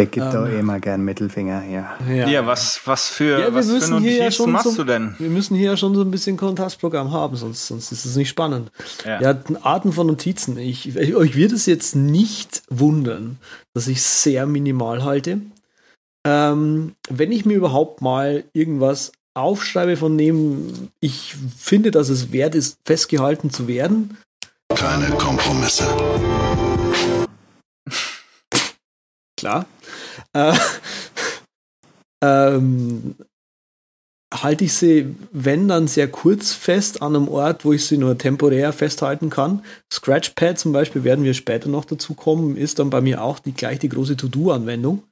Der 0.00 0.06
gibt 0.06 0.32
Ähm. 0.34 0.44
auch 0.60 0.62
mal 0.62 0.80
gern 0.80 1.04
Mittelfinger, 1.04 1.62
ja. 1.66 1.98
Ja, 2.26 2.46
was, 2.46 2.80
was 2.86 3.08
für, 3.08 3.38
Ja, 3.38 3.52
was 3.54 3.66
für 3.70 3.98
hier 4.00 4.30
ja 4.30 4.46
machst 4.46 4.64
so- 4.70 4.76
du 4.76 4.84
denn? 4.84 5.14
Wir 5.18 5.28
müssen 5.28 5.54
hier 5.58 5.72
ja 5.72 5.76
schon 5.76 5.94
so 5.94 6.00
ein 6.00 6.10
bisschen 6.10 6.38
Kontrastprogramm 6.38 7.12
haben, 7.12 7.36
sonst, 7.36 7.66
sonst 7.66 7.92
ist 7.92 8.06
es 8.06 8.16
nicht 8.16 8.30
spannend. 8.30 8.72
Ja. 9.04 9.20
Ja, 9.20 9.38
Arten 9.60 9.92
von 9.92 10.06
Notizen. 10.06 10.56
Ich, 10.56 10.96
euch 11.14 11.36
wird 11.36 11.52
es 11.52 11.66
jetzt 11.66 11.96
nicht 11.96 12.62
wundern, 12.70 13.36
dass 13.74 13.88
ich 13.88 14.00
sehr 14.02 14.46
minimal 14.46 15.04
halte. 15.04 15.42
Ähm, 16.26 16.94
wenn 17.10 17.30
ich 17.30 17.44
mir 17.44 17.58
überhaupt 17.58 18.00
mal 18.00 18.44
irgendwas 18.54 19.12
aufschreibe, 19.34 19.98
von 19.98 20.16
dem 20.16 20.88
ich 21.00 21.34
finde, 21.58 21.90
dass 21.90 22.08
es 22.08 22.32
wert 22.32 22.54
ist, 22.54 22.78
festgehalten 22.86 23.50
zu 23.50 23.68
werden, 23.68 24.16
Keine 24.74 25.10
Kompromisse. 25.10 25.86
klar, 29.38 29.66
äh, 30.32 30.54
ähm, 32.22 33.14
halte 34.32 34.64
ich 34.64 34.74
sie, 34.74 35.14
wenn 35.32 35.68
dann 35.68 35.88
sehr 35.88 36.08
kurz 36.08 36.52
fest 36.52 37.02
an 37.02 37.16
einem 37.16 37.28
Ort, 37.28 37.64
wo 37.64 37.72
ich 37.72 37.84
sie 37.84 37.96
nur 37.96 38.16
temporär 38.16 38.72
festhalten 38.72 39.28
kann. 39.28 39.64
Scratchpad 39.92 40.58
zum 40.58 40.72
Beispiel 40.72 41.04
werden 41.04 41.24
wir 41.24 41.34
später 41.34 41.68
noch 41.68 41.84
dazu 41.84 42.14
kommen, 42.14 42.56
ist 42.56 42.78
dann 42.78 42.90
bei 42.90 43.00
mir 43.00 43.22
auch 43.22 43.38
die 43.40 43.52
gleich 43.52 43.80
die 43.80 43.88
große 43.88 44.16
To-Do-Anwendung. 44.16 45.02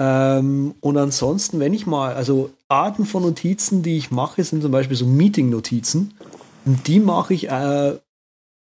Ähm, 0.00 0.74
und 0.80 0.96
ansonsten, 0.96 1.60
wenn 1.60 1.74
ich 1.74 1.86
mal, 1.86 2.14
also 2.14 2.50
Arten 2.68 3.04
von 3.04 3.22
Notizen, 3.22 3.82
die 3.82 3.98
ich 3.98 4.10
mache, 4.10 4.42
sind 4.42 4.62
zum 4.62 4.70
Beispiel 4.70 4.96
so 4.96 5.06
Meeting-Notizen. 5.06 6.14
Und 6.64 6.86
die 6.86 7.00
mache 7.00 7.34
ich 7.34 7.48
äh, 7.48 7.98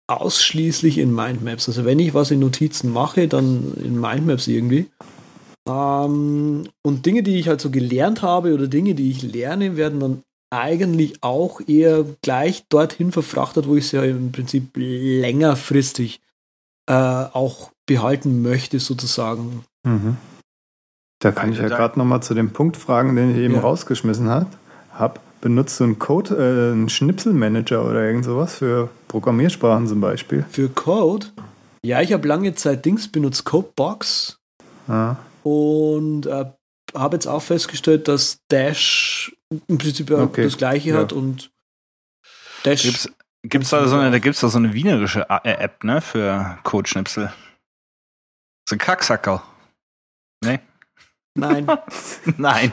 ausschließlich 0.09 0.99
in 0.99 1.15
Mindmaps. 1.15 1.69
Also 1.69 1.85
wenn 1.85 1.99
ich 1.99 2.15
was 2.15 2.31
in 2.31 2.41
Notizen 2.41 2.91
mache, 2.91 3.29
dann 3.29 3.75
in 3.75 3.99
Mindmaps 3.99 4.49
irgendwie. 4.49 4.87
Ähm, 5.71 6.65
und 6.83 7.07
Dinge, 7.07 7.23
die 7.23 7.39
ich 7.39 7.49
halt 7.49 7.61
so 7.61 7.71
gelernt 7.71 8.23
habe 8.23 8.55
oder 8.55 8.67
Dinge, 8.67 8.95
die 8.95 9.11
ich 9.11 9.23
lerne, 9.23 9.77
werden 9.77 10.01
dann 10.01 10.23
eigentlich 10.53 11.23
auch 11.23 11.61
eher 11.67 12.05
gleich 12.23 12.65
dorthin 12.69 13.13
verfrachtet, 13.13 13.69
wo 13.69 13.77
ich 13.77 13.89
sie 13.89 13.97
ja 13.97 14.03
im 14.05 14.33
Prinzip 14.33 14.71
längerfristig 14.75 16.21
äh, 16.89 16.93
auch 16.93 17.71
behalten 17.87 18.43
möchte, 18.43 18.81
sozusagen. 18.81 19.65
Mhm. 19.85 20.17
Da 21.23 21.31
kann 21.33 21.53
ich 21.53 21.59
ja 21.59 21.69
gerade 21.69 21.99
noch 21.99 22.07
mal 22.07 22.21
zu 22.23 22.35
dem 22.35 22.51
Punkt 22.51 22.77
fragen, 22.77 23.15
den 23.15 23.33
ich 23.33 23.37
eben 23.37 23.55
Ja. 23.55 23.61
rausgeschmissen 23.61 24.29
hat, 24.29 24.49
hab. 24.93 25.21
Benutzt 25.41 25.81
du 25.81 25.85
einen 25.85 25.99
Code, 25.99 26.35
äh, 26.35 26.73
einen 26.73 26.91
Schnipselmanager 26.91 27.83
oder 27.89 28.05
irgend 28.05 28.27
sowas 28.27 28.57
für 28.57 28.91
Programmiersprachen 29.09 29.87
zum 29.87 30.01
Beispiel? 30.01 30.45
Für 30.51 30.69
Code, 30.69 31.29
ja, 31.83 32.03
ich 32.03 32.13
habe 32.13 32.29
lange 32.29 32.55
Zeit 32.55 32.85
Dings 32.85 33.09
benutzt, 33.09 33.45
Codebox, 33.45 34.39
Ja. 34.89 35.17
Und 35.43 36.27
äh, 36.27 36.47
habe 36.95 37.17
jetzt 37.17 37.27
auch 37.27 37.43
festgestellt, 37.43 38.09
dass 38.09 38.39
Dash 38.51 39.35
im 39.69 39.79
Prinzip 39.79 40.11
Okay, 40.11 40.45
das 40.45 40.57
gleiche 40.57 40.91
ja. 40.91 40.97
hat 40.99 41.13
und 41.13 41.51
Dash. 42.65 42.83
Gibt's, 42.83 43.09
gibt's 43.43 43.71
da 43.71 43.87
so 43.89 43.97
eine, 43.97 44.11
da 44.11 44.19
gibt's 44.19 44.41
da 44.41 44.49
so 44.49 44.59
eine 44.59 44.73
wienerische 44.75 45.29
A- 45.31 45.39
äh, 45.45 45.53
App, 45.63 45.83
ne, 45.85 46.01
für 46.01 46.59
Codeschnipsel. 46.65 47.33
So 48.69 48.75
ein 48.75 48.79
Kacksackerl. 48.79 49.41
Ne? 50.45 50.61
Nein, 51.39 51.67
Nein. 52.37 52.73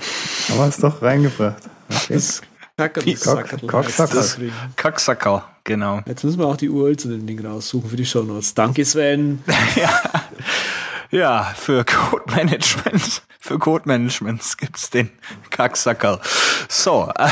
Aber 0.51 0.63
hast 0.65 0.81
doch 0.83 1.01
reingebracht. 1.01 1.63
Okay. 1.89 2.13
das 2.15 2.41
Kacker, 2.75 3.05
Wie- 3.05 3.13
das 3.13 3.23
Sackerl 3.23 3.59
Cock- 3.61 3.85
heißt 3.85 3.97
Cocksackerl. 3.97 4.15
das 4.17 4.35
Ding. 4.37 4.51
Kacksackerl, 4.75 5.43
genau. 5.63 6.01
Jetzt 6.05 6.23
müssen 6.23 6.39
wir 6.39 6.45
auch 6.47 6.57
die 6.57 6.69
URL 6.69 6.97
zu 6.97 7.07
dem 7.09 7.25
Ding 7.25 7.43
raussuchen 7.45 7.89
für 7.89 7.95
die 7.95 8.05
Shownotes. 8.05 8.53
Danke, 8.53 8.83
Sven. 8.85 9.43
Ja, 9.75 10.01
für 11.55 11.83
Code-Management, 11.85 13.21
für 13.39 13.59
Code-Managements 13.59 14.57
gibt's 14.57 14.89
den 14.89 15.09
Kacksackerl. 15.49 16.19
So, 16.67 17.11
äh, 17.17 17.29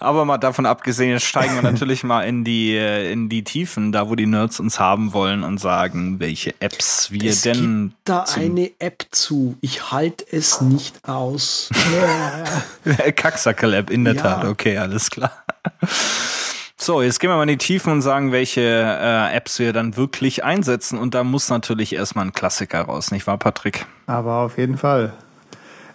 aber 0.00 0.24
mal 0.24 0.38
davon 0.38 0.66
abgesehen, 0.66 1.10
jetzt 1.10 1.26
steigen 1.26 1.54
wir 1.54 1.62
natürlich 1.70 2.02
mal 2.04 2.22
in 2.22 2.44
die, 2.44 2.76
äh, 2.76 3.12
in 3.12 3.28
die 3.28 3.44
Tiefen, 3.44 3.92
da 3.92 4.08
wo 4.08 4.14
die 4.16 4.26
Nerds 4.26 4.58
uns 4.60 4.80
haben 4.80 5.12
wollen 5.12 5.44
und 5.44 5.58
sagen, 5.58 6.18
welche 6.20 6.54
Apps 6.60 7.10
wir 7.10 7.30
Es 7.30 7.42
denn 7.42 7.88
gibt 7.90 8.08
da 8.08 8.24
eine 8.34 8.70
App 8.80 9.06
zu. 9.10 9.56
Ich 9.60 9.92
halte 9.92 10.24
es 10.32 10.60
nicht 10.60 11.08
aus. 11.08 11.70
Kacksackerl-App, 13.16 13.90
in 13.90 14.04
der 14.04 14.14
Ja. 14.14 14.22
Tat. 14.22 14.44
Okay, 14.44 14.76
alles 14.78 15.10
klar. 15.10 15.32
So, 16.78 17.00
jetzt 17.00 17.20
gehen 17.20 17.30
wir 17.30 17.36
mal 17.36 17.44
in 17.44 17.48
die 17.48 17.56
Tiefen 17.56 17.90
und 17.90 18.02
sagen, 18.02 18.32
welche 18.32 18.60
äh, 18.60 19.34
Apps 19.34 19.58
wir 19.58 19.72
dann 19.72 19.96
wirklich 19.96 20.44
einsetzen. 20.44 20.98
Und 20.98 21.14
da 21.14 21.24
muss 21.24 21.48
natürlich 21.48 21.94
erstmal 21.94 22.26
ein 22.26 22.32
Klassiker 22.32 22.82
raus, 22.82 23.10
nicht 23.10 23.26
wahr, 23.26 23.38
Patrick? 23.38 23.86
Aber 24.06 24.40
auf 24.40 24.58
jeden 24.58 24.76
Fall. 24.76 25.14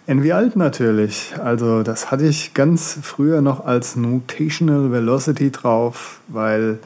Envy 0.08 0.32
Alt 0.32 0.56
natürlich. 0.56 1.32
Also 1.40 1.84
das 1.84 2.10
hatte 2.10 2.26
ich 2.26 2.54
ganz 2.54 2.98
früher 3.00 3.40
noch 3.40 3.64
als 3.64 3.94
Notational 3.94 4.90
Velocity 4.90 5.52
drauf, 5.52 6.18
weil 6.26 6.80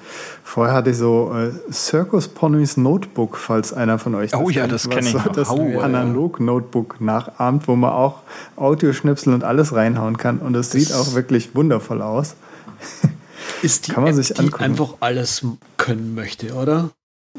vorher 0.44 0.74
hatte 0.74 0.90
ich 0.90 0.98
so 0.98 1.35
äh, 1.35 1.72
Circus 1.72 2.28
Ponys 2.28 2.76
Notebook, 2.76 3.38
falls 3.38 3.72
einer 3.72 3.98
von 3.98 4.14
euch 4.14 4.37
Oh 4.37 4.50
ja, 4.50 4.62
kennt, 4.62 4.74
das 4.74 4.87
was 4.87 4.94
kenn 4.94 5.06
ich 5.06 5.12
so 5.12 5.18
das 5.30 5.48
Oh, 5.48 5.66
ja. 5.66 5.80
Analog-Notebook 5.80 7.00
nachahmt, 7.00 7.66
wo 7.66 7.74
man 7.74 7.92
auch 7.92 8.20
Audioschnipsel 8.56 9.32
und 9.32 9.42
alles 9.42 9.74
reinhauen 9.74 10.18
kann. 10.18 10.38
Und 10.38 10.54
es 10.54 10.70
sieht 10.70 10.92
auch 10.92 11.14
wirklich 11.14 11.54
wundervoll 11.54 12.02
aus. 12.02 12.37
Ist 13.62 13.87
die 13.88 13.92
Kann 13.92 14.05
man 14.05 14.11
App, 14.12 14.16
sich 14.16 14.35
die 14.35 14.40
angucken. 14.42 14.64
einfach 14.64 14.95
alles 15.01 15.45
können 15.77 16.14
möchte, 16.14 16.53
oder? 16.55 16.90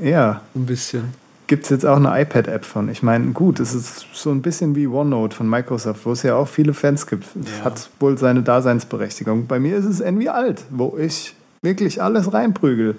Ja, 0.01 0.41
Ein 0.55 0.65
bisschen. 0.65 1.13
gibt 1.47 1.63
es 1.65 1.69
jetzt 1.69 1.85
auch 1.85 1.95
eine 1.97 2.19
iPad-App 2.21 2.65
von. 2.65 2.89
Ich 2.89 3.01
meine, 3.03 3.27
gut, 3.31 3.59
es 3.59 3.73
ist 3.73 4.05
so 4.13 4.31
ein 4.31 4.41
bisschen 4.41 4.75
wie 4.75 4.87
OneNote 4.87 5.35
von 5.35 5.49
Microsoft, 5.49 6.05
wo 6.05 6.11
es 6.11 6.23
ja 6.23 6.35
auch 6.35 6.47
viele 6.47 6.73
Fans 6.73 7.07
gibt. 7.07 7.25
Ja. 7.35 7.65
hat 7.65 7.89
wohl 7.99 8.17
seine 8.17 8.43
Daseinsberechtigung. 8.43 9.47
Bei 9.47 9.59
mir 9.59 9.77
ist 9.77 9.85
es 9.85 9.99
Envy 9.99 10.27
alt, 10.29 10.63
wo 10.69 10.97
ich 10.97 11.33
wirklich 11.61 12.01
alles 12.01 12.33
reinprügel. 12.33 12.95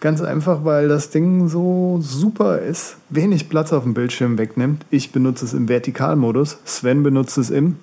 Ganz 0.00 0.20
einfach, 0.20 0.64
weil 0.64 0.88
das 0.88 1.10
Ding 1.10 1.48
so 1.48 2.00
super 2.02 2.58
ist, 2.58 2.96
wenig 3.10 3.48
Platz 3.48 3.72
auf 3.72 3.84
dem 3.84 3.94
Bildschirm 3.94 4.36
wegnimmt. 4.36 4.84
Ich 4.90 5.12
benutze 5.12 5.44
es 5.44 5.52
im 5.54 5.68
Vertikalmodus, 5.68 6.58
Sven 6.64 7.04
benutzt 7.04 7.38
es 7.38 7.50
im 7.50 7.76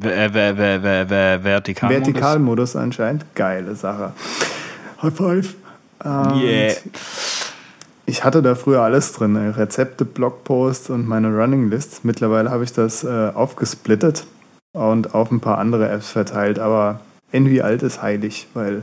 Wer, 0.00 0.32
wer, 0.32 0.56
wer, 0.56 0.82
wer, 0.82 1.10
wer, 1.10 1.44
vertikal 1.44 1.90
Vertikalmodus 1.90 2.76
anscheinend. 2.76 3.24
Geile 3.34 3.74
Sache. 3.74 4.12
High 5.02 5.14
five. 5.14 5.54
Und 6.04 6.40
Yeah. 6.40 6.74
Ich 8.06 8.24
hatte 8.24 8.40
da 8.40 8.54
früher 8.54 8.80
alles 8.80 9.12
drin, 9.12 9.36
äh, 9.36 9.48
Rezepte, 9.48 10.04
Blogposts 10.04 10.88
und 10.88 11.06
meine 11.06 11.28
Running 11.28 11.68
Lists. 11.68 12.04
Mittlerweile 12.04 12.50
habe 12.50 12.64
ich 12.64 12.72
das 12.72 13.04
äh, 13.04 13.32
aufgesplittet 13.34 14.26
und 14.72 15.14
auf 15.14 15.30
ein 15.30 15.40
paar 15.40 15.58
andere 15.58 15.88
Apps 15.90 16.10
verteilt, 16.10 16.58
aber 16.58 17.00
Envy 17.32 17.60
alt 17.60 17.82
ist 17.82 18.00
heilig, 18.00 18.46
weil 18.54 18.82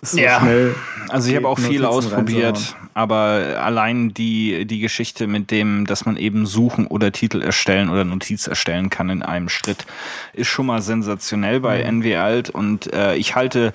es 0.00 0.12
so 0.12 0.18
Ja. 0.18 0.40
schnell 0.40 0.74
Also 1.10 1.28
ich 1.28 1.36
habe 1.36 1.48
auch 1.48 1.58
viel 1.58 1.84
ausprobiert. 1.84 2.76
Aber 2.96 3.60
allein 3.62 4.14
die, 4.14 4.64
die 4.64 4.80
Geschichte 4.80 5.26
mit 5.26 5.50
dem, 5.50 5.84
dass 5.84 6.06
man 6.06 6.16
eben 6.16 6.46
suchen 6.46 6.86
oder 6.86 7.12
Titel 7.12 7.42
erstellen 7.42 7.90
oder 7.90 8.04
Notiz 8.04 8.46
erstellen 8.46 8.88
kann 8.88 9.10
in 9.10 9.22
einem 9.22 9.50
Schritt, 9.50 9.84
ist 10.32 10.48
schon 10.48 10.64
mal 10.64 10.80
sensationell 10.80 11.60
bei 11.60 11.80
Mhm. 11.80 12.00
NW 12.00 12.16
Alt 12.16 12.48
und 12.48 12.90
äh, 12.94 13.14
ich 13.16 13.34
halte 13.34 13.74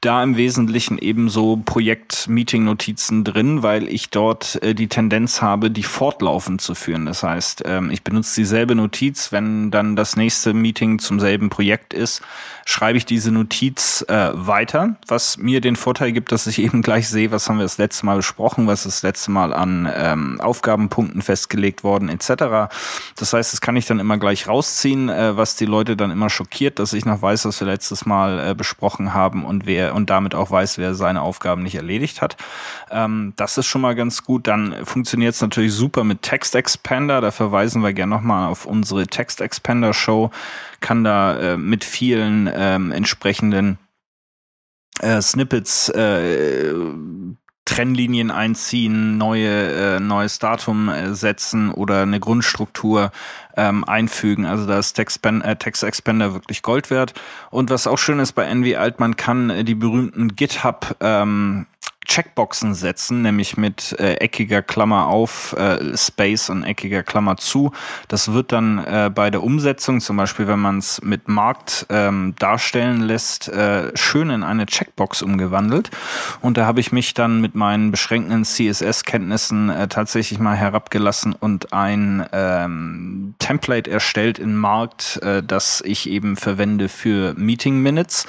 da 0.00 0.22
im 0.22 0.36
Wesentlichen 0.36 0.98
eben 0.98 1.28
so 1.28 1.56
Projekt-Meeting-Notizen 1.56 3.24
drin, 3.24 3.62
weil 3.62 3.88
ich 3.88 4.10
dort 4.10 4.62
äh, 4.62 4.74
die 4.74 4.88
Tendenz 4.88 5.42
habe, 5.42 5.70
die 5.70 5.82
fortlaufend 5.82 6.60
zu 6.60 6.74
führen. 6.74 7.06
Das 7.06 7.22
heißt, 7.22 7.62
ähm, 7.66 7.90
ich 7.90 8.02
benutze 8.02 8.40
dieselbe 8.40 8.74
Notiz, 8.74 9.32
wenn 9.32 9.70
dann 9.70 9.96
das 9.96 10.16
nächste 10.16 10.54
Meeting 10.54 10.98
zum 10.98 11.20
selben 11.20 11.50
Projekt 11.50 11.94
ist, 11.94 12.22
schreibe 12.64 12.98
ich 12.98 13.06
diese 13.06 13.32
Notiz 13.32 14.04
äh, 14.08 14.30
weiter, 14.34 14.96
was 15.06 15.38
mir 15.38 15.60
den 15.60 15.74
Vorteil 15.74 16.12
gibt, 16.12 16.32
dass 16.32 16.46
ich 16.46 16.58
eben 16.62 16.82
gleich 16.82 17.08
sehe, 17.08 17.30
was 17.30 17.48
haben 17.48 17.56
wir 17.56 17.64
das 17.64 17.78
letzte 17.78 18.06
Mal 18.06 18.16
besprochen, 18.16 18.66
was 18.66 18.86
ist 18.86 18.98
das 18.98 19.02
letzte 19.02 19.30
Mal 19.30 19.52
an 19.52 19.90
ähm, 19.92 20.40
Aufgabenpunkten 20.40 21.22
festgelegt 21.22 21.82
worden, 21.82 22.08
etc. 22.08 22.70
Das 23.16 23.32
heißt, 23.32 23.52
das 23.52 23.60
kann 23.60 23.76
ich 23.76 23.86
dann 23.86 23.98
immer 23.98 24.18
gleich 24.18 24.46
rausziehen, 24.46 25.08
äh, 25.08 25.36
was 25.36 25.56
die 25.56 25.64
Leute 25.64 25.96
dann 25.96 26.10
immer 26.10 26.30
schockiert, 26.30 26.78
dass 26.78 26.92
ich 26.92 27.04
noch 27.04 27.22
weiß, 27.22 27.46
was 27.46 27.58
wir 27.60 27.66
letztes 27.66 28.06
Mal 28.06 28.50
äh, 28.50 28.54
besprochen 28.54 29.14
haben 29.14 29.44
und 29.44 29.66
wer 29.66 29.87
und 29.92 30.10
damit 30.10 30.34
auch 30.34 30.50
weiß, 30.50 30.78
wer 30.78 30.94
seine 30.94 31.22
Aufgaben 31.22 31.62
nicht 31.62 31.74
erledigt 31.74 32.22
hat. 32.22 32.36
Ähm, 32.90 33.32
das 33.36 33.58
ist 33.58 33.66
schon 33.66 33.80
mal 33.80 33.94
ganz 33.94 34.24
gut. 34.24 34.46
Dann 34.46 34.84
funktioniert 34.84 35.34
es 35.34 35.40
natürlich 35.40 35.72
super 35.72 36.04
mit 36.04 36.22
Text 36.22 36.54
Expander. 36.54 37.20
Da 37.20 37.30
verweisen 37.30 37.82
wir 37.82 37.92
gerne 37.92 38.14
nochmal 38.14 38.48
auf 38.48 38.66
unsere 38.66 39.06
Text 39.06 39.40
Expander 39.40 39.94
Show. 39.94 40.30
Kann 40.80 41.04
da 41.04 41.38
äh, 41.38 41.56
mit 41.56 41.84
vielen 41.84 42.50
ähm, 42.52 42.92
entsprechenden 42.92 43.78
äh, 45.00 45.20
Snippets 45.20 45.88
äh, 45.90 46.72
Trennlinien 47.68 48.30
einziehen, 48.30 49.18
neue, 49.18 49.96
äh, 49.96 50.00
neues 50.00 50.38
Datum 50.38 50.88
äh, 50.88 51.14
setzen 51.14 51.70
oder 51.70 52.00
eine 52.00 52.18
Grundstruktur 52.18 53.12
ähm, 53.58 53.84
einfügen. 53.84 54.46
Also 54.46 54.66
da 54.66 54.78
ist 54.78 54.94
Text, 54.94 55.24
äh, 55.26 55.56
Text 55.56 55.82
Expander 55.82 56.32
wirklich 56.32 56.62
Gold 56.62 56.90
wert. 56.90 57.12
Und 57.50 57.68
was 57.68 57.86
auch 57.86 57.98
schön 57.98 58.20
ist 58.20 58.32
bei 58.32 58.44
Envy 58.44 58.76
Alt, 58.76 59.00
man 59.00 59.16
kann 59.16 59.50
äh, 59.50 59.64
die 59.64 59.74
berühmten 59.74 60.34
GitHub 60.34 60.96
ähm, 61.00 61.66
Checkboxen 62.08 62.74
setzen, 62.74 63.22
nämlich 63.22 63.56
mit 63.56 63.94
äh, 64.00 64.14
eckiger 64.14 64.62
Klammer 64.62 65.06
auf, 65.06 65.52
äh, 65.52 65.96
Space 65.96 66.48
und 66.48 66.64
eckiger 66.64 67.02
Klammer 67.02 67.36
zu. 67.36 67.70
Das 68.08 68.32
wird 68.32 68.50
dann 68.50 68.78
äh, 68.78 69.10
bei 69.14 69.30
der 69.30 69.42
Umsetzung, 69.42 70.00
zum 70.00 70.16
Beispiel 70.16 70.48
wenn 70.48 70.58
man 70.58 70.78
es 70.78 71.02
mit 71.02 71.28
Markt 71.28 71.86
ähm, 71.90 72.34
darstellen 72.38 73.02
lässt, 73.02 73.48
äh, 73.48 73.94
schön 73.94 74.30
in 74.30 74.42
eine 74.42 74.64
Checkbox 74.66 75.20
umgewandelt. 75.20 75.90
Und 76.40 76.56
da 76.56 76.64
habe 76.64 76.80
ich 76.80 76.92
mich 76.92 77.12
dann 77.12 77.42
mit 77.42 77.54
meinen 77.54 77.90
beschränkten 77.90 78.44
CSS-Kenntnissen 78.44 79.68
äh, 79.68 79.88
tatsächlich 79.88 80.38
mal 80.38 80.56
herabgelassen 80.56 81.34
und 81.34 81.74
ein 81.74 82.26
ähm, 82.32 83.34
Template 83.38 83.90
erstellt 83.90 84.38
in 84.38 84.56
Markt, 84.56 85.20
äh, 85.22 85.42
das 85.42 85.82
ich 85.84 86.08
eben 86.08 86.36
verwende 86.36 86.88
für 86.88 87.34
Meeting 87.34 87.80
Minutes. 87.80 88.26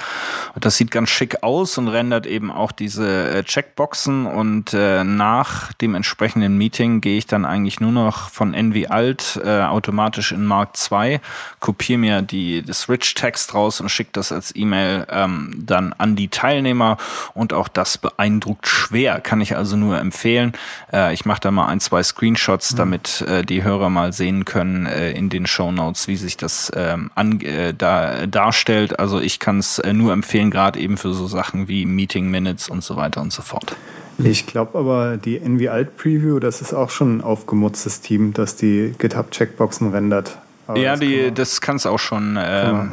Und 0.54 0.66
das 0.66 0.76
sieht 0.76 0.90
ganz 0.90 1.08
schick 1.08 1.42
aus 1.42 1.78
und 1.78 1.88
rendert 1.88 2.26
eben 2.26 2.50
auch 2.50 2.72
diese 2.72 3.30
äh, 3.30 3.42
Checkbox 3.42 3.69
Checkboxen 3.70 4.26
und 4.26 4.74
äh, 4.74 5.04
nach 5.04 5.72
dem 5.74 5.94
entsprechenden 5.94 6.56
Meeting 6.58 7.00
gehe 7.00 7.18
ich 7.18 7.26
dann 7.26 7.44
eigentlich 7.44 7.80
nur 7.80 7.92
noch 7.92 8.30
von 8.30 8.52
NV 8.52 8.90
Alt 8.90 9.40
äh, 9.44 9.62
automatisch 9.62 10.32
in 10.32 10.44
Mark 10.44 10.76
2, 10.76 11.20
kopiere 11.60 11.98
mir 11.98 12.22
die, 12.22 12.62
das 12.62 12.88
Rich-Text 12.88 13.54
raus 13.54 13.80
und 13.80 13.88
schicke 13.88 14.10
das 14.12 14.32
als 14.32 14.54
E-Mail 14.54 15.06
ähm, 15.10 15.54
dann 15.56 15.94
an 15.98 16.16
die 16.16 16.28
Teilnehmer 16.28 16.96
und 17.34 17.52
auch 17.52 17.68
das 17.68 17.98
beeindruckt 17.98 18.66
schwer, 18.66 19.20
kann 19.20 19.40
ich 19.40 19.56
also 19.56 19.76
nur 19.76 19.98
empfehlen. 19.98 20.52
Äh, 20.92 21.14
ich 21.14 21.24
mache 21.24 21.40
da 21.40 21.50
mal 21.50 21.66
ein, 21.66 21.80
zwei 21.80 22.02
Screenshots, 22.02 22.72
mhm. 22.72 22.76
damit 22.76 23.20
äh, 23.22 23.44
die 23.44 23.62
Hörer 23.62 23.90
mal 23.90 24.12
sehen 24.12 24.44
können 24.44 24.86
äh, 24.86 25.12
in 25.12 25.28
den 25.28 25.46
Show 25.46 25.70
Notes, 25.70 26.08
wie 26.08 26.16
sich 26.16 26.36
das 26.36 26.72
ähm, 26.74 27.10
an, 27.14 27.40
äh, 27.40 27.72
da, 27.74 28.26
darstellt. 28.26 28.98
Also 28.98 29.20
ich 29.20 29.38
kann 29.38 29.58
es 29.58 29.78
äh, 29.78 29.92
nur 29.92 30.12
empfehlen, 30.12 30.50
gerade 30.50 30.80
eben 30.80 30.96
für 30.96 31.14
so 31.14 31.26
Sachen 31.26 31.68
wie 31.68 31.86
Meeting 31.86 32.30
Minutes 32.30 32.68
und 32.68 32.82
so 32.82 32.96
weiter 32.96 33.20
und 33.20 33.32
so 33.32 33.42
fort 33.42 33.59
fort. 33.60 33.76
Ich 34.18 34.46
glaube 34.46 34.78
aber, 34.78 35.16
die 35.16 35.38
Envy 35.38 35.68
Alt 35.68 35.96
Preview, 35.96 36.38
das 36.40 36.60
ist 36.60 36.74
auch 36.74 36.90
schon 36.90 37.18
ein 37.18 37.20
aufgemutztes 37.22 38.00
Team, 38.00 38.32
das 38.34 38.56
die 38.56 38.94
GitHub-Checkboxen 38.98 39.92
rendert. 39.92 40.38
Aber 40.66 40.78
ja, 40.78 40.92
das, 40.92 41.00
die, 41.00 41.22
kann 41.24 41.34
das 41.34 41.60
kannst 41.60 41.86
auch 41.86 41.98
schon. 41.98 42.38
Ähm, 42.40 42.92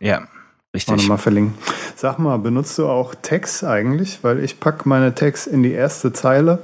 ja, 0.00 0.22
richtig. 0.74 1.08
Mal 1.08 1.16
verlinken. 1.16 1.54
Sag 1.96 2.18
mal, 2.18 2.38
benutzt 2.38 2.78
du 2.78 2.86
auch 2.88 3.14
Tags 3.22 3.64
eigentlich? 3.64 4.18
Weil 4.22 4.44
ich 4.44 4.60
packe 4.60 4.88
meine 4.88 5.14
Tags 5.14 5.46
in 5.46 5.62
die 5.62 5.72
erste 5.72 6.12
Zeile, 6.12 6.58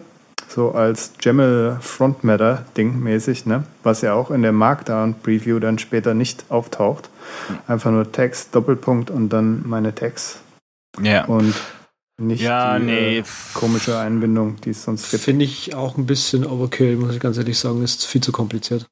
so 0.46 0.72
als 0.72 1.12
Jamel 1.20 1.78
Frontmatter 1.80 2.66
Ding 2.76 3.00
mäßig, 3.00 3.46
ne? 3.46 3.64
Was 3.82 4.02
ja 4.02 4.12
auch 4.12 4.30
in 4.30 4.42
der 4.42 4.52
Markdown 4.52 5.14
Preview 5.22 5.58
dann 5.58 5.78
später 5.78 6.12
nicht 6.12 6.44
auftaucht. 6.50 7.08
Hm. 7.48 7.58
Einfach 7.66 7.90
nur 7.90 8.12
Tags, 8.12 8.50
Doppelpunkt 8.50 9.10
und 9.10 9.30
dann 9.30 9.62
meine 9.66 9.94
Tags. 9.94 10.40
Ja. 11.00 11.24
Und 11.24 11.54
nicht 12.22 12.42
ja, 12.42 12.78
die 12.78 12.84
nee. 12.84 13.18
äh, 13.18 13.24
komische 13.54 13.98
Einbindung, 13.98 14.60
die 14.60 14.70
es 14.70 14.82
sonst 14.82 15.10
gibt. 15.10 15.22
Finde 15.22 15.44
ich 15.44 15.74
auch 15.74 15.96
ein 15.96 16.06
bisschen 16.06 16.46
overkill, 16.46 16.96
muss 16.96 17.14
ich 17.14 17.20
ganz 17.20 17.36
ehrlich 17.36 17.58
sagen. 17.58 17.82
Ist 17.82 18.06
viel 18.06 18.22
zu 18.22 18.32
kompliziert. 18.32 18.86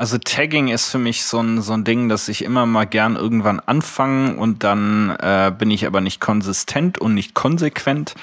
Also 0.00 0.16
Tagging 0.16 0.68
ist 0.68 0.88
für 0.88 0.96
mich 0.96 1.24
so 1.24 1.40
ein, 1.40 1.60
so 1.60 1.74
ein 1.74 1.84
Ding, 1.84 2.08
dass 2.08 2.30
ich 2.30 2.42
immer 2.42 2.64
mal 2.64 2.86
gern 2.86 3.16
irgendwann 3.16 3.60
anfange 3.60 4.34
und 4.34 4.64
dann 4.64 5.10
äh, 5.20 5.52
bin 5.56 5.70
ich 5.70 5.86
aber 5.86 6.00
nicht 6.00 6.22
konsistent 6.22 6.96
und 6.96 7.12
nicht 7.12 7.34
konsequent 7.34 8.14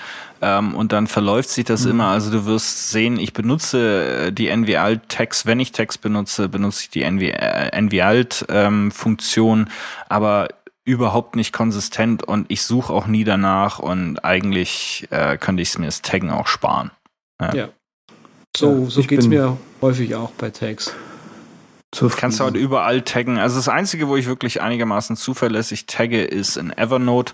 ähm, 0.42 0.74
und 0.74 0.92
dann 0.92 1.06
verläuft 1.06 1.50
sich 1.50 1.66
das 1.66 1.86
mhm. 1.86 1.92
immer. 1.92 2.08
Also 2.08 2.32
du 2.32 2.48
wirst 2.48 2.90
sehen, 2.90 3.20
ich 3.20 3.34
benutze 3.34 4.26
äh, 4.26 4.32
die 4.32 4.48
NVAlt-Tags, 4.48 5.46
wenn 5.46 5.60
ich 5.60 5.72
Tags 5.72 6.00
benutze, 6.00 6.50
benutze 6.50 6.82
ich 6.82 6.90
die 6.90 7.04
NVAlt-Funktion, 7.04 9.60
ähm, 9.60 9.68
aber 10.10 10.48
überhaupt 10.88 11.36
nicht 11.36 11.52
konsistent 11.52 12.24
und 12.24 12.46
ich 12.48 12.62
suche 12.62 12.94
auch 12.94 13.08
nie 13.08 13.26
danach 13.26 13.80
und 13.80 14.24
eigentlich 14.24 15.06
äh, 15.12 15.38
könnte 15.38 15.62
ich 15.62 15.70
es 15.70 15.78
mir 15.78 15.86
das 15.86 16.02
Taggen 16.02 16.32
auch 16.32 16.48
sparen. 16.48 16.92
Ja. 17.42 17.54
ja. 17.54 17.70
So, 18.56 18.90
so 18.90 19.02
geht 19.04 19.20
es 19.20 19.28
mir 19.28 19.58
häufig 19.82 20.16
auch 20.16 20.32
bei 20.32 20.50
Tags. 20.50 20.96
Du 21.92 22.10
kannst 22.10 22.40
halt 22.40 22.56
überall 22.56 23.02
taggen. 23.02 23.38
Also 23.38 23.58
das 23.58 23.68
Einzige, 23.68 24.08
wo 24.08 24.16
ich 24.16 24.28
wirklich 24.28 24.62
einigermaßen 24.62 25.18
zuverlässig 25.18 25.88
tagge, 25.88 26.24
ist 26.24 26.56
in 26.56 26.72
Evernote, 26.72 27.34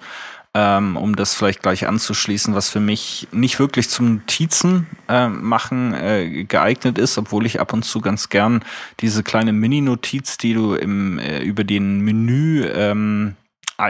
ähm, 0.56 0.98
um 0.98 1.16
das 1.16 1.36
vielleicht 1.36 1.62
gleich 1.62 1.88
anzuschließen, 1.88 2.56
was 2.56 2.70
für 2.70 2.80
mich 2.80 3.28
nicht 3.32 3.60
wirklich 3.60 3.90
zum 3.90 4.16
Notizen 4.16 4.88
äh, 5.08 5.28
machen 5.28 5.94
äh, 5.94 6.44
geeignet 6.44 6.98
ist, 6.98 7.18
obwohl 7.18 7.46
ich 7.46 7.60
ab 7.60 7.72
und 7.74 7.84
zu 7.84 8.02
ganz 8.02 8.30
gern 8.30 8.64
diese 9.00 9.24
kleine 9.24 9.54
Mini-Notiz, 9.54 10.38
die 10.38 10.54
du 10.54 10.74
im, 10.74 11.20
äh, 11.20 11.40
über 11.40 11.64
den 11.64 12.02
Menü 12.02 12.66
ähm, 12.66 13.36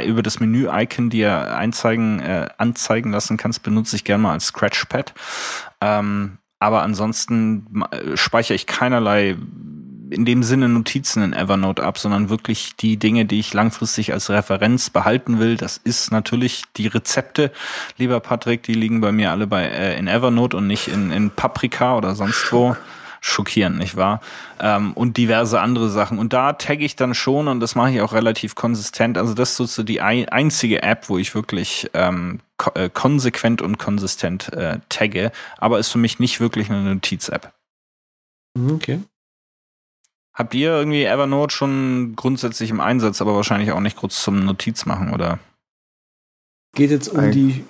über 0.01 0.23
das 0.23 0.39
Menü-Icon 0.39 1.09
dir 1.09 1.55
einzeigen, 1.55 2.19
äh, 2.19 2.47
anzeigen 2.57 3.11
lassen 3.11 3.37
kannst, 3.37 3.63
benutze 3.63 3.95
ich 3.95 4.03
gerne 4.03 4.23
mal 4.23 4.33
als 4.33 4.47
Scratchpad. 4.47 5.13
Ähm, 5.81 6.37
aber 6.59 6.81
ansonsten 6.81 7.83
äh, 7.91 8.15
speichere 8.15 8.55
ich 8.55 8.65
keinerlei 8.65 9.35
in 10.09 10.25
dem 10.25 10.43
Sinne 10.43 10.69
Notizen 10.69 11.23
in 11.23 11.33
Evernote 11.33 11.83
ab, 11.83 11.97
sondern 11.97 12.29
wirklich 12.29 12.75
die 12.75 12.97
Dinge, 12.97 13.25
die 13.25 13.39
ich 13.39 13.53
langfristig 13.53 14.13
als 14.13 14.29
Referenz 14.29 14.89
behalten 14.89 15.39
will. 15.39 15.57
Das 15.57 15.77
ist 15.77 16.11
natürlich 16.11 16.63
die 16.77 16.87
Rezepte, 16.87 17.51
lieber 17.97 18.19
Patrick, 18.19 18.63
die 18.63 18.75
liegen 18.75 19.01
bei 19.01 19.11
mir 19.11 19.31
alle 19.31 19.47
bei 19.47 19.63
äh, 19.63 19.97
in 19.97 20.07
Evernote 20.07 20.57
und 20.57 20.67
nicht 20.67 20.87
in, 20.87 21.11
in 21.11 21.31
Paprika 21.31 21.97
oder 21.97 22.15
sonst 22.15 22.51
wo 22.51 22.77
schockierend, 23.24 23.78
nicht 23.78 23.95
wahr? 23.95 24.19
Ähm, 24.59 24.91
und 24.93 25.15
diverse 25.15 25.61
andere 25.61 25.89
Sachen. 25.89 26.19
Und 26.19 26.34
da 26.34 26.53
tagge 26.53 26.84
ich 26.84 26.97
dann 26.97 27.13
schon 27.13 27.47
und 27.47 27.61
das 27.61 27.74
mache 27.74 27.91
ich 27.91 28.01
auch 28.01 28.11
relativ 28.11 28.53
konsistent. 28.53 29.17
Also 29.17 29.34
das 29.34 29.57
ist 29.59 29.76
so 29.76 29.84
die 29.84 30.01
einzige 30.01 30.84
App, 30.84 31.07
wo 31.07 31.17
ich 31.17 31.34
wirklich 31.34 31.89
ähm, 31.93 32.41
ko 32.57 32.71
äh, 32.76 32.89
konsequent 32.89 33.61
und 33.61 33.80
konsistent 33.80 34.51
äh, 34.51 34.80
tagge, 34.89 35.32
aber 35.57 35.80
ist 35.80 35.89
für 35.89 35.99
mich 35.99 36.19
nicht 36.19 36.41
wirklich 36.41 36.69
eine 36.69 36.82
Notiz-App. 36.82 37.53
Mhm, 38.55 38.71
okay. 38.71 38.99
Habt 40.34 40.53
ihr 40.53 40.71
irgendwie 40.71 41.05
Evernote 41.05 41.55
schon 41.55 42.15
grundsätzlich 42.17 42.71
im 42.71 42.82
Einsatz, 42.82 43.21
aber 43.21 43.36
wahrscheinlich 43.36 43.71
auch 43.71 43.80
nicht 43.80 43.95
kurz 43.95 44.21
zum 44.21 44.43
Notiz 44.43 44.86
machen, 44.86 45.13
oder? 45.13 45.39
Geht 46.76 46.91
jetzt 46.91 47.07
um 47.07 47.19
Ein 47.19 47.32
die 47.32 47.63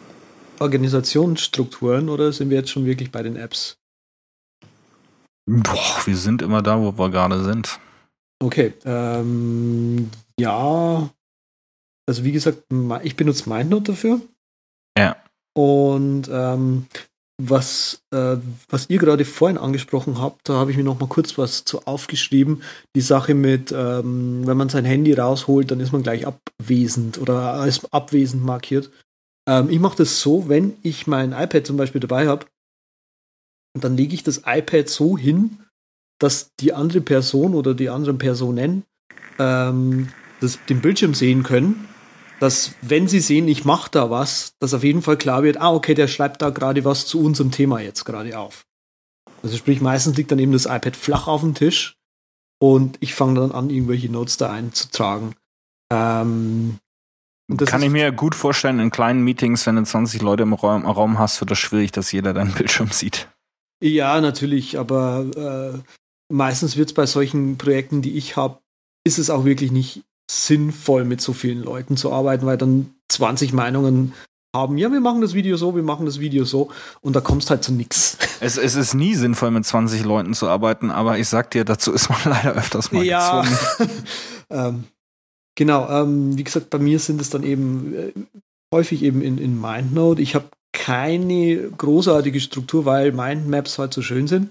Organisationsstrukturen 0.59 2.09
oder 2.09 2.31
sind 2.31 2.49
wir 2.49 2.57
jetzt 2.57 2.71
schon 2.71 2.85
wirklich 2.85 3.11
bei 3.11 3.21
den 3.21 3.35
Apps? 3.35 3.77
Boah, 5.45 6.01
wir 6.05 6.15
sind 6.15 6.41
immer 6.41 6.61
da, 6.61 6.79
wo 6.79 6.97
wir 6.97 7.09
gerade 7.09 7.43
sind. 7.43 7.79
Okay, 8.41 8.73
ähm, 8.85 10.09
ja, 10.39 11.09
also 12.07 12.23
wie 12.23 12.31
gesagt, 12.31 12.63
ich 13.03 13.15
benutze 13.15 13.49
MindNote 13.49 13.91
dafür. 13.91 14.21
Ja. 14.97 15.15
Und 15.55 16.29
ähm, 16.31 16.87
was, 17.41 18.01
äh, 18.11 18.37
was 18.69 18.89
ihr 18.89 18.99
gerade 18.99 19.25
vorhin 19.25 19.57
angesprochen 19.57 20.19
habt, 20.19 20.47
da 20.47 20.53
habe 20.53 20.71
ich 20.71 20.77
mir 20.77 20.83
noch 20.83 20.99
mal 20.99 21.07
kurz 21.07 21.37
was 21.37 21.65
zu 21.65 21.85
aufgeschrieben. 21.85 22.63
Die 22.95 23.01
Sache 23.01 23.33
mit, 23.33 23.71
ähm, 23.71 24.45
wenn 24.45 24.57
man 24.57 24.69
sein 24.69 24.85
Handy 24.85 25.13
rausholt, 25.13 25.71
dann 25.71 25.79
ist 25.79 25.91
man 25.91 26.03
gleich 26.03 26.27
abwesend 26.27 27.19
oder 27.19 27.53
als 27.53 27.91
abwesend 27.91 28.43
markiert. 28.43 28.91
Ähm, 29.49 29.69
ich 29.69 29.79
mache 29.79 29.97
das 29.97 30.21
so, 30.21 30.47
wenn 30.47 30.77
ich 30.83 31.07
mein 31.07 31.31
iPad 31.31 31.65
zum 31.65 31.77
Beispiel 31.77 32.01
dabei 32.01 32.27
habe, 32.27 32.45
und 33.73 33.83
dann 33.83 33.97
lege 33.97 34.13
ich 34.13 34.23
das 34.23 34.43
iPad 34.45 34.87
so 34.87 35.17
hin, 35.17 35.59
dass 36.19 36.51
die 36.59 36.73
andere 36.73 37.01
Person 37.01 37.53
oder 37.53 37.73
die 37.73 37.89
anderen 37.89 38.17
Personen 38.17 38.83
ähm, 39.39 40.09
das, 40.39 40.59
den 40.69 40.81
Bildschirm 40.81 41.13
sehen 41.13 41.43
können, 41.43 41.87
dass 42.39 42.75
wenn 42.81 43.07
sie 43.07 43.19
sehen, 43.19 43.47
ich 43.47 43.65
mache 43.65 43.89
da 43.91 44.09
was, 44.09 44.53
dass 44.59 44.73
auf 44.73 44.83
jeden 44.83 45.01
Fall 45.01 45.17
klar 45.17 45.43
wird, 45.43 45.57
ah, 45.57 45.71
okay, 45.73 45.93
der 45.93 46.07
schreibt 46.07 46.41
da 46.41 46.49
gerade 46.49 46.85
was 46.85 47.05
zu 47.05 47.23
unserem 47.23 47.51
Thema 47.51 47.79
jetzt 47.79 48.03
gerade 48.03 48.37
auf. 48.37 48.65
Also 49.41 49.57
sprich, 49.57 49.81
meistens 49.81 50.17
liegt 50.17 50.31
dann 50.31 50.39
eben 50.39 50.51
das 50.51 50.65
iPad 50.65 50.95
flach 50.95 51.27
auf 51.27 51.41
dem 51.41 51.53
Tisch 51.53 51.97
und 52.59 52.97
ich 53.01 53.13
fange 53.13 53.39
dann 53.39 53.51
an, 53.51 53.69
irgendwelche 53.69 54.09
Notes 54.09 54.37
da 54.37 54.51
einzutragen. 54.51 55.35
Ähm, 55.91 56.77
Kann 57.65 57.83
ich 57.83 57.89
mir 57.89 58.11
gut 58.11 58.35
vorstellen, 58.35 58.79
in 58.79 58.89
kleinen 58.89 59.23
Meetings, 59.23 59.65
wenn 59.65 59.75
du 59.75 59.83
20 59.83 60.21
Leute 60.21 60.43
im 60.43 60.53
Raum, 60.53 60.83
im 60.83 60.89
Raum 60.89 61.19
hast, 61.19 61.41
wird 61.41 61.51
das 61.51 61.59
schwierig, 61.59 61.91
dass 61.91 62.11
jeder 62.11 62.33
deinen 62.33 62.53
Bildschirm 62.53 62.89
sieht. 62.91 63.27
Ja, 63.83 64.21
natürlich, 64.21 64.79
aber 64.79 65.25
äh, 65.35 65.79
meistens 66.33 66.77
wird 66.77 66.89
es 66.89 66.93
bei 66.93 67.05
solchen 67.05 67.57
Projekten, 67.57 68.01
die 68.01 68.15
ich 68.15 68.37
habe, 68.37 68.59
ist 69.05 69.19
es 69.19 69.29
auch 69.29 69.43
wirklich 69.43 69.73
nicht 69.73 70.03
sinnvoll, 70.31 71.03
mit 71.03 71.19
so 71.19 71.33
vielen 71.33 71.61
Leuten 71.61 71.97
zu 71.97 72.09
arbeiten, 72.13 72.45
weil 72.45 72.57
dann 72.57 72.95
20 73.09 73.51
Meinungen 73.51 74.13
haben, 74.55 74.77
ja, 74.77 74.89
wir 74.89 75.01
machen 75.01 75.19
das 75.19 75.33
Video 75.33 75.57
so, 75.57 75.75
wir 75.75 75.83
machen 75.83 76.05
das 76.05 76.21
Video 76.21 76.45
so 76.45 76.69
und 77.01 77.13
da 77.15 77.19
kommst 77.19 77.49
halt 77.49 77.63
zu 77.65 77.73
nix. 77.73 78.17
Es, 78.39 78.55
es 78.57 78.75
ist 78.75 78.93
nie 78.93 79.15
sinnvoll, 79.15 79.51
mit 79.51 79.65
20 79.65 80.05
Leuten 80.05 80.33
zu 80.33 80.47
arbeiten, 80.47 80.89
aber 80.89 81.17
ich 81.19 81.27
sag 81.27 81.51
dir, 81.51 81.65
dazu 81.65 81.91
ist 81.91 82.09
man 82.09 82.19
leider 82.25 82.53
öfters 82.53 82.91
mal 82.93 83.03
Ja. 83.03 83.41
gezwungen. 83.41 83.89
ähm, 84.49 84.83
genau, 85.55 85.89
ähm, 85.89 86.37
wie 86.37 86.43
gesagt, 86.45 86.69
bei 86.69 86.79
mir 86.79 86.99
sind 86.99 87.19
es 87.19 87.29
dann 87.29 87.43
eben 87.43 87.93
äh, 87.93 88.13
häufig 88.73 89.03
eben 89.03 89.21
in, 89.21 89.37
in 89.39 89.59
MindNote. 89.59 90.21
Ich 90.21 90.35
habe 90.35 90.45
keine 90.73 91.69
großartige 91.71 92.39
Struktur, 92.41 92.85
weil 92.85 93.11
Mindmaps 93.11 93.77
halt 93.79 93.93
so 93.93 94.01
schön 94.01 94.27
sind. 94.27 94.49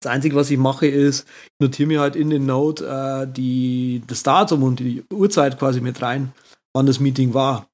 Das 0.00 0.12
Einzige, 0.12 0.36
was 0.36 0.50
ich 0.50 0.58
mache, 0.58 0.86
ist, 0.86 1.26
ich 1.44 1.60
notiere 1.60 1.88
mir 1.88 2.00
halt 2.00 2.16
in 2.16 2.30
den 2.30 2.46
Note 2.46 2.86
äh, 2.86 3.32
die, 3.32 4.02
das 4.06 4.22
Datum 4.22 4.62
und 4.62 4.80
die 4.80 5.04
Uhrzeit 5.12 5.58
quasi 5.58 5.80
mit 5.80 6.00
rein, 6.02 6.32
wann 6.72 6.86
das 6.86 7.00
Meeting 7.00 7.34
war. 7.34 7.68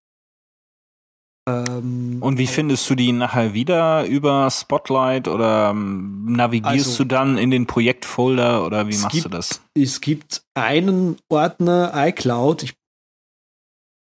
Ähm, 1.46 2.22
Und 2.22 2.38
wie 2.38 2.46
findest 2.46 2.88
du 2.88 2.94
die 2.94 3.12
nachher 3.12 3.52
wieder 3.52 4.06
über 4.06 4.50
Spotlight 4.50 5.28
oder 5.28 5.70
ähm, 5.70 6.24
navigierst 6.32 6.86
Also- 6.88 7.02
du 7.04 7.08
dann 7.08 7.36
in 7.36 7.50
den 7.50 7.66
Projektfolder 7.66 8.64
oder 8.64 8.88
wie 8.88 8.96
machst 8.96 9.18
du 9.18 9.22
gibt- 9.24 9.34
das? 9.34 9.60
es 9.74 10.00
gibt 10.00 10.42
einen 10.54 11.18
Ordner 11.28 11.92
iCloud. 11.94 12.62
Ich, 12.62 12.72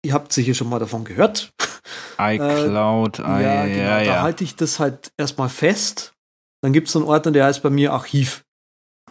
ihr 0.04 0.12
habt 0.12 0.32
sicher 0.32 0.54
schon 0.54 0.68
mal 0.68 0.80
davon 0.80 1.04
gehört. 1.04 1.52
iCloud, 2.18 3.18
I, 3.18 3.22
ja, 3.22 3.66
genau. 3.66 3.78
ja, 3.78 3.98
Da 3.98 4.02
ja. 4.02 4.22
halte 4.22 4.44
ich 4.44 4.56
das 4.56 4.78
halt 4.78 5.12
erstmal 5.16 5.48
fest. 5.48 6.12
Dann 6.62 6.72
gibt 6.72 6.88
es 6.88 6.96
einen 6.96 7.06
Ordner, 7.06 7.32
der 7.32 7.46
heißt 7.46 7.62
bei 7.62 7.70
mir 7.70 7.92
Archiv. 7.92 8.42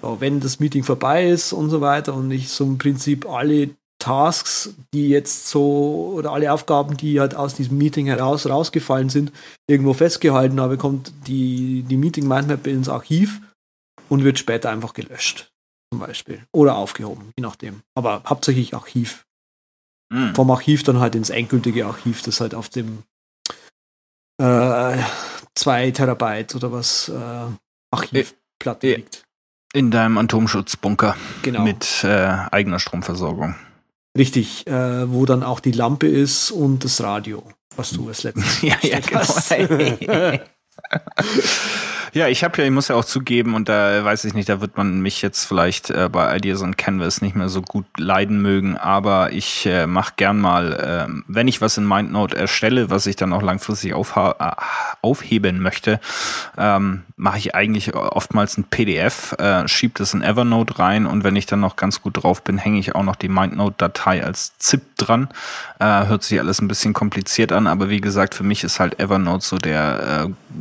So, 0.02 0.22
wenn 0.22 0.40
das 0.40 0.60
Meeting 0.60 0.84
vorbei 0.84 1.28
ist 1.28 1.52
und 1.52 1.70
so 1.70 1.82
weiter 1.82 2.14
und 2.14 2.32
ich 2.32 2.50
so 2.50 2.64
im 2.64 2.78
Prinzip 2.78 3.28
alle 3.28 3.72
Tasks, 4.00 4.76
die 4.94 5.10
jetzt 5.10 5.50
so 5.50 6.14
oder 6.16 6.32
alle 6.32 6.54
Aufgaben, 6.54 6.96
die 6.96 7.20
halt 7.20 7.36
aus 7.36 7.56
diesem 7.56 7.78
Meeting 7.78 8.06
heraus 8.06 8.48
rausgefallen 8.48 9.10
sind, 9.10 9.34
irgendwo 9.68 9.94
festgehalten 9.94 10.62
habe, 10.62 10.78
kommt 10.78 11.12
die, 11.28 11.84
die 11.84 11.98
Meeting 11.98 12.28
Mindmap 12.28 12.66
ins 12.66 12.88
Archiv 12.88 13.42
und 14.08 14.24
wird 14.24 14.40
später 14.40 14.70
einfach 14.70 14.94
gelöscht. 14.94 15.52
Zum 15.92 16.00
Beispiel. 16.00 16.44
Oder 16.54 16.76
aufgehoben, 16.76 17.32
je 17.38 17.42
nachdem. 17.42 17.82
Aber 17.96 18.24
hauptsächlich 18.26 18.74
Archiv 18.74 19.26
Hm. 20.12 20.34
vom 20.36 20.50
Archiv 20.52 20.84
dann 20.84 21.00
halt 21.00 21.14
ins 21.16 21.30
endgültige 21.30 21.86
Archiv, 21.86 22.22
das 22.24 22.42
halt 22.42 22.56
auf 22.56 22.70
dem 22.70 23.04
äh, 24.42 24.98
2 25.56 25.92
Terabyte 25.92 26.56
oder 26.56 26.72
was 26.72 27.10
äh, 27.10 27.46
Archivplatte 27.92 28.88
Äh, 28.88 28.96
liegt. 28.96 29.24
In 29.74 29.92
deinem 29.92 30.18
Atomschutzbunker 30.18 31.16
Genau. 31.44 31.62
mit 31.64 32.04
äh, 32.04 32.28
eigener 32.52 32.80
Stromversorgung. 32.80 33.56
Richtig, 34.18 34.66
äh, 34.66 35.12
wo 35.12 35.26
dann 35.26 35.44
auch 35.44 35.60
die 35.60 35.72
Lampe 35.72 36.08
ist 36.08 36.50
und 36.52 36.84
das 36.84 37.02
Radio, 37.04 37.44
was 37.76 37.92
du 37.92 38.08
als 38.08 38.24
letztes 38.24 38.62
Ja, 38.64 38.76
ja, 38.82 39.00
genau. 39.00 39.22
Ja, 42.14 42.28
ich 42.28 42.44
habe 42.44 42.58
ja, 42.58 42.64
ich 42.66 42.72
muss 42.72 42.88
ja 42.88 42.96
auch 42.96 43.06
zugeben, 43.06 43.54
und 43.54 43.70
da 43.70 44.04
weiß 44.04 44.26
ich 44.26 44.34
nicht, 44.34 44.50
da 44.50 44.62
wird 44.62 44.78
man 44.78 45.02
mich 45.02 45.22
jetzt 45.22 45.46
vielleicht 45.46 45.92
äh, 45.92 46.10
bei 46.12 46.36
Ideas 46.36 46.64
on 46.64 46.76
Canvas 46.76 47.22
nicht 47.22 47.36
mehr 47.36 47.50
so 47.50 47.62
gut 47.62 47.86
leiden 47.98 48.42
mögen, 48.42 48.78
aber 48.78 49.32
ich 49.32 49.66
äh, 49.66 49.86
mache 49.86 50.14
gern 50.18 50.40
mal, 50.40 51.06
ähm, 51.08 51.24
wenn 51.28 51.48
ich 51.48 51.62
was 51.62 51.78
in 51.78 51.88
MindNote 51.88 52.36
erstelle, 52.36 52.90
was 52.90 53.06
ich 53.06 53.16
dann 53.16 53.34
auch 53.34 53.44
langfristig 53.44 53.92
äh, 53.92 54.34
aufheben 55.02 55.62
möchte, 55.62 56.00
ähm, 56.58 57.04
mache 57.16 57.38
ich 57.38 57.54
eigentlich 57.54 57.94
oftmals 57.94 58.58
ein 58.58 58.64
PDF, 58.64 59.34
äh, 59.34 59.68
schiebe 59.68 59.94
das 59.98 60.14
in 60.14 60.24
Evernote 60.24 60.80
rein 60.80 61.06
und 61.06 61.24
wenn 61.24 61.36
ich 61.36 61.46
dann 61.46 61.60
noch 61.60 61.76
ganz 61.76 62.02
gut 62.02 62.24
drauf 62.24 62.44
bin, 62.44 62.58
hänge 62.58 62.80
ich 62.80 62.96
auch 62.96 63.04
noch 63.04 63.18
die 63.18 63.30
MindNote-Datei 63.30 64.24
als 64.24 64.58
ZIP 64.58 64.89
dran. 65.02 65.30
Äh, 65.80 66.08
hört 66.08 66.24
sich 66.24 66.40
alles 66.40 66.62
ein 66.62 66.68
bisschen 66.68 66.94
kompliziert 66.94 67.52
an, 67.52 67.68
aber 67.68 67.90
wie 67.90 68.02
gesagt, 68.02 68.36
für 68.36 68.44
mich 68.44 68.64
ist 68.64 68.80
halt 68.80 69.00
Evernote 69.00 69.46
so 69.46 69.58
der 69.58 70.28
äh, 70.28 70.54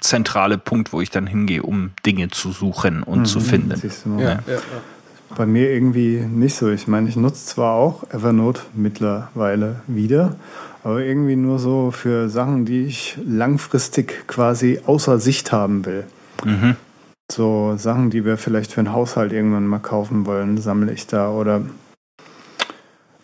zentrale 0.00 0.58
Punkt, 0.58 0.92
wo 0.92 1.00
ich 1.00 1.10
dann 1.10 1.26
hingehe, 1.26 1.62
um 1.62 1.90
Dinge 2.06 2.28
zu 2.28 2.52
suchen 2.52 3.02
und 3.02 3.26
zu 3.26 3.40
finden. 3.40 3.80
Ja, 4.18 4.30
ja. 4.30 4.40
Bei 5.36 5.44
mir 5.44 5.70
irgendwie 5.70 6.20
nicht 6.20 6.56
so. 6.56 6.70
Ich 6.70 6.88
meine, 6.88 7.08
ich 7.08 7.16
nutze 7.16 7.46
zwar 7.46 7.74
auch 7.74 8.04
Evernote 8.10 8.62
mittlerweile 8.74 9.82
wieder, 9.86 10.36
aber 10.84 11.00
irgendwie 11.00 11.36
nur 11.36 11.58
so 11.58 11.90
für 11.90 12.28
Sachen, 12.28 12.64
die 12.64 12.84
ich 12.84 13.18
langfristig 13.26 14.26
quasi 14.26 14.80
außer 14.86 15.18
Sicht 15.18 15.52
haben 15.52 15.84
will. 15.84 16.04
Mhm. 16.44 16.76
So 17.30 17.74
Sachen, 17.76 18.08
die 18.08 18.24
wir 18.24 18.38
vielleicht 18.38 18.72
für 18.72 18.80
einen 18.80 18.92
Haushalt 18.92 19.32
irgendwann 19.32 19.66
mal 19.66 19.80
kaufen 19.80 20.24
wollen, 20.24 20.56
sammle 20.56 20.92
ich 20.92 21.06
da. 21.06 21.30
Oder 21.30 21.62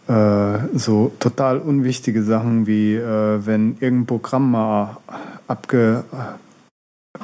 äh, 0.09 0.59
so 0.77 1.13
total 1.19 1.59
unwichtige 1.59 2.23
Sachen 2.23 2.67
wie, 2.67 2.95
äh, 2.95 3.47
wenn 3.47 3.77
irgendein 3.81 4.07
Programm 4.07 4.51
mal 4.51 4.99
abge 5.49 6.05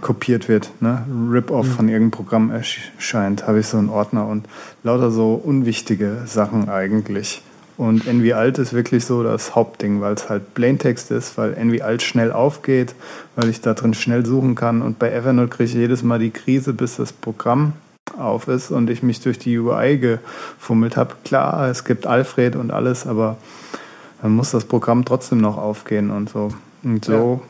kopiert 0.01 0.49
wird, 0.49 0.71
ne? 0.81 1.05
Rip-Off 1.31 1.67
Mhm. 1.67 1.71
von 1.73 1.89
irgendeinem 1.89 2.11
Programm 2.13 2.51
erscheint, 2.51 3.47
habe 3.47 3.61
ich 3.61 3.67
so 3.67 3.77
einen 3.77 3.89
Ordner 3.89 4.27
und 4.27 4.47
lauter 4.83 5.11
so 5.11 5.35
unwichtige 5.35 6.19
Sachen 6.27 6.69
eigentlich. 6.69 7.43
Und 7.77 8.07
Envy 8.07 8.33
Alt 8.35 8.59
ist 8.59 8.73
wirklich 8.73 9.05
so 9.05 9.23
das 9.23 9.55
Hauptding, 9.55 10.01
weil 10.01 10.15
es 10.15 10.29
halt 10.29 10.55
Plaintext 10.55 11.11
ist, 11.11 11.37
weil 11.39 11.55
Envy 11.55 11.83
Alt 11.83 12.03
schnell 12.03 12.31
aufgeht, 12.31 12.95
weil 13.37 13.49
ich 13.49 13.63
da 13.63 13.75
drin 13.75 13.95
schnell 13.95 14.25
suchen 14.25 14.55
kann. 14.55 14.81
Und 14.81 14.99
bei 14.99 15.11
Evernote 15.11 15.49
kriege 15.49 15.65
ich 15.65 15.75
jedes 15.75 16.03
Mal 16.03 16.19
die 16.19 16.31
Krise, 16.31 16.73
bis 16.73 16.97
das 16.97 17.13
Programm 17.13 17.73
auf 18.21 18.49
ist 18.49 18.71
und 18.71 18.91
ich 18.91 19.03
mich 19.03 19.21
durch 19.21 19.39
die 19.39 19.59
UI 19.59 19.99
gefummelt 19.99 20.97
habe. 20.97 21.15
Klar, 21.25 21.69
es 21.69 21.85
gibt 21.85 22.07
Alfred 22.07 22.57
und 22.57 22.71
alles, 22.71 23.07
aber 23.07 23.37
dann 24.23 24.33
muss 24.33 24.51
das 24.51 24.65
Programm 24.65 25.05
trotzdem 25.05 25.39
noch 25.39 25.57
aufgehen 25.57 26.11
und 26.11 26.29
so. 26.29 26.51
Und 26.83 27.05
so 27.05 27.43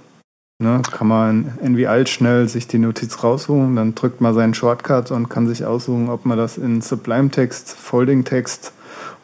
ne, 0.60 0.82
kann 0.90 1.08
man 1.08 1.52
in 1.60 1.66
Envy 1.66 1.86
Alt 1.86 2.08
schnell 2.08 2.48
sich 2.48 2.68
die 2.68 2.78
Notiz 2.78 3.22
raussuchen, 3.24 3.74
dann 3.76 3.94
drückt 3.94 4.20
man 4.20 4.34
seinen 4.34 4.54
Shortcut 4.54 5.10
und 5.10 5.28
kann 5.28 5.48
sich 5.48 5.64
aussuchen, 5.64 6.08
ob 6.08 6.26
man 6.26 6.38
das 6.38 6.58
in 6.58 6.80
Sublime 6.80 7.30
Text, 7.30 7.72
Folding 7.72 8.24
Text 8.24 8.72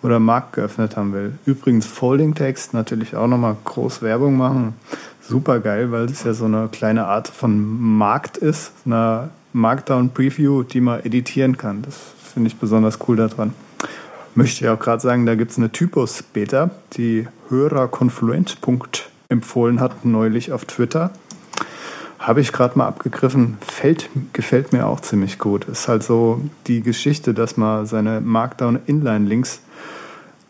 oder 0.03 0.19
Markt 0.19 0.55
geöffnet 0.55 0.97
haben 0.97 1.13
will. 1.13 1.39
Übrigens 1.45 1.87
Folding 1.87 2.35
Text 2.35 2.75
natürlich 2.75 3.17
auch 3.17 3.27
nochmal 3.27 3.57
groß 3.65 4.03
Werbung 4.03 4.37
machen. 4.37 4.75
Super 5.21 5.61
geil, 5.61 5.91
weil 5.91 6.05
es 6.05 6.25
ja 6.25 6.35
so 6.35 6.45
eine 6.45 6.69
kleine 6.71 7.07
Art 7.07 7.29
von 7.29 7.59
Markt 7.97 8.37
ist, 8.37 8.73
eine 8.85 9.31
Markdown 9.57 10.11
Preview, 10.11 10.65
die 10.65 10.83
man 10.83 11.01
editieren 11.01 11.57
kann. 11.57 11.81
Das 11.81 11.97
finde 12.35 12.49
ich 12.49 12.57
besonders 12.57 12.99
cool 13.09 13.17
daran. 13.17 13.55
Möchte 14.35 14.63
ich 14.63 14.71
auch 14.71 14.79
gerade 14.79 15.01
sagen, 15.01 15.25
da 15.25 15.35
gibt 15.35 15.51
es 15.51 15.57
eine 15.57 15.73
Typus-Beta, 15.73 16.71
die 16.93 17.27
Hörer 17.49 17.89
Confluent 17.89 18.59
empfohlen 19.31 19.81
hat, 19.81 20.05
neulich 20.05 20.53
auf 20.53 20.67
Twitter. 20.67 21.11
Habe 22.19 22.43
ich 22.43 22.53
gerade 22.53 22.77
mal 22.77 22.87
abgegriffen, 22.87 23.57
fällt, 23.67 24.11
gefällt 24.35 24.75
mir 24.75 24.87
auch 24.87 25.01
ziemlich 25.01 25.39
gut. 25.39 25.65
Ist 25.65 25.89
halt 25.89 26.03
so 26.03 26.43
die 26.67 26.83
Geschichte, 26.83 27.33
dass 27.33 27.57
man 27.57 27.87
seine 27.87 28.21
Markdown-Inline-Links 28.21 29.63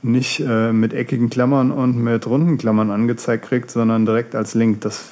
nicht 0.03 0.41
äh, 0.41 0.73
mit 0.73 0.93
eckigen 0.93 1.31
Klammern 1.31 1.71
und 1.71 1.97
mit 1.97 2.27
runden 2.27 2.59
Klammern 2.59 2.91
angezeigt 2.91 3.45
kriegt, 3.45 3.71
sondern 3.71 4.05
direkt 4.05 4.35
als 4.35 4.55
Link. 4.55 4.81
Das 4.81 5.05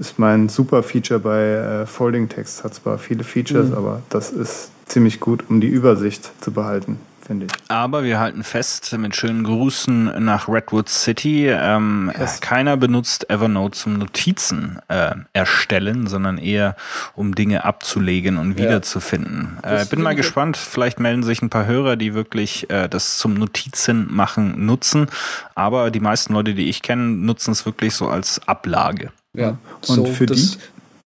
ist 0.00 0.18
mein 0.18 0.48
super 0.48 0.82
Feature 0.82 1.20
bei 1.20 1.42
äh, 1.82 1.86
Folding 1.86 2.28
Text. 2.28 2.64
Hat 2.64 2.74
zwar 2.74 2.98
viele 2.98 3.22
Features, 3.22 3.68
Mhm. 3.68 3.74
aber 3.74 4.02
das 4.08 4.30
ist 4.30 4.70
ziemlich 4.86 5.20
gut, 5.20 5.44
um 5.48 5.60
die 5.60 5.68
Übersicht 5.68 6.32
zu 6.40 6.50
behalten, 6.52 6.98
finde 7.24 7.46
ich. 7.46 7.52
Aber 7.68 8.02
wir 8.02 8.18
halten 8.18 8.42
fest 8.42 8.92
mit 8.98 9.14
schönen 9.14 9.44
Grüßen 9.44 10.24
nach 10.24 10.48
Redwood 10.48 10.88
City. 10.88 11.46
Ähm, 11.48 12.10
Yes. 12.18 12.40
Keiner 12.40 12.76
benutzt 12.76 13.30
Evernote 13.30 13.78
zum 13.78 13.98
Notizen 13.98 14.80
äh, 14.88 15.12
erstellen, 15.32 16.08
sondern 16.08 16.38
eher 16.38 16.74
um 17.14 17.34
Dinge 17.36 17.64
abzulegen 17.64 18.36
und 18.38 18.56
wiederzufinden. 18.58 19.58
Äh, 19.62 19.70
Das 19.76 19.90
bin 19.90 20.02
mal 20.02 20.16
gespannt. 20.16 20.56
Vielleicht 20.56 20.98
melden 20.98 21.22
sich 21.22 21.40
ein 21.42 21.50
paar 21.50 21.66
Hörer, 21.66 21.94
die 21.96 22.14
wirklich 22.14 22.68
äh, 22.70 22.88
das 22.88 23.18
zum 23.18 23.34
Notizen 23.34 24.08
machen 24.10 24.66
nutzen. 24.66 25.06
Aber 25.54 25.90
die 25.92 26.00
meisten 26.00 26.32
Leute, 26.32 26.54
die 26.54 26.68
ich 26.68 26.82
kenne, 26.82 27.02
nutzen 27.04 27.52
es 27.52 27.64
wirklich 27.66 27.94
so 27.94 28.08
als 28.08 28.40
Ablage. 28.48 29.10
Ja, 29.36 29.58
Und 29.88 29.94
so, 29.94 30.04
für 30.06 30.26
das 30.26 30.52
die? 30.52 30.58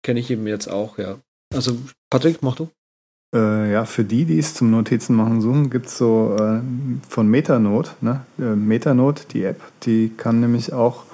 kenne 0.03 0.21
ich 0.21 0.31
eben 0.31 0.47
jetzt 0.47 0.69
auch, 0.69 0.99
ja. 0.99 1.17
Also, 1.55 1.77
Patrick, 2.11 2.43
mach 2.43 2.55
du. 2.57 2.69
Äh, 3.35 3.73
ja, 3.73 3.85
für 3.85 4.05
die, 4.05 4.25
die 4.27 4.39
es 4.39 4.55
zum 4.55 4.71
Notizen 4.71 5.17
machen 5.17 5.41
suchen, 5.41 5.71
gibt 5.71 5.87
es 5.87 5.97
so 5.99 6.37
äh, 6.39 6.61
von 7.09 7.29
Metanote, 7.29 7.93
ne? 8.01 8.21
Äh, 8.39 8.55
Metanote, 8.57 9.25
die 9.33 9.45
App, 9.45 9.61
die 9.85 10.13
kann 10.17 10.41
nämlich 10.41 10.73
auch 10.73 11.05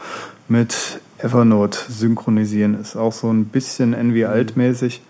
mit 0.49 1.01
Evernote 1.19 1.79
synchronisieren. 1.89 2.81
Ist 2.81 2.97
auch 2.97 3.13
so 3.13 3.31
ein 3.33 3.47
bisschen 3.47 3.95
Envy 3.95 4.25
Alt-mäßig. 4.25 5.01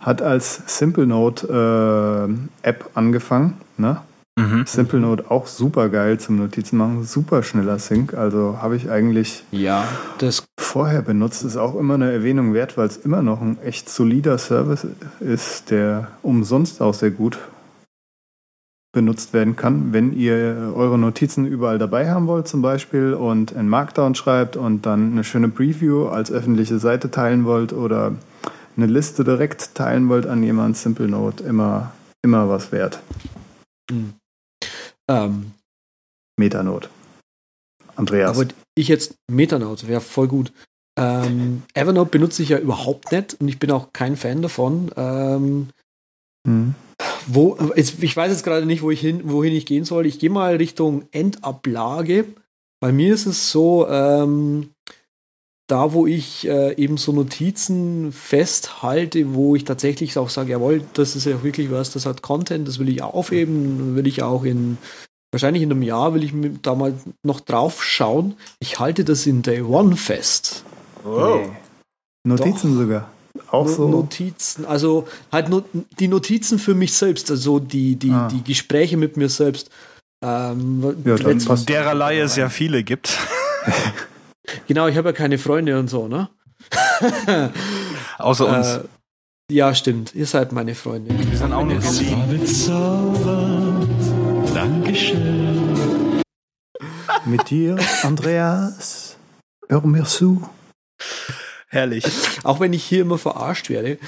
Hat 0.00 0.20
als 0.20 0.62
Simple 0.66 1.06
Note 1.06 2.28
äh, 2.62 2.68
App 2.68 2.90
angefangen, 2.94 3.58
ne? 3.78 4.02
Mhm. 4.38 4.64
Simple 4.66 4.98
Note 5.00 5.30
auch 5.30 5.46
super 5.46 5.88
geil 5.88 6.18
zum 6.18 6.36
Notizen 6.36 6.78
machen, 6.78 7.04
super 7.04 7.42
schneller 7.42 7.78
Sync. 7.78 8.14
Also 8.14 8.58
habe 8.62 8.76
ich 8.76 8.90
eigentlich 8.90 9.44
Ja, 9.50 9.86
das 10.18 10.44
vorher 10.58 11.02
benutzt, 11.02 11.44
ist 11.44 11.56
auch 11.56 11.74
immer 11.74 11.94
eine 11.94 12.10
Erwähnung 12.10 12.54
wert, 12.54 12.78
weil 12.78 12.86
es 12.86 12.96
immer 12.96 13.22
noch 13.22 13.42
ein 13.42 13.58
echt 13.62 13.90
solider 13.90 14.38
Service 14.38 14.86
ist, 15.20 15.70
der 15.70 16.08
umsonst 16.22 16.80
auch 16.80 16.94
sehr 16.94 17.10
gut 17.10 17.38
benutzt 18.94 19.32
werden 19.32 19.56
kann, 19.56 19.92
wenn 19.92 20.12
ihr 20.12 20.72
eure 20.74 20.98
Notizen 20.98 21.46
überall 21.46 21.78
dabei 21.78 22.10
haben 22.10 22.26
wollt 22.26 22.46
zum 22.46 22.60
Beispiel 22.60 23.14
und 23.14 23.52
in 23.52 23.68
Markdown 23.68 24.14
schreibt 24.14 24.56
und 24.56 24.84
dann 24.84 25.12
eine 25.12 25.24
schöne 25.24 25.48
Preview 25.48 26.08
als 26.08 26.30
öffentliche 26.30 26.78
Seite 26.78 27.10
teilen 27.10 27.44
wollt 27.44 27.72
oder 27.72 28.12
eine 28.76 28.86
Liste 28.86 29.24
direkt 29.24 29.74
teilen 29.74 30.08
wollt 30.08 30.26
an 30.26 30.42
jemanden, 30.42 30.74
Simple 30.74 31.08
Note, 31.08 31.42
immer, 31.44 31.92
immer 32.22 32.48
was 32.48 32.70
wert. 32.70 33.00
Hm. 33.90 34.14
Ähm, 35.12 35.52
Metanote. 36.38 36.88
Andreas. 37.96 38.36
aber 38.38 38.48
ich 38.74 38.88
jetzt 38.88 39.14
Metanote 39.30 39.86
wäre 39.88 40.00
voll 40.00 40.28
gut. 40.28 40.52
Ähm, 40.98 41.62
Evernote 41.74 42.10
benutze 42.10 42.42
ich 42.42 42.50
ja 42.50 42.58
überhaupt 42.58 43.12
nicht 43.12 43.36
und 43.40 43.48
ich 43.48 43.58
bin 43.58 43.70
auch 43.70 43.92
kein 43.92 44.16
Fan 44.16 44.42
davon. 44.42 44.90
Ähm, 44.96 45.68
Hm. 46.46 46.74
wo, 47.26 47.56
jetzt, 47.76 48.02
ich 48.02 48.16
weiß 48.16 48.30
jetzt 48.32 48.44
gerade 48.44 48.66
nicht, 48.66 48.82
wo 48.82 48.90
ich 48.90 49.00
hin, 49.00 49.20
wohin 49.24 49.52
ich 49.52 49.66
gehen 49.66 49.84
soll. 49.84 50.06
Ich 50.06 50.18
gehe 50.18 50.30
mal 50.30 50.56
Richtung 50.56 51.04
Endablage. 51.12 52.24
Bei 52.80 52.92
mir 52.92 53.14
ist 53.14 53.26
es 53.26 53.52
so, 53.52 53.86
ähm, 53.88 54.70
da 55.72 55.92
wo 55.94 56.06
ich 56.06 56.46
äh, 56.46 56.74
eben 56.76 56.98
so 56.98 57.12
Notizen 57.12 58.12
festhalte, 58.12 59.32
wo 59.32 59.56
ich 59.56 59.64
tatsächlich 59.64 60.18
auch 60.18 60.28
sage, 60.28 60.52
jawohl, 60.52 60.82
das 60.92 61.16
ist 61.16 61.24
ja 61.24 61.42
wirklich 61.42 61.70
was, 61.70 61.90
das 61.92 62.04
hat 62.04 62.20
Content, 62.20 62.68
das 62.68 62.78
will 62.78 62.90
ich 62.90 63.02
aufheben, 63.02 63.96
will 63.96 64.06
ich 64.06 64.22
auch 64.22 64.44
in, 64.44 64.76
wahrscheinlich 65.32 65.62
in 65.62 65.70
einem 65.72 65.80
Jahr 65.82 66.12
will 66.12 66.24
ich 66.24 66.34
mir 66.34 66.50
da 66.60 66.74
mal 66.74 66.92
noch 67.22 67.40
drauf 67.40 67.82
schauen. 67.82 68.34
Ich 68.60 68.78
halte 68.80 69.02
das 69.04 69.26
in 69.26 69.40
Day 69.40 69.62
One 69.62 69.96
fest. 69.96 70.64
Nee. 71.06 71.48
Notizen 72.24 72.76
sogar. 72.76 73.10
Auch 73.50 73.64
No- 73.66 73.72
so. 73.72 73.88
Notizen, 73.88 74.66
also 74.66 75.08
halt 75.32 75.48
no 75.48 75.62
die 75.98 76.08
Notizen 76.08 76.58
für 76.58 76.74
mich 76.74 76.92
selbst, 76.92 77.30
also 77.30 77.58
die, 77.58 77.96
die, 77.96 78.10
Ah. 78.10 78.28
die 78.28 78.44
Gespräche 78.44 78.98
mit 78.98 79.16
mir 79.16 79.30
selbst. 79.30 79.70
Ähm, 80.22 80.82
Ja, 81.04 81.16
dann 81.16 81.38
letzt- 81.38 81.48
passt- 81.48 81.68
Dererlei 81.68 82.18
es 82.20 82.36
ja 82.36 82.50
viele 82.50 82.84
gibt. 82.84 83.18
genau, 84.66 84.86
ich 84.88 84.96
habe 84.96 85.10
ja 85.10 85.12
keine 85.12 85.38
Freunde 85.38 85.78
und 85.78 85.88
so, 85.88 86.08
ne? 86.08 86.28
Außer 88.18 88.46
uns. 88.46 88.66
Äh, 88.66 88.80
ja, 89.50 89.74
stimmt. 89.74 90.14
Ihr 90.14 90.26
seid 90.26 90.52
meine 90.52 90.74
Freunde. 90.74 91.14
Wir 91.18 91.36
sind 91.36 91.52
auch 91.52 91.64
nur 91.64 91.78
geliebt. 91.78 92.68
Dankeschön. 94.54 96.22
Mit 97.26 97.50
dir, 97.50 97.76
Andreas. 98.02 99.16
Hör 99.68 99.86
mir 99.86 100.04
zu. 100.04 100.48
Herrlich. 101.68 102.04
Auch 102.44 102.60
wenn 102.60 102.72
ich 102.72 102.84
hier 102.84 103.02
immer 103.02 103.18
verarscht 103.18 103.70
werde, 103.70 103.98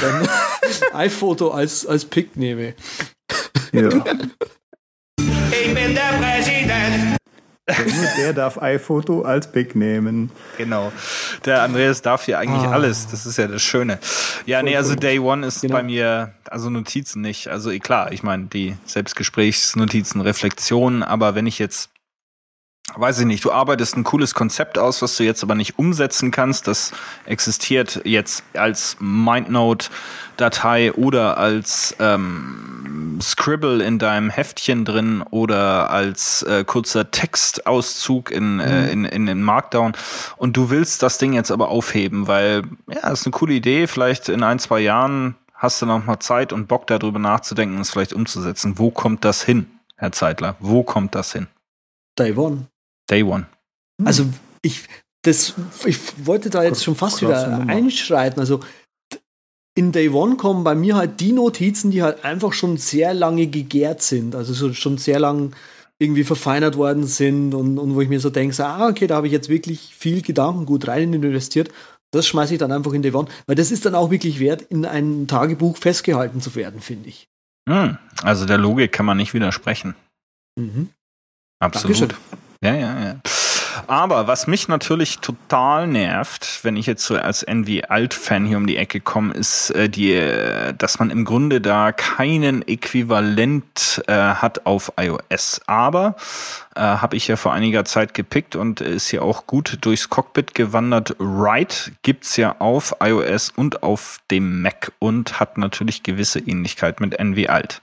dann 0.00 0.28
iPhoto 0.92 1.50
als, 1.50 1.86
als 1.86 2.04
Pick 2.04 2.36
nehme. 2.36 2.74
Ja. 3.72 3.88
Nur 7.68 8.06
der 8.18 8.32
darf 8.32 8.62
iPhoto 8.62 9.22
als 9.22 9.50
Big 9.50 9.74
nehmen. 9.74 10.30
Genau. 10.56 10.92
Der 11.44 11.62
Andreas 11.62 12.00
darf 12.00 12.24
hier 12.24 12.38
eigentlich 12.38 12.62
Ah. 12.62 12.70
alles. 12.72 13.08
Das 13.08 13.26
ist 13.26 13.38
ja 13.38 13.48
das 13.48 13.60
Schöne. 13.62 13.98
Ja, 14.46 14.62
nee, 14.62 14.76
also 14.76 14.94
Day 14.94 15.18
One 15.18 15.44
ist 15.46 15.62
Genau. 15.62 15.74
bei 15.74 15.82
mir, 15.82 16.32
also 16.48 16.70
Notizen 16.70 17.22
nicht. 17.22 17.48
Also 17.48 17.70
eh, 17.72 17.80
klar, 17.80 18.12
ich 18.12 18.22
meine, 18.22 18.44
die 18.46 18.76
Selbstgesprächsnotizen, 18.84 20.20
Reflexionen, 20.20 21.02
aber 21.02 21.34
wenn 21.34 21.46
ich 21.48 21.58
jetzt, 21.58 21.90
weiß 22.94 23.18
ich 23.18 23.26
nicht, 23.26 23.44
du 23.44 23.50
arbeitest 23.50 23.96
ein 23.96 24.04
cooles 24.04 24.32
Konzept 24.32 24.78
aus, 24.78 25.02
was 25.02 25.16
du 25.16 25.24
jetzt 25.24 25.42
aber 25.42 25.56
nicht 25.56 25.76
umsetzen 25.76 26.30
kannst, 26.30 26.68
das 26.68 26.92
existiert 27.24 28.00
jetzt 28.04 28.44
als 28.54 28.96
MindNote-Datei 29.00 30.92
oder 30.92 31.36
als 31.36 31.96
ähm, 31.98 32.65
Scribble 33.20 33.82
in 33.82 33.98
deinem 33.98 34.30
Heftchen 34.30 34.84
drin 34.84 35.22
oder 35.30 35.90
als 35.90 36.42
äh, 36.42 36.64
kurzer 36.64 37.10
Textauszug 37.10 38.30
in, 38.30 38.60
äh, 38.60 38.90
in, 38.90 39.04
in, 39.04 39.28
in 39.28 39.42
Markdown 39.42 39.92
und 40.36 40.56
du 40.56 40.70
willst 40.70 41.02
das 41.02 41.18
Ding 41.18 41.32
jetzt 41.32 41.50
aber 41.50 41.68
aufheben, 41.68 42.26
weil 42.26 42.62
ja, 42.90 43.08
ist 43.10 43.26
eine 43.26 43.32
coole 43.32 43.54
Idee, 43.54 43.86
vielleicht 43.86 44.28
in 44.28 44.42
ein, 44.42 44.58
zwei 44.58 44.80
Jahren 44.80 45.36
hast 45.54 45.82
du 45.82 45.86
noch 45.86 46.04
mal 46.04 46.20
Zeit 46.20 46.52
und 46.52 46.68
Bock 46.68 46.86
darüber 46.86 47.18
nachzudenken 47.18 47.76
und 47.76 47.82
es 47.82 47.90
vielleicht 47.90 48.12
umzusetzen. 48.12 48.78
Wo 48.78 48.90
kommt 48.90 49.24
das 49.24 49.42
hin, 49.42 49.66
Herr 49.96 50.12
Zeitler? 50.12 50.56
Wo 50.60 50.82
kommt 50.82 51.14
das 51.14 51.32
hin? 51.32 51.46
Day 52.18 52.36
One. 52.36 52.66
Day 53.10 53.22
One. 53.22 53.46
Also 54.04 54.26
ich, 54.62 54.84
das, 55.22 55.54
ich 55.84 55.98
wollte 56.26 56.50
da 56.50 56.62
jetzt 56.62 56.84
schon 56.84 56.94
fast 56.94 57.20
Krasse 57.20 57.46
wieder 57.46 57.68
einschreiten. 57.68 58.40
Also 58.40 58.60
in 59.76 59.92
Day 59.92 60.08
One 60.08 60.36
kommen 60.36 60.64
bei 60.64 60.74
mir 60.74 60.96
halt 60.96 61.20
die 61.20 61.32
Notizen, 61.32 61.90
die 61.90 62.02
halt 62.02 62.24
einfach 62.24 62.54
schon 62.54 62.78
sehr 62.78 63.14
lange 63.14 63.46
gegärt 63.46 64.02
sind. 64.02 64.34
Also 64.34 64.54
so, 64.54 64.72
schon 64.72 64.96
sehr 64.96 65.20
lang 65.20 65.54
irgendwie 65.98 66.24
verfeinert 66.24 66.76
worden 66.76 67.06
sind 67.06 67.54
und, 67.54 67.78
und 67.78 67.94
wo 67.94 68.00
ich 68.00 68.08
mir 68.08 68.18
so 68.18 68.30
denke, 68.30 68.54
so, 68.54 68.64
ah, 68.64 68.88
okay, 68.88 69.06
da 69.06 69.16
habe 69.16 69.26
ich 69.26 69.32
jetzt 69.32 69.48
wirklich 69.48 69.94
viel 69.94 70.22
Gedankengut 70.22 70.88
rein 70.88 71.12
investiert. 71.12 71.70
Das 72.10 72.26
schmeiße 72.26 72.54
ich 72.54 72.58
dann 72.58 72.72
einfach 72.72 72.92
in 72.94 73.02
Day 73.02 73.12
One, 73.12 73.28
weil 73.46 73.56
das 73.56 73.70
ist 73.70 73.84
dann 73.84 73.94
auch 73.94 74.10
wirklich 74.10 74.40
wert, 74.40 74.62
in 74.62 74.86
ein 74.86 75.26
Tagebuch 75.26 75.76
festgehalten 75.76 76.40
zu 76.40 76.54
werden, 76.54 76.80
finde 76.80 77.10
ich. 77.10 77.28
Hm, 77.68 77.98
also 78.22 78.46
der 78.46 78.58
Logik 78.58 78.92
kann 78.92 79.04
man 79.04 79.18
nicht 79.18 79.34
widersprechen. 79.34 79.94
Mhm. 80.58 80.88
Absolut. 81.58 82.00
Dankeschön. 82.00 82.18
Ja, 82.62 82.74
ja, 82.74 83.04
ja. 83.04 83.20
Aber 83.86 84.26
was 84.26 84.46
mich 84.46 84.68
natürlich 84.68 85.18
total 85.18 85.86
nervt, 85.86 86.60
wenn 86.62 86.76
ich 86.76 86.86
jetzt 86.86 87.04
so 87.04 87.16
als 87.16 87.42
NV 87.42 87.82
Alt-Fan 87.88 88.46
hier 88.46 88.56
um 88.56 88.66
die 88.66 88.76
Ecke 88.76 89.00
komme, 89.00 89.34
ist 89.34 89.70
äh, 89.70 89.88
die, 89.88 90.12
äh, 90.12 90.74
dass 90.74 90.98
man 90.98 91.10
im 91.10 91.24
Grunde 91.24 91.60
da 91.60 91.92
keinen 91.92 92.66
Äquivalent 92.66 94.02
äh, 94.06 94.12
hat 94.12 94.66
auf 94.66 94.92
iOS. 94.98 95.60
Aber 95.66 96.16
äh, 96.74 96.80
habe 96.80 97.16
ich 97.16 97.28
ja 97.28 97.36
vor 97.36 97.52
einiger 97.52 97.84
Zeit 97.84 98.14
gepickt 98.14 98.56
und 98.56 98.80
ist 98.80 99.10
ja 99.12 99.22
auch 99.22 99.46
gut 99.46 99.78
durchs 99.80 100.10
Cockpit 100.10 100.54
gewandert. 100.54 101.14
Write 101.18 101.92
gibt's 102.02 102.36
ja 102.36 102.56
auf 102.58 102.96
iOS 103.00 103.50
und 103.50 103.82
auf 103.82 104.20
dem 104.30 104.62
Mac 104.62 104.92
und 104.98 105.40
hat 105.40 105.58
natürlich 105.58 106.02
gewisse 106.02 106.38
Ähnlichkeit 106.38 107.00
mit 107.00 107.18
NV 107.18 107.48
Alt. 107.48 107.82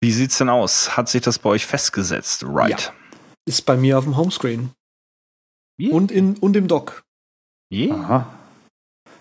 Wie 0.00 0.12
sieht's 0.12 0.38
denn 0.38 0.48
aus? 0.48 0.96
Hat 0.96 1.08
sich 1.08 1.22
das 1.22 1.38
bei 1.38 1.50
euch 1.50 1.66
festgesetzt, 1.66 2.44
Write? 2.46 2.92
Ist 3.46 3.64
bei 3.64 3.76
mir 3.76 3.96
auf 3.98 4.04
dem 4.04 4.16
Homescreen. 4.16 4.70
Wie? 5.78 5.90
Und, 5.90 6.10
in, 6.10 6.36
und 6.38 6.56
im 6.56 6.68
Dock. 6.68 7.04
Yeah. 7.72 7.94
Aha. 7.94 8.26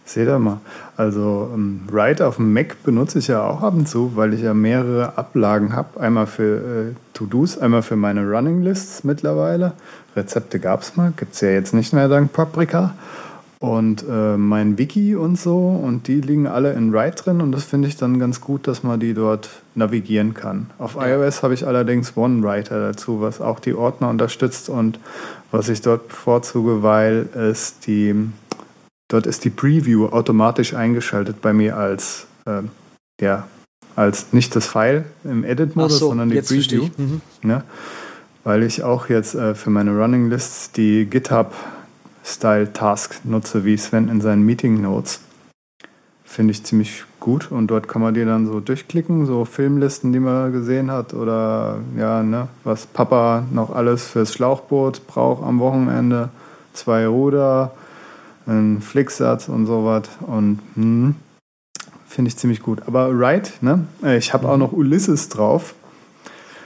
Seht 0.06 0.28
ihr 0.28 0.38
mal. 0.38 0.62
Also 0.98 1.50
ähm, 1.54 1.82
Write 1.90 2.28
auf 2.28 2.36
dem 2.36 2.54
Mac 2.54 2.84
benutze 2.84 3.20
ich 3.20 3.28
ja 3.28 3.44
auch 3.44 3.62
ab 3.64 3.74
und 3.74 3.88
zu, 3.88 4.16
weil 4.16 4.34
ich 4.36 4.42
ja 4.42 4.54
mehrere 4.54 5.18
Ablagen 5.18 5.76
habe. 5.76 6.00
Einmal 6.00 6.28
für 6.28 6.92
äh, 6.92 6.94
To-Dos, 7.14 7.58
einmal 7.58 7.82
für 7.82 7.96
meine 7.96 8.22
Running 8.30 8.62
Lists 8.62 9.04
mittlerweile. 9.04 9.74
Rezepte 10.16 10.60
gab 10.60 10.82
es 10.82 10.96
mal, 10.96 11.12
gibt 11.18 11.34
es 11.34 11.42
ja 11.42 11.50
jetzt 11.50 11.74
nicht 11.74 11.92
mehr 11.92 12.08
dank 12.08 12.32
Paprika. 12.34 12.94
Und 13.60 14.06
äh, 14.10 14.38
mein 14.38 14.78
Wiki 14.78 15.16
und 15.16 15.40
so. 15.40 15.58
Und 15.58 16.08
die 16.08 16.22
liegen 16.22 16.48
alle 16.48 16.74
in 16.74 16.94
Write 16.94 17.24
drin. 17.24 17.42
Und 17.42 17.52
das 17.52 17.64
finde 17.64 17.88
ich 17.88 17.96
dann 17.98 18.20
ganz 18.20 18.42
gut, 18.42 18.68
dass 18.68 18.84
man 18.84 19.00
die 19.00 19.14
dort 19.14 19.50
navigieren 19.76 20.34
kann. 20.34 20.70
Auf 20.78 20.98
iOS 21.00 21.44
habe 21.44 21.54
ich 21.54 21.66
allerdings 21.66 22.16
OneWriter 22.16 22.80
dazu, 22.80 23.22
was 23.22 23.42
auch 23.42 23.60
die 23.60 23.74
Ordner 23.74 24.10
unterstützt 24.10 24.70
und 24.70 25.00
was 25.52 25.70
ich 25.70 25.82
dort 25.82 26.10
bevorzuge, 26.10 26.84
weil 26.84 27.30
es 27.34 27.80
die 27.80 28.30
Dort 29.08 29.28
ist 29.28 29.46
die 29.46 29.52
Preview 29.52 30.08
automatisch 30.08 30.74
eingeschaltet 30.74 31.42
bei 31.42 31.54
mir 31.54 31.78
als, 31.78 32.26
ähm, 32.48 32.70
ja, 33.22 33.48
als 33.96 34.34
nicht 34.34 34.56
das 34.56 34.66
File 34.66 35.06
im 35.24 35.44
Edit-Modus, 35.44 36.00
sondern 36.00 36.30
die 36.30 36.42
Preview. 36.42 36.86
ich. 36.86 36.98
Mhm. 36.98 37.22
Ne? 37.44 37.64
Weil 38.44 38.64
ich 38.64 38.84
auch 38.84 39.10
jetzt 39.10 39.36
äh, 39.36 39.54
für 39.54 39.70
meine 39.70 39.96
Running 39.96 40.30
Lists 40.30 40.72
die 40.72 41.06
GitHub-Style-Task 42.26 43.22
nutze, 43.24 43.66
wie 43.66 43.78
Sven 43.78 44.10
in 44.10 44.20
seinen 44.20 44.44
Meeting 44.44 44.82
Notes. 44.82 45.20
Finde 46.24 46.52
ich 46.52 46.64
ziemlich 46.64 47.04
gut 47.20 47.52
und 47.52 47.68
dort 47.68 47.88
kann 47.88 48.02
man 48.02 48.14
die 48.14 48.26
dann 48.26 48.48
so 48.48 48.60
durchklicken, 48.60 49.26
so 49.26 49.46
Filmlisten, 49.46 50.12
die 50.12 50.20
man 50.20 50.52
gesehen 50.52 50.92
hat 50.92 51.14
oder 51.14 51.80
ja, 51.98 52.24
ne, 52.24 52.48
was 52.64 52.88
Papa 52.88 53.46
noch 53.52 53.74
alles 53.74 54.06
fürs 54.08 54.34
Schlauchboot 54.34 55.08
braucht 55.08 55.44
am 55.44 55.60
Wochenende, 55.60 56.30
zwei 56.74 57.08
Ruder, 57.08 57.72
ein 58.48 58.82
Flicksatz 58.82 59.48
und 59.48 59.68
sowas 59.68 60.04
und 60.22 60.60
hm, 60.74 61.16
finde 62.08 62.30
ich 62.30 62.38
ziemlich 62.38 62.62
gut. 62.62 62.82
Aber 62.88 63.10
Right, 63.12 63.54
ne? 63.62 63.86
Ich 64.18 64.34
habe 64.34 64.50
auch 64.50 64.58
noch 64.58 64.74
Ulysses 64.74 65.30
drauf. 65.30 65.76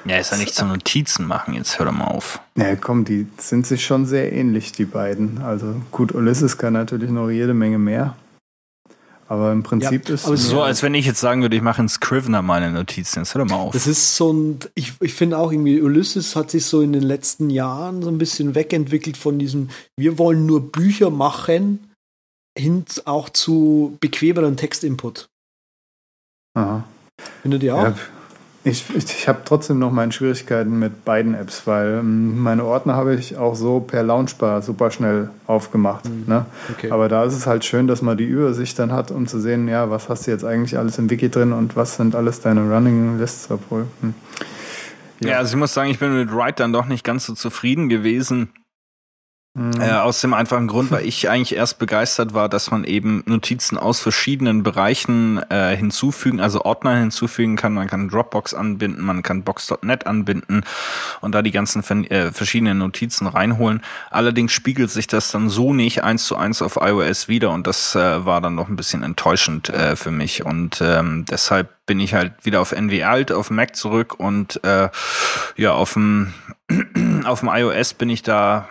Ja, 0.10 0.18
ist 0.18 0.32
ja 0.32 0.38
nicht 0.38 0.56
zum 0.56 0.70
Notizen 0.70 1.28
machen, 1.28 1.54
jetzt 1.54 1.78
hör 1.78 1.86
doch 1.86 1.92
mal 1.94 2.06
auf. 2.08 2.42
Ja, 2.56 2.76
komm, 2.76 3.06
die 3.06 3.28
sind 3.38 3.68
sich 3.68 3.86
schon 3.86 4.06
sehr 4.08 4.34
ähnlich, 4.34 4.72
die 4.72 4.86
beiden. 4.86 5.38
Also 5.44 5.76
gut, 5.92 6.14
Ulysses 6.16 6.58
kann 6.58 6.74
natürlich 6.74 7.12
noch 7.12 7.30
jede 7.30 7.54
Menge 7.54 7.78
mehr. 7.78 8.16
Aber 9.28 9.52
im 9.52 9.62
Prinzip 9.62 10.10
Ja, 10.10 10.16
ist 10.16 10.28
mir- 10.28 10.38
So, 10.38 10.64
als 10.64 10.82
wenn 10.82 10.96
ich 10.96 11.06
jetzt 11.06 11.20
sagen 11.20 11.44
würde, 11.44 11.56
ich 11.56 11.62
mache 11.62 11.84
in 11.84 11.88
Scrivener 11.90 12.42
meine 12.42 12.72
Notizen, 12.72 13.20
jetzt 13.20 13.36
hör 13.36 13.44
doch 13.46 13.52
mal 13.52 13.58
auf. 13.58 13.74
Das 13.74 13.86
ist 13.86 14.16
so 14.16 14.34
ein, 14.34 14.60
ich, 14.74 14.94
ich 15.02 15.14
finde 15.14 15.38
auch 15.38 15.52
irgendwie, 15.52 15.80
Ulysses 15.80 16.36
hat 16.36 16.50
sich 16.50 16.66
so 16.66 16.82
in 16.82 16.92
den 16.94 17.04
letzten 17.04 17.52
Jahren 17.52 18.02
so 18.02 18.10
ein 18.10 18.18
bisschen 18.18 18.56
wegentwickelt 18.56 19.18
von 19.18 19.38
diesem, 19.38 19.70
wir 19.96 20.18
wollen 20.18 20.48
nur 20.48 20.72
Bücher 20.72 21.12
machen, 21.12 21.92
hin 22.58 22.84
auch 23.06 23.30
zu 23.30 23.96
bequemeren 24.02 24.58
Textinput. 24.58 25.30
Aha. 26.56 26.84
Findet 27.44 27.62
ihr 27.62 27.76
auch? 27.76 27.84
Ja, 27.84 27.96
Ich, 28.66 28.86
ich, 28.94 29.28
habe 29.30 29.40
trotzdem 29.46 29.80
noch 29.80 29.92
meine 29.92 30.12
Schwierigkeiten 30.12 30.80
mit 30.80 31.06
beiden 31.06 31.34
Apps, 31.34 31.66
weil 31.66 32.00
ähm, 32.00 32.42
meine 32.42 32.66
Ordner 32.66 32.96
habe 32.96 33.16
ich 33.16 33.38
auch 33.38 33.56
so 33.56 33.80
per 33.80 34.04
Launchbar 34.04 34.62
super 34.62 34.92
schnell 34.92 35.30
aufgemacht. 35.48 36.10
Mhm. 36.10 36.26
Ne? 36.28 36.46
Okay. 36.70 36.92
Aber 36.92 37.08
da 37.08 37.24
ist 37.24 37.36
es 37.36 37.48
halt 37.48 37.64
schön, 37.64 37.88
dass 37.88 38.02
man 38.02 38.18
die 38.18 38.26
Übersicht 38.26 38.78
dann 38.78 38.92
hat, 38.92 39.12
um 39.12 39.28
zu 39.28 39.40
sehen, 39.40 39.70
ja, 39.70 39.90
was 39.90 40.10
hast 40.10 40.28
du 40.28 40.32
jetzt 40.32 40.44
eigentlich 40.44 40.78
alles 40.78 40.98
im 40.98 41.10
Wiki 41.10 41.30
drin 41.30 41.54
und 41.54 41.78
was 41.78 41.96
sind 41.96 42.16
alles 42.16 42.42
deine 42.42 42.70
Running 42.70 43.18
Lists, 43.18 43.50
obwohl. 43.50 43.86
Hm. 44.02 44.14
Ja. 45.22 45.38
also 45.38 45.54
ich 45.54 45.60
muss 45.60 45.74
sagen, 45.74 45.90
ich 45.90 46.00
bin 46.00 46.14
mit 46.14 46.34
Write 46.34 46.56
dann 46.58 46.74
doch 46.74 46.86
nicht 46.86 47.04
ganz 47.04 47.26
so 47.26 47.34
zufrieden 47.34 47.88
gewesen. 47.88 48.50
Äh, 49.80 49.92
aus 49.92 50.22
dem 50.22 50.34
einfachen 50.34 50.68
Grund, 50.68 50.90
weil 50.90 51.06
ich 51.06 51.30
eigentlich 51.30 51.56
erst 51.56 51.80
begeistert 51.80 52.34
war, 52.34 52.48
dass 52.48 52.72
man 52.72 52.86
eben 52.86 53.24
Notizen 53.26 53.78
aus 53.78 54.00
verschiedenen 54.00 54.64
Bereichen 54.64 55.42
äh, 55.50 55.76
hinzufügen, 55.76 56.40
also 56.40 56.62
Ordner 56.62 56.96
hinzufügen 56.96 57.58
kann. 57.58 57.74
Man 57.74 57.88
kann 57.88 58.08
Dropbox 58.08 58.54
anbinden, 58.54 59.04
man 59.04 59.22
kann 59.22 59.44
Box.net 59.44 60.08
anbinden 60.08 60.64
und 61.20 61.36
da 61.36 61.42
die 61.42 61.52
ganzen 61.52 61.84
äh, 62.10 62.32
verschiedenen 62.32 62.78
Notizen 62.78 63.28
reinholen. 63.28 63.82
Allerdings 64.12 64.54
spiegelt 64.54 64.92
sich 64.92 65.08
das 65.08 65.32
dann 65.32 65.50
so 65.50 65.74
nicht 65.74 66.04
eins 66.04 66.26
zu 66.26 66.38
eins 66.38 66.62
auf 66.62 66.78
iOS 66.82 67.28
wieder 67.28 67.52
und 67.52 67.68
das 67.68 67.96
äh, 67.96 68.26
war 68.26 68.40
dann 68.40 68.56
noch 68.56 68.70
ein 68.70 68.78
bisschen 68.78 69.04
enttäuschend 69.04 69.70
äh, 69.70 69.98
für 69.98 70.12
mich 70.12 70.46
und 70.46 70.80
ähm, 70.82 71.26
deshalb 71.30 71.86
bin 71.86 72.00
ich 72.00 72.14
halt 72.14 72.34
wieder 72.44 72.62
auf 72.62 72.72
NV 72.72 73.04
Alt, 73.04 73.32
auf 73.32 73.50
Mac 73.50 73.76
zurück 73.76 74.20
und 74.20 74.64
äh, 74.64 74.90
ja, 75.58 75.74
auf 75.74 75.94
dem 75.94 76.34
iOS 77.26 77.94
bin 77.96 78.10
ich 78.10 78.22
da 78.22 78.70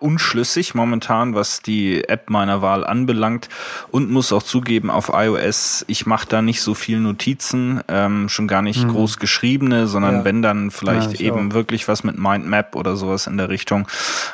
unschlüssig 0.00 0.74
momentan, 0.74 1.34
was 1.34 1.62
die 1.62 2.02
App 2.08 2.30
meiner 2.30 2.62
Wahl 2.62 2.84
anbelangt 2.84 3.48
und 3.92 4.10
muss 4.10 4.32
auch 4.32 4.42
zugeben, 4.42 4.90
auf 4.90 5.10
iOS, 5.14 5.84
ich 5.86 6.04
mache 6.04 6.26
da 6.28 6.42
nicht 6.42 6.62
so 6.62 6.74
viel 6.74 6.98
Notizen, 6.98 7.80
ähm, 7.86 8.28
schon 8.28 8.48
gar 8.48 8.62
nicht 8.62 8.84
mhm. 8.84 8.90
groß 8.90 9.18
geschriebene, 9.18 9.86
sondern 9.86 10.16
Ja. 10.16 10.24
wenn 10.24 10.42
dann 10.42 10.70
vielleicht 10.72 11.20
Ja, 11.20 11.26
eben 11.28 11.50
auch. 11.50 11.54
wirklich 11.54 11.86
was 11.86 12.02
mit 12.02 12.18
Mindmap 12.18 12.74
oder 12.74 12.96
sowas 12.96 13.28
in 13.28 13.36
der 13.36 13.50
Richtung. 13.50 13.86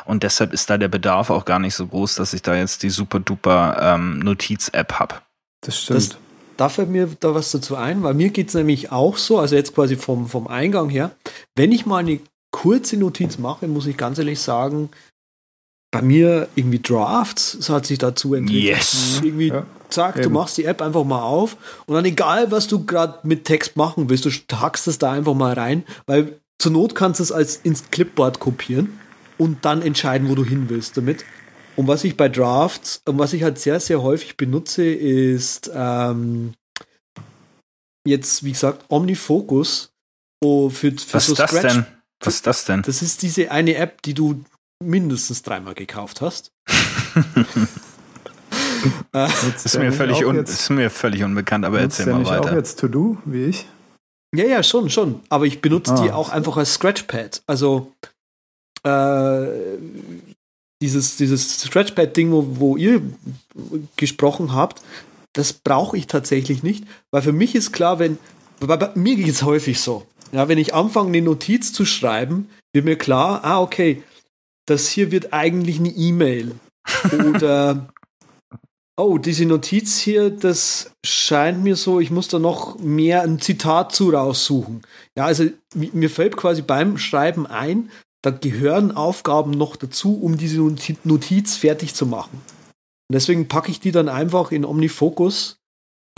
Und 0.07 0.23
deshalb 0.23 0.53
ist 0.55 0.71
da 0.71 0.79
der 0.79 0.89
Bedarf 0.89 1.29
auch 1.29 1.45
gar 1.45 1.59
nicht 1.59 1.75
so 1.75 1.87
groß, 1.87 2.15
dass 2.15 2.33
ich 2.33 2.41
da 2.41 2.55
jetzt 2.55 2.83
die 2.83 2.91
super 2.91 3.21
duper 3.21 3.77
ähm, 3.81 4.21
Notiz-App 4.21 4.99
hab. 4.99 5.23
Das 5.61 5.83
stimmt. 5.83 5.99
Das, 5.99 6.19
da 6.57 6.69
fällt 6.71 6.89
mir 6.89 7.09
da 7.21 7.35
was 7.35 7.51
dazu 7.51 7.77
ein, 7.77 8.03
weil 8.03 8.15
mir 8.15 8.31
geht 8.31 8.49
es 8.49 8.55
nämlich 8.55 8.93
auch 8.93 9.19
so, 9.19 9.39
also 9.39 9.57
jetzt 9.57 9.75
quasi 9.75 9.97
vom, 9.97 10.29
vom 10.29 10.47
Eingang 10.47 10.89
her, 10.89 11.11
wenn 11.55 11.73
ich 11.73 11.85
mal 11.85 11.99
eine 11.99 12.21
kurze 12.51 12.97
Notiz 12.97 13.37
mache, 13.39 13.67
muss 13.67 13.87
ich 13.87 13.97
ganz 13.97 14.19
ehrlich 14.19 14.41
sagen, 14.41 14.89
bei 15.95 16.03
mir 16.03 16.49
irgendwie 16.57 16.81
Drafts, 16.81 17.55
es 17.55 17.71
hat 17.71 17.87
sich 17.87 17.99
dazu 17.99 18.35
entwickelt. 18.35 18.65
Yes. 18.65 19.21
Irgendwie, 19.23 19.49
Ja, 19.49 19.65
zack, 19.91 20.17
du 20.17 20.23
eben. 20.23 20.33
machst 20.33 20.59
die 20.59 20.65
App 20.65 20.83
einfach 20.83 21.05
mal 21.05 21.23
auf 21.23 21.57
und 21.87 21.95
dann 21.95 22.05
egal, 22.05 22.51
was 22.51 22.67
du 22.67 22.85
gerade 22.85 23.21
mit 23.23 23.45
Text 23.45 23.77
machen 23.77 24.11
willst, 24.11 24.25
du 24.25 24.61
hackst 24.61 24.89
es 24.89 24.99
da 24.99 25.13
einfach 25.13 25.35
mal 25.35 25.55
rein, 25.55 25.85
weil 26.07 26.41
zur 26.59 26.73
Not 26.73 26.97
kannst 26.97 27.21
du 27.21 27.23
es 27.23 27.31
als 27.31 27.57
ins 27.57 27.91
Clipboard 27.93 28.41
kopieren 28.41 28.99
und 29.39 29.65
dann 29.65 29.83
entscheiden, 29.83 30.29
wo 30.29 30.35
du 30.35 30.45
hin 30.45 30.69
willst 30.69 30.97
damit. 30.97 31.25
Und 31.77 31.87
was 31.87 32.03
ich 32.03 32.17
bei 32.17 32.29
Drafts, 32.29 33.01
und 33.07 33.19
was 33.21 33.33
ich 33.33 33.45
halt 33.45 33.61
sehr, 33.61 33.79
sehr 33.79 34.03
häufig 34.03 34.37
benutze, 34.37 34.85
ist 34.85 35.71
ähm, 35.75 36.55
jetzt, 38.05 38.43
wie 38.43 38.53
gesagt, 38.53 38.85
OmniFocus 38.89 39.91
oh, 40.45 40.71
für, 40.71 40.91
für 40.91 41.15
Was 41.15 41.27
so 41.27 41.33
ist 41.35 41.39
das 41.39 41.51
Scratch. 41.51 41.73
denn? 41.73 41.87
Was 42.21 42.35
ist 42.35 42.47
das 42.49 42.65
denn? 42.65 42.83
Das 42.83 43.01
ist 43.03 43.23
diese 43.23 43.51
eine 43.53 43.75
App, 43.77 44.03
die 44.03 44.15
du 44.15 44.45
mindestens 44.85 45.43
dreimal 45.43 45.75
gekauft 45.75 46.21
hast. 46.21 46.53
äh, 49.13 49.29
Ist 49.65 49.79
mir, 49.79 49.93
völlig 49.93 50.25
un 50.25 50.37
jetzt, 50.37 50.51
ist 50.53 50.71
mir 50.71 50.91
völlig 50.91 51.23
unbekannt, 51.25 51.65
aber 51.65 51.81
erzähl 51.81 52.07
mal 52.07 52.19
nicht 52.19 52.31
auch 52.31 52.45
weiter. 52.45 52.57
jetzt 52.57 52.79
To-Do, 52.81 53.19
wie 53.25 53.47
ich? 53.47 53.67
ja, 54.35 54.45
ja, 54.47 54.63
schon, 54.63 54.91
schon. 54.91 55.21
Aber 55.29 55.47
ich 55.47 55.61
benutze 55.61 55.95
die 55.95 56.11
Ah. 56.11 56.15
auch 56.15 56.29
einfach 56.31 56.57
als 56.57 56.75
Scratchpad. 56.75 57.43
Also 57.47 57.93
äh, 58.83 59.47
dieses, 60.83 61.17
dieses 61.17 61.61
Scratchpad-Ding, 61.61 62.33
wo, 62.33 62.47
wo 62.59 62.77
ihr 62.77 63.01
gesprochen 63.97 64.53
habt, 64.53 64.83
das 65.33 65.53
brauche 65.53 65.97
ich 65.97 66.07
tatsächlich 66.07 66.63
nicht, 66.63 66.85
weil 67.11 67.23
für 67.23 67.33
mich 67.33 67.55
ist 67.55 67.73
klar, 67.73 67.99
wenn, 67.99 68.19
bei, 68.61 68.77
bei 68.77 68.91
mir 68.95 69.17
geht 69.17 69.29
es 69.29 69.43
häufig 69.43 69.81
so, 69.81 70.07
ja, 70.33 70.49
wenn 70.49 70.59
ich 70.59 70.75
anfange, 70.75 71.09
eine 71.09 71.23
Notiz 71.23 71.73
zu 71.73 71.85
schreiben, 71.85 72.49
wird 72.73 72.85
mir 72.85 72.97
klar, 72.97 73.41
ah, 73.45 73.61
okay, 73.61 74.03
das 74.67 74.89
hier 74.89 75.11
wird 75.11 75.33
eigentlich 75.33 75.79
eine 75.79 75.91
E-Mail. 75.91 76.55
Oder, 77.29 77.89
oh, 78.97 79.19
diese 79.19 79.47
Notiz 79.47 79.99
hier, 79.99 80.31
das 80.31 80.93
scheint 81.05 81.63
mir 81.63 81.77
so, 81.77 82.01
ich 82.01 82.11
muss 82.11 82.29
da 82.29 82.39
noch 82.39 82.79
mehr 82.79 83.23
ein 83.23 83.41
Zitat 83.41 83.95
zu 83.95 84.11
raussuchen. 84.11 84.83
Ja, 85.17 85.25
also 85.27 85.45
mi- 85.75 85.91
mir 85.93 86.11
fällt 86.11 86.37
quasi 86.37 86.63
beim 86.63 86.99
Schreiben 86.99 87.47
ein, 87.47 87.91
da 88.23 88.31
gehören 88.31 88.93
Aufgaben 88.93 89.51
noch 89.51 89.77
dazu, 89.77 90.19
um 90.21 90.39
diese 90.39 90.59
Noti- 90.59 90.97
Notiz 91.05 91.57
fertig 91.57 91.95
zu 91.95 92.07
machen. 92.07 92.41
Und 93.11 93.13
deswegen 93.15 93.49
packe 93.49 93.71
ich 93.71 93.81
die 93.81 93.93
dann 93.93 94.09
einfach 94.09 94.51
in 94.51 94.65
OmniFocus 94.65 95.59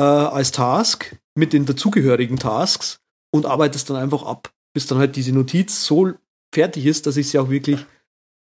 äh, 0.01 0.05
als 0.05 0.53
Task 0.53 1.17
mit 1.37 1.53
den 1.53 1.67
dazugehörigen 1.67 2.39
Tasks 2.39 2.99
und 3.35 3.45
arbeite 3.45 3.77
es 3.77 3.85
dann 3.85 3.97
einfach 3.97 4.23
ab, 4.25 4.53
bis 4.73 4.87
dann 4.87 4.99
halt 4.99 5.17
diese 5.17 5.33
Notiz 5.33 5.85
so 5.85 6.13
fertig 6.55 6.87
ist, 6.87 7.07
dass 7.07 7.17
ich 7.17 7.29
sie 7.29 7.39
auch 7.41 7.51
wirklich 7.51 7.85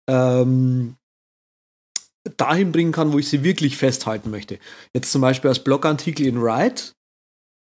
ähm, 0.08 0.95
dahin 2.38 2.72
bringen 2.72 2.91
kann, 2.91 3.14
wo 3.14 3.20
ich 3.20 3.30
sie 3.30 3.43
wirklich 3.43 3.78
festhalten 3.78 4.32
möchte. 4.32 4.60
Jetzt 4.93 5.12
zum 5.12 5.22
Beispiel 5.22 5.49
als 5.49 5.64
Blogartikel 5.64 6.26
in 6.26 6.41
Write 6.41 6.93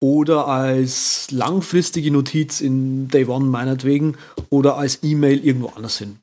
oder 0.01 0.47
als 0.47 1.31
langfristige 1.31 2.11
Notiz 2.11 2.61
in 2.61 3.07
Day 3.07 3.25
One 3.25 3.45
meinetwegen 3.45 4.17
oder 4.49 4.77
als 4.77 4.99
E-Mail 5.03 5.43
irgendwo 5.43 5.69
anders 5.75 5.97
hin. 5.97 6.19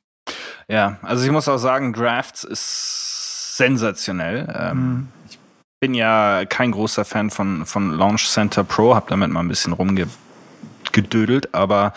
Ja, 0.69 0.99
also 1.03 1.25
ich 1.25 1.31
muss 1.31 1.49
auch 1.49 1.59
sagen, 1.59 1.93
Drafts 1.93 2.45
ist 2.45 3.57
sensationell. 3.57 4.55
Ähm, 4.57 5.09
Ich 5.29 5.39
bin 5.81 5.95
ja 5.95 6.45
kein 6.45 6.73
großer 6.73 7.07
Fan 7.07 7.31
von, 7.31 7.65
von 7.65 7.93
Launch 7.93 8.29
Center 8.29 8.65
Pro, 8.65 8.95
habe 8.95 9.07
damit 9.09 9.31
mal 9.31 9.41
ein 9.41 9.49
bisschen 9.49 9.73
rumgedödelt, 9.73 11.55
aber 11.55 11.95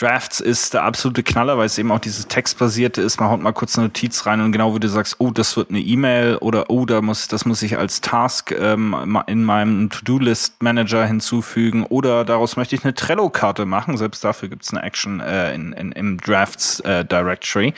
Drafts 0.00 0.40
ist 0.40 0.72
der 0.72 0.84
absolute 0.84 1.22
Knaller, 1.22 1.58
weil 1.58 1.66
es 1.66 1.76
eben 1.76 1.92
auch 1.92 1.98
dieses 1.98 2.26
textbasierte 2.26 3.02
ist. 3.02 3.20
Man 3.20 3.28
haut 3.28 3.42
mal 3.42 3.52
kurz 3.52 3.76
eine 3.76 3.88
Notiz 3.88 4.24
rein 4.24 4.40
und 4.40 4.50
genau 4.50 4.74
wie 4.74 4.80
du 4.80 4.88
sagst, 4.88 5.16
oh, 5.18 5.30
das 5.30 5.58
wird 5.58 5.68
eine 5.68 5.80
E-Mail 5.80 6.36
oder 6.36 6.70
oh, 6.70 6.86
da 6.86 7.02
muss, 7.02 7.28
das 7.28 7.44
muss 7.44 7.60
ich 7.60 7.76
als 7.76 8.00
Task 8.00 8.50
ähm, 8.52 9.22
in 9.26 9.44
meinem 9.44 9.90
To-Do-List-Manager 9.90 11.04
hinzufügen 11.04 11.84
oder 11.84 12.24
daraus 12.24 12.56
möchte 12.56 12.76
ich 12.76 12.84
eine 12.84 12.94
Trello-Karte 12.94 13.66
machen. 13.66 13.98
Selbst 13.98 14.24
dafür 14.24 14.48
gibt's 14.48 14.72
eine 14.72 14.82
Action 14.82 15.20
äh, 15.20 15.54
in, 15.54 15.74
in, 15.74 15.92
im 15.92 16.16
Drafts-Directory. 16.18 17.74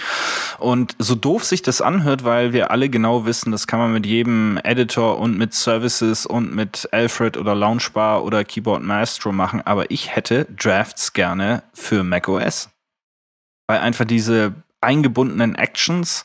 Und 0.61 0.95
so 1.01 1.17
doof 1.17 1.45
sich 1.45 1.63
das 1.63 1.81
anhört, 1.81 2.23
weil 2.23 2.53
wir 2.53 2.71
alle 2.71 2.89
genau 2.89 3.27
wissen, 3.27 3.51
das 3.51 3.67
kann 3.67 3.81
man 3.81 3.93
mit 3.93 4.07
jedem 4.07 4.61
Editor 4.63 5.19
und 5.19 5.37
mit 5.37 5.55
Services 5.55 6.25
und 6.25 6.55
mit 6.55 6.89
Alfred 6.93 7.37
oder 7.37 7.57
Launchbar 7.57 8.23
oder 8.23 8.45
Keyboard 8.45 8.85
Maestro 8.85 9.33
machen, 9.33 9.61
aber 9.65 9.91
ich 9.91 10.15
hätte 10.15 10.47
Drafts 10.57 11.15
gerne 11.15 11.65
für 11.75 12.12
macOS. 12.13 12.69
Weil 13.69 13.81
einfach 13.81 14.05
diese 14.05 14.55
eingebundenen 14.81 15.55
Actions, 15.55 16.25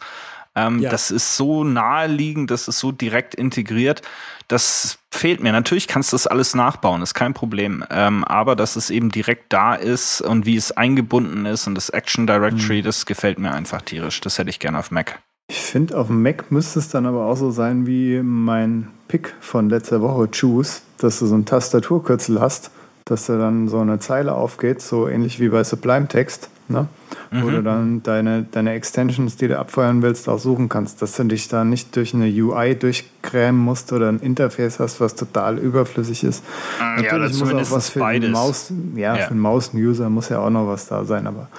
ähm, 0.55 0.79
Ja. 0.79 0.89
das 0.89 1.11
ist 1.11 1.37
so 1.37 1.63
naheliegend, 1.63 2.49
das 2.51 2.67
ist 2.67 2.79
so 2.79 2.91
direkt 2.91 3.35
integriert, 3.35 4.01
das 4.47 4.97
fehlt 5.11 5.41
mir. 5.41 5.51
Natürlich 5.51 5.87
kannst 5.87 6.11
du 6.11 6.15
das 6.15 6.25
alles 6.27 6.55
nachbauen, 6.55 7.01
ist 7.03 7.13
kein 7.13 7.33
Problem. 7.33 7.83
Ähm, 7.91 8.23
aber 8.23 8.55
dass 8.55 8.75
es 8.75 8.89
eben 8.89 9.09
direkt 9.09 9.53
da 9.53 9.75
ist 9.75 10.21
und 10.21 10.45
wie 10.45 10.55
es 10.57 10.71
eingebunden 10.71 11.45
ist 11.45 11.67
und 11.67 11.75
das 11.75 11.89
Action 11.89 12.25
Directory, 12.27 12.81
das 12.81 13.05
gefällt 13.05 13.37
mir 13.39 13.51
einfach 13.51 13.81
tierisch. 13.83 14.19
Das 14.21 14.37
hätte 14.39 14.49
ich 14.49 14.59
gerne 14.59 14.79
auf 14.79 14.89
Mac. 14.91 15.19
Ich 15.49 15.61
finde, 15.61 15.97
auf 15.97 16.07
dem 16.07 16.21
Mac 16.23 16.51
müsste 16.51 16.79
es 16.79 16.89
dann 16.89 17.05
aber 17.05 17.25
auch 17.25 17.37
so 17.37 17.51
sein 17.51 17.85
wie 17.87 18.21
mein 18.21 18.89
Pick 19.07 19.33
von 19.39 19.69
letzter 19.69 20.01
Woche, 20.01 20.27
Choose, 20.29 20.81
dass 20.97 21.19
du 21.19 21.27
so 21.27 21.35
ein 21.35 21.45
Tastaturkürzel 21.45 22.41
hast, 22.41 22.71
dass 23.09 23.25
da 23.27 23.37
dann 23.37 23.67
so 23.67 23.79
eine 23.79 23.99
Zeile 23.99 24.33
aufgeht, 24.33 24.81
so 24.81 25.07
ähnlich 25.07 25.39
wie 25.39 25.49
bei 25.49 25.63
Sublime 25.63 26.07
Text, 26.07 26.49
ne? 26.67 26.87
wo 27.29 27.49
du 27.49 27.61
dann 27.61 28.03
deine, 28.03 28.43
deine 28.43 28.71
Extensions, 28.71 29.35
die 29.35 29.49
du 29.49 29.59
abfeuern 29.59 30.01
willst, 30.01 30.29
auch 30.29 30.39
suchen 30.39 30.69
kannst, 30.69 31.01
dass 31.01 31.13
du 31.17 31.25
dich 31.25 31.49
da 31.49 31.65
nicht 31.65 31.93
durch 31.97 32.13
eine 32.13 32.25
UI 32.27 32.73
durchkrämen 32.75 33.59
musst 33.59 33.91
oder 33.91 34.07
ein 34.07 34.19
Interface 34.19 34.79
hast, 34.79 35.01
was 35.01 35.15
total 35.15 35.57
überflüssig 35.57 36.23
ist. 36.23 36.41
Ja, 36.79 37.15
oder 37.15 37.29
zumindest 37.29 37.91
für 37.91 37.99
beides. 37.99 38.27
den 38.27 38.31
Maus, 38.31 38.71
ja, 38.95 39.15
Ja. 39.17 39.23
für 39.25 39.33
den 39.33 39.39
Maus-User 39.41 40.09
muss 40.09 40.29
ja 40.29 40.39
auch 40.39 40.49
noch 40.49 40.67
was 40.67 40.87
da 40.87 41.03
sein, 41.03 41.27
aber 41.27 41.49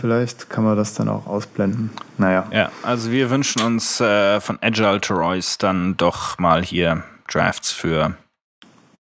vielleicht 0.00 0.50
kann 0.50 0.62
man 0.62 0.76
das 0.76 0.94
dann 0.94 1.08
auch 1.08 1.26
ausblenden. 1.26 1.90
Naja. 2.16 2.46
Ja, 2.52 2.70
also 2.84 3.10
wir 3.10 3.28
wünschen 3.30 3.62
uns 3.62 4.00
äh, 4.00 4.40
von 4.40 4.58
Agile 4.60 5.00
to 5.00 5.14
Royce 5.14 5.58
dann 5.58 5.96
doch 5.96 6.38
mal 6.38 6.62
hier 6.64 7.02
Drafts 7.28 7.72
für 7.72 8.14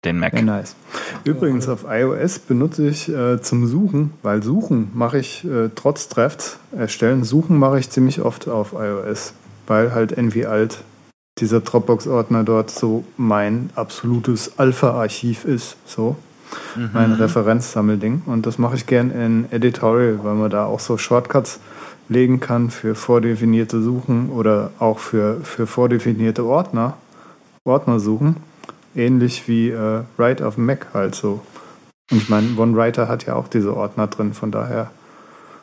den 0.05 0.19
Mac. 0.19 0.33
Ja, 0.33 0.41
nice. 0.41 0.75
Übrigens, 1.23 1.67
auf 1.67 1.85
iOS 1.89 2.39
benutze 2.39 2.87
ich 2.87 3.09
äh, 3.09 3.41
zum 3.41 3.67
Suchen, 3.67 4.13
weil 4.21 4.43
Suchen 4.43 4.91
mache 4.93 5.17
ich 5.19 5.43
äh, 5.43 5.69
trotz 5.75 6.07
Drafts 6.07 6.59
erstellen, 6.77 7.23
Suchen 7.23 7.57
mache 7.57 7.79
ich 7.79 7.89
ziemlich 7.89 8.21
oft 8.21 8.47
auf 8.47 8.73
iOS, 8.73 9.33
weil 9.67 9.93
halt 9.93 10.11
Envy 10.13 10.45
Alt, 10.45 10.79
dieser 11.39 11.59
Dropbox-Ordner 11.59 12.43
dort 12.43 12.71
so 12.71 13.03
mein 13.17 13.69
absolutes 13.75 14.57
Alpha-Archiv 14.57 15.43
ist. 15.43 15.75
So. 15.85 16.15
mhm. 16.75 16.89
mein 16.93 17.11
Referenzsammelding. 17.13 18.23
Und 18.25 18.45
das 18.45 18.57
mache 18.57 18.75
ich 18.75 18.85
gern 18.85 19.11
in 19.11 19.51
Editorial, 19.51 20.19
weil 20.23 20.35
man 20.35 20.49
da 20.49 20.65
auch 20.65 20.79
so 20.79 20.97
Shortcuts 20.97 21.59
legen 22.07 22.39
kann 22.39 22.69
für 22.69 22.95
vordefinierte 22.95 23.81
Suchen 23.81 24.29
oder 24.29 24.71
auch 24.79 24.99
für, 24.99 25.41
für 25.41 25.65
vordefinierte 25.67 26.45
Ordner, 26.45 26.97
Ordner 27.63 27.99
suchen. 27.99 28.37
Ähnlich 28.95 29.47
wie 29.47 29.69
äh, 29.69 30.03
Write 30.17 30.47
auf 30.47 30.55
dem 30.55 30.65
Mac 30.65 30.87
halt 30.93 31.15
so. 31.15 31.45
Und 32.11 32.17
ich 32.17 32.29
meine, 32.29 32.57
OneWriter 32.57 33.07
hat 33.07 33.25
ja 33.25 33.35
auch 33.35 33.47
diese 33.47 33.75
Ordner 33.75 34.07
drin, 34.07 34.33
von 34.33 34.51
daher. 34.51 34.91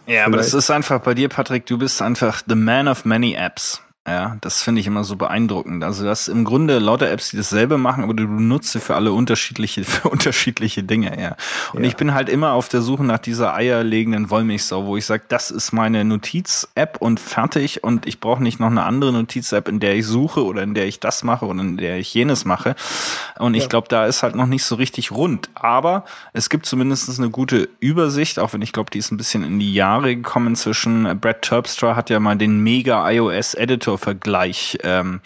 Ja, 0.07 0.27
aber 0.27 0.37
das 0.37 0.53
ist 0.53 0.71
einfach 0.71 1.01
bei 1.01 1.15
dir, 1.15 1.29
Patrick, 1.29 1.67
du 1.67 1.79
bist 1.79 2.03
einfach 2.03 2.43
the 2.47 2.57
man 2.57 2.89
of 2.89 3.05
many 3.05 3.35
apps. 3.35 3.81
Ja, 4.05 4.37
das 4.41 4.63
finde 4.63 4.81
ich 4.81 4.89
immer 4.89 5.05
so 5.05 5.15
beeindruckend. 5.15 5.85
Also 5.85 6.05
das 6.05 6.27
im 6.27 6.43
Grunde 6.43 6.81
lauter 6.81 7.09
Apps, 7.09 7.31
die 7.31 7.37
dasselbe 7.37 7.79
machen, 7.79 8.03
aber 8.03 8.15
du 8.15 8.25
nutzt 8.25 8.73
sie 8.73 8.81
für 8.81 8.97
alle 8.97 9.13
unterschiedliche, 9.13 9.85
für 9.85 10.09
unterschiedliche 10.09 10.83
Dinge, 10.83 11.21
ja. 11.21 11.37
Und 11.73 11.85
ja. 11.85 11.89
ich 11.89 11.95
bin 11.95 12.13
halt 12.13 12.29
immer 12.29 12.53
auf 12.53 12.69
der 12.69 12.83
Suche 12.83 13.05
nach 13.05 13.21
dieser 13.21 13.55
eierlegenden 13.55 14.29
Wollmilchsau, 14.29 14.87
wo 14.87 14.97
ich 14.97 15.07
sage, 15.07 15.23
das 15.29 15.53
ist 15.53 15.71
meine 15.71 16.05
Notiz-App 16.05 16.97
und 16.99 17.21
fertig 17.21 17.85
und 17.85 18.07
ich 18.07 18.19
brauche 18.19 18.43
nicht 18.43 18.59
noch 18.59 18.71
eine 18.71 18.83
andere 18.83 19.13
Notiz-App, 19.13 19.69
in 19.69 19.79
der 19.79 19.95
ich 19.95 20.05
suche 20.05 20.45
oder 20.45 20.65
in 20.65 20.75
der 20.75 20.89
ich 20.89 20.99
das 20.99 21.23
mache 21.23 21.47
oder 21.47 21.61
in 21.61 21.77
der 21.77 21.99
ich 21.99 22.13
jenes 22.13 22.45
mache. 22.45 22.75
Und 23.39 23.55
ich 23.55 23.65
ja. 23.65 23.69
glaube, 23.69 23.87
da 23.89 24.07
ist 24.07 24.25
halt 24.25 24.35
noch 24.35 24.47
nicht 24.47 24.65
so 24.65 24.75
richtig 24.75 25.13
rund. 25.13 25.49
Aber 25.55 26.05
es 26.33 26.51
gibt 26.51 26.67
zumindest 26.67 27.09
eine 27.21 27.31
gute 27.31 27.69
Übersicht, 27.79 28.41
auch 28.41 28.53
wenn 28.53 28.63
ich 28.63 28.73
glaube, 28.73 28.91
die 28.91 28.99
ist 28.99 29.13
ein 29.13 29.17
bisschen 29.17 29.45
in 29.45 29.61
die 29.61 29.73
Jahre 29.73 30.17
gekommen 30.17 30.57
zwischen 30.57 31.21
Brad 31.21 31.43
Terpstra 31.43 31.95
hat 31.95 32.11
ja 32.11 32.19
mal 32.19 32.37
den 32.37 32.59
Mega 32.65 33.09
iOS 33.09 33.55
Editor 33.55 33.92
Editor-Vergleich 33.93 34.79
ähm, 34.83 35.21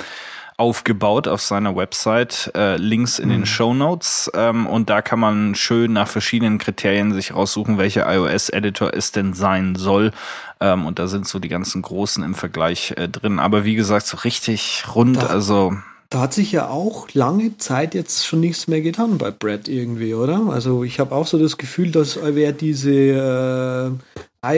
aufgebaut 0.56 1.28
auf 1.28 1.42
seiner 1.42 1.76
Website. 1.76 2.50
Äh, 2.54 2.76
Links 2.76 3.18
in 3.18 3.28
mhm. 3.28 3.32
den 3.32 3.46
Show 3.46 3.74
Notes. 3.74 4.30
Ähm, 4.34 4.66
und 4.66 4.88
da 4.88 5.02
kann 5.02 5.20
man 5.20 5.54
schön 5.54 5.92
nach 5.92 6.08
verschiedenen 6.08 6.58
Kriterien 6.58 7.12
sich 7.12 7.34
raussuchen, 7.34 7.78
welcher 7.78 8.10
iOS-Editor 8.12 8.94
es 8.94 9.12
denn 9.12 9.34
sein 9.34 9.76
soll. 9.76 10.12
Ähm, 10.60 10.86
und 10.86 10.98
da 10.98 11.08
sind 11.08 11.28
so 11.28 11.38
die 11.38 11.48
ganzen 11.48 11.82
großen 11.82 12.24
im 12.24 12.34
Vergleich 12.34 12.94
äh, 12.96 13.08
drin. 13.08 13.38
Aber 13.38 13.64
wie 13.64 13.74
gesagt, 13.74 14.06
so 14.06 14.16
richtig 14.18 14.84
rund, 14.94 15.18
da, 15.18 15.26
also. 15.26 15.76
Da 16.08 16.20
hat 16.20 16.32
sich 16.32 16.52
ja 16.52 16.68
auch 16.68 17.08
lange 17.12 17.58
Zeit 17.58 17.94
jetzt 17.94 18.26
schon 18.26 18.40
nichts 18.40 18.66
mehr 18.66 18.80
getan 18.80 19.18
bei 19.18 19.30
Brad 19.30 19.68
irgendwie, 19.68 20.14
oder? 20.14 20.48
Also 20.50 20.84
ich 20.84 21.00
habe 21.00 21.14
auch 21.14 21.26
so 21.26 21.38
das 21.38 21.58
Gefühl, 21.58 21.90
dass 21.90 22.16
wäre 22.22 22.52
diese 22.54 22.90
äh, 22.90 23.90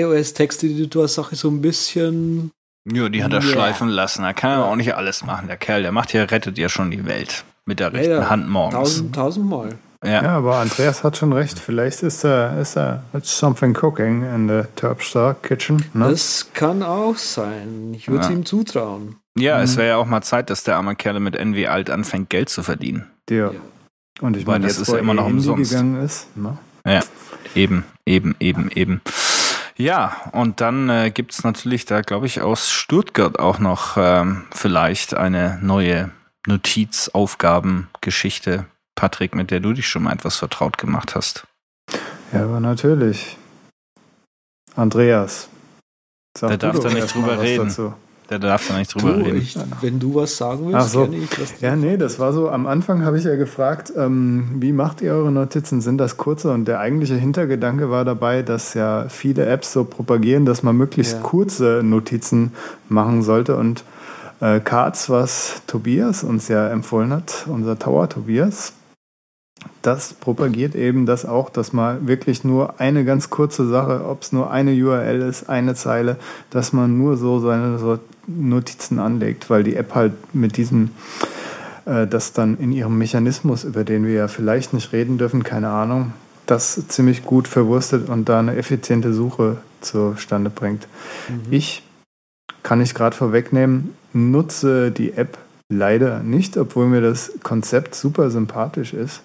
iOS-Texteditor-Sache 0.00 1.34
so 1.34 1.48
ein 1.48 1.62
bisschen 1.62 2.52
ja, 2.92 3.08
die 3.08 3.24
hat 3.24 3.32
er 3.32 3.42
yeah. 3.42 3.52
schleifen 3.52 3.88
lassen. 3.88 4.22
Da 4.22 4.32
kann 4.32 4.50
er 4.52 4.64
auch 4.64 4.76
nicht 4.76 4.94
alles 4.94 5.24
machen. 5.24 5.48
Der 5.48 5.56
Kerl, 5.56 5.82
der 5.82 5.92
macht 5.92 6.12
ja, 6.12 6.24
rettet 6.24 6.58
ja 6.58 6.68
schon 6.68 6.90
die 6.90 7.06
Welt. 7.06 7.44
Mit 7.64 7.80
der 7.80 7.92
rechten 7.92 8.12
ja, 8.12 8.30
Hand 8.30 8.48
morgens. 8.48 8.74
Tausend, 8.74 9.14
tausendmal. 9.14 9.78
Ja. 10.04 10.22
ja, 10.22 10.36
aber 10.36 10.56
Andreas 10.58 11.02
hat 11.02 11.16
schon 11.16 11.32
recht. 11.32 11.58
Vielleicht 11.58 12.02
ist 12.02 12.22
da 12.22 12.58
ist 12.60 12.76
da 12.76 13.02
something 13.20 13.76
cooking 13.82 14.22
in 14.32 14.48
the 14.48 14.62
Terpstar 14.76 15.34
Kitchen. 15.34 15.84
Ne? 15.92 16.10
Das 16.10 16.50
kann 16.54 16.84
auch 16.84 17.16
sein. 17.16 17.92
Ich 17.94 18.08
würde 18.08 18.22
es 18.22 18.28
ja. 18.28 18.34
ihm 18.34 18.46
zutrauen. 18.46 19.16
Ja, 19.36 19.58
mhm. 19.58 19.64
es 19.64 19.76
wäre 19.76 19.88
ja 19.88 19.96
auch 19.96 20.06
mal 20.06 20.22
Zeit, 20.22 20.50
dass 20.50 20.62
der 20.62 20.76
arme 20.76 20.94
Kerl 20.94 21.18
mit 21.18 21.34
NW 21.34 21.66
Alt 21.66 21.90
anfängt, 21.90 22.30
Geld 22.30 22.48
zu 22.48 22.62
verdienen. 22.62 23.06
Ja. 23.28 23.50
Und 24.20 24.36
ich 24.36 24.46
meine, 24.46 24.66
das 24.66 24.78
ist 24.78 24.88
ja 24.88 24.98
immer 24.98 25.14
noch 25.14 25.26
umsonst. 25.26 25.70
Gegangen 25.70 26.00
ist, 26.02 26.36
ne? 26.36 26.58
Ja, 26.86 27.00
eben, 27.54 27.84
eben, 28.06 28.34
eben, 28.40 28.70
eben. 28.70 29.00
Ja, 29.78 30.16
und 30.32 30.60
dann 30.60 30.88
äh, 30.88 31.12
gibt 31.12 31.44
natürlich 31.44 31.84
da, 31.84 32.00
glaube 32.00 32.26
ich, 32.26 32.40
aus 32.40 32.68
Stuttgart 32.68 33.38
auch 33.38 33.60
noch 33.60 33.96
ähm, 33.96 34.44
vielleicht 34.50 35.14
eine 35.14 35.60
neue 35.62 36.10
Notizaufgabengeschichte, 36.48 38.66
Patrick, 38.96 39.36
mit 39.36 39.52
der 39.52 39.60
du 39.60 39.72
dich 39.72 39.86
schon 39.86 40.02
mal 40.02 40.12
etwas 40.12 40.36
vertraut 40.36 40.78
gemacht 40.78 41.14
hast. 41.14 41.46
Ja, 42.32 42.42
aber 42.42 42.58
natürlich. 42.58 43.36
Andreas. 44.74 45.48
Sag 46.36 46.48
Der 46.48 46.58
darf 46.58 46.80
da 46.80 46.90
nicht 46.90 47.14
drüber 47.14 47.40
reden. 47.40 47.68
Dazu. 47.68 47.94
Der 48.30 48.38
darf 48.38 48.68
da 48.68 48.76
nicht 48.76 48.94
drüber 48.94 49.14
du, 49.14 49.24
reden. 49.24 49.38
Ich, 49.38 49.56
wenn 49.80 49.98
du 49.98 50.14
was 50.14 50.36
sagen 50.36 50.66
willst, 50.66 50.76
Ach 50.76 50.88
so. 50.88 51.08
ich 51.10 51.30
das. 51.30 51.60
Ja, 51.60 51.76
nee, 51.76 51.96
das 51.96 52.18
war 52.18 52.34
so. 52.34 52.50
Am 52.50 52.66
Anfang 52.66 53.02
habe 53.04 53.16
ich 53.16 53.24
ja 53.24 53.36
gefragt, 53.36 53.92
ähm, 53.96 54.56
wie 54.56 54.72
macht 54.72 55.00
ihr 55.00 55.12
eure 55.12 55.32
Notizen? 55.32 55.80
Sind 55.80 55.96
das 55.96 56.18
kurze? 56.18 56.52
Und 56.52 56.66
der 56.66 56.80
eigentliche 56.80 57.14
Hintergedanke 57.14 57.90
war 57.90 58.04
dabei, 58.04 58.42
dass 58.42 58.74
ja 58.74 59.06
viele 59.08 59.46
Apps 59.46 59.72
so 59.72 59.84
propagieren, 59.84 60.44
dass 60.44 60.62
man 60.62 60.76
möglichst 60.76 61.14
ja. 61.14 61.20
kurze 61.20 61.80
Notizen 61.82 62.52
machen 62.90 63.22
sollte. 63.22 63.56
Und 63.56 63.84
äh, 64.40 64.60
Cards, 64.60 65.08
was 65.08 65.62
Tobias 65.66 66.22
uns 66.22 66.48
ja 66.48 66.68
empfohlen 66.68 67.12
hat, 67.12 67.46
unser 67.48 67.78
Tower 67.78 68.10
Tobias, 68.10 68.74
das 69.82 70.12
propagiert 70.12 70.74
eben 70.74 71.06
das 71.06 71.24
auch, 71.24 71.50
dass 71.50 71.72
man 71.72 72.06
wirklich 72.06 72.44
nur 72.44 72.78
eine 72.78 73.04
ganz 73.04 73.30
kurze 73.30 73.66
Sache, 73.66 74.04
ob 74.06 74.22
es 74.22 74.32
nur 74.32 74.50
eine 74.50 74.72
URL 74.72 75.22
ist, 75.22 75.48
eine 75.48 75.74
Zeile, 75.74 76.16
dass 76.50 76.72
man 76.72 76.98
nur 76.98 77.16
so 77.16 77.40
seine 77.40 77.78
Notizen 78.28 78.98
anlegt, 78.98 79.50
weil 79.50 79.64
die 79.64 79.76
App 79.76 79.94
halt 79.94 80.12
mit 80.34 80.56
diesem, 80.56 80.90
äh, 81.86 82.06
das 82.06 82.32
dann 82.32 82.58
in 82.58 82.72
ihrem 82.72 82.98
Mechanismus, 82.98 83.64
über 83.64 83.84
den 83.84 84.06
wir 84.06 84.14
ja 84.14 84.28
vielleicht 84.28 84.74
nicht 84.74 84.92
reden 84.92 85.18
dürfen, 85.18 85.42
keine 85.42 85.70
Ahnung, 85.70 86.12
das 86.46 86.86
ziemlich 86.88 87.24
gut 87.24 87.48
verwurstet 87.48 88.08
und 88.08 88.28
da 88.28 88.38
eine 88.38 88.56
effiziente 88.56 89.12
Suche 89.12 89.58
zustande 89.80 90.50
bringt. 90.50 90.86
Mhm. 91.28 91.52
Ich 91.52 91.82
kann 92.62 92.80
ich 92.80 92.94
gerade 92.94 93.16
vorwegnehmen, 93.16 93.94
nutze 94.12 94.90
die 94.90 95.12
App 95.14 95.38
leider 95.70 96.20
nicht, 96.20 96.56
obwohl 96.56 96.86
mir 96.86 97.00
das 97.00 97.32
Konzept 97.42 97.94
super 97.94 98.30
sympathisch 98.30 98.94
ist. 98.94 99.22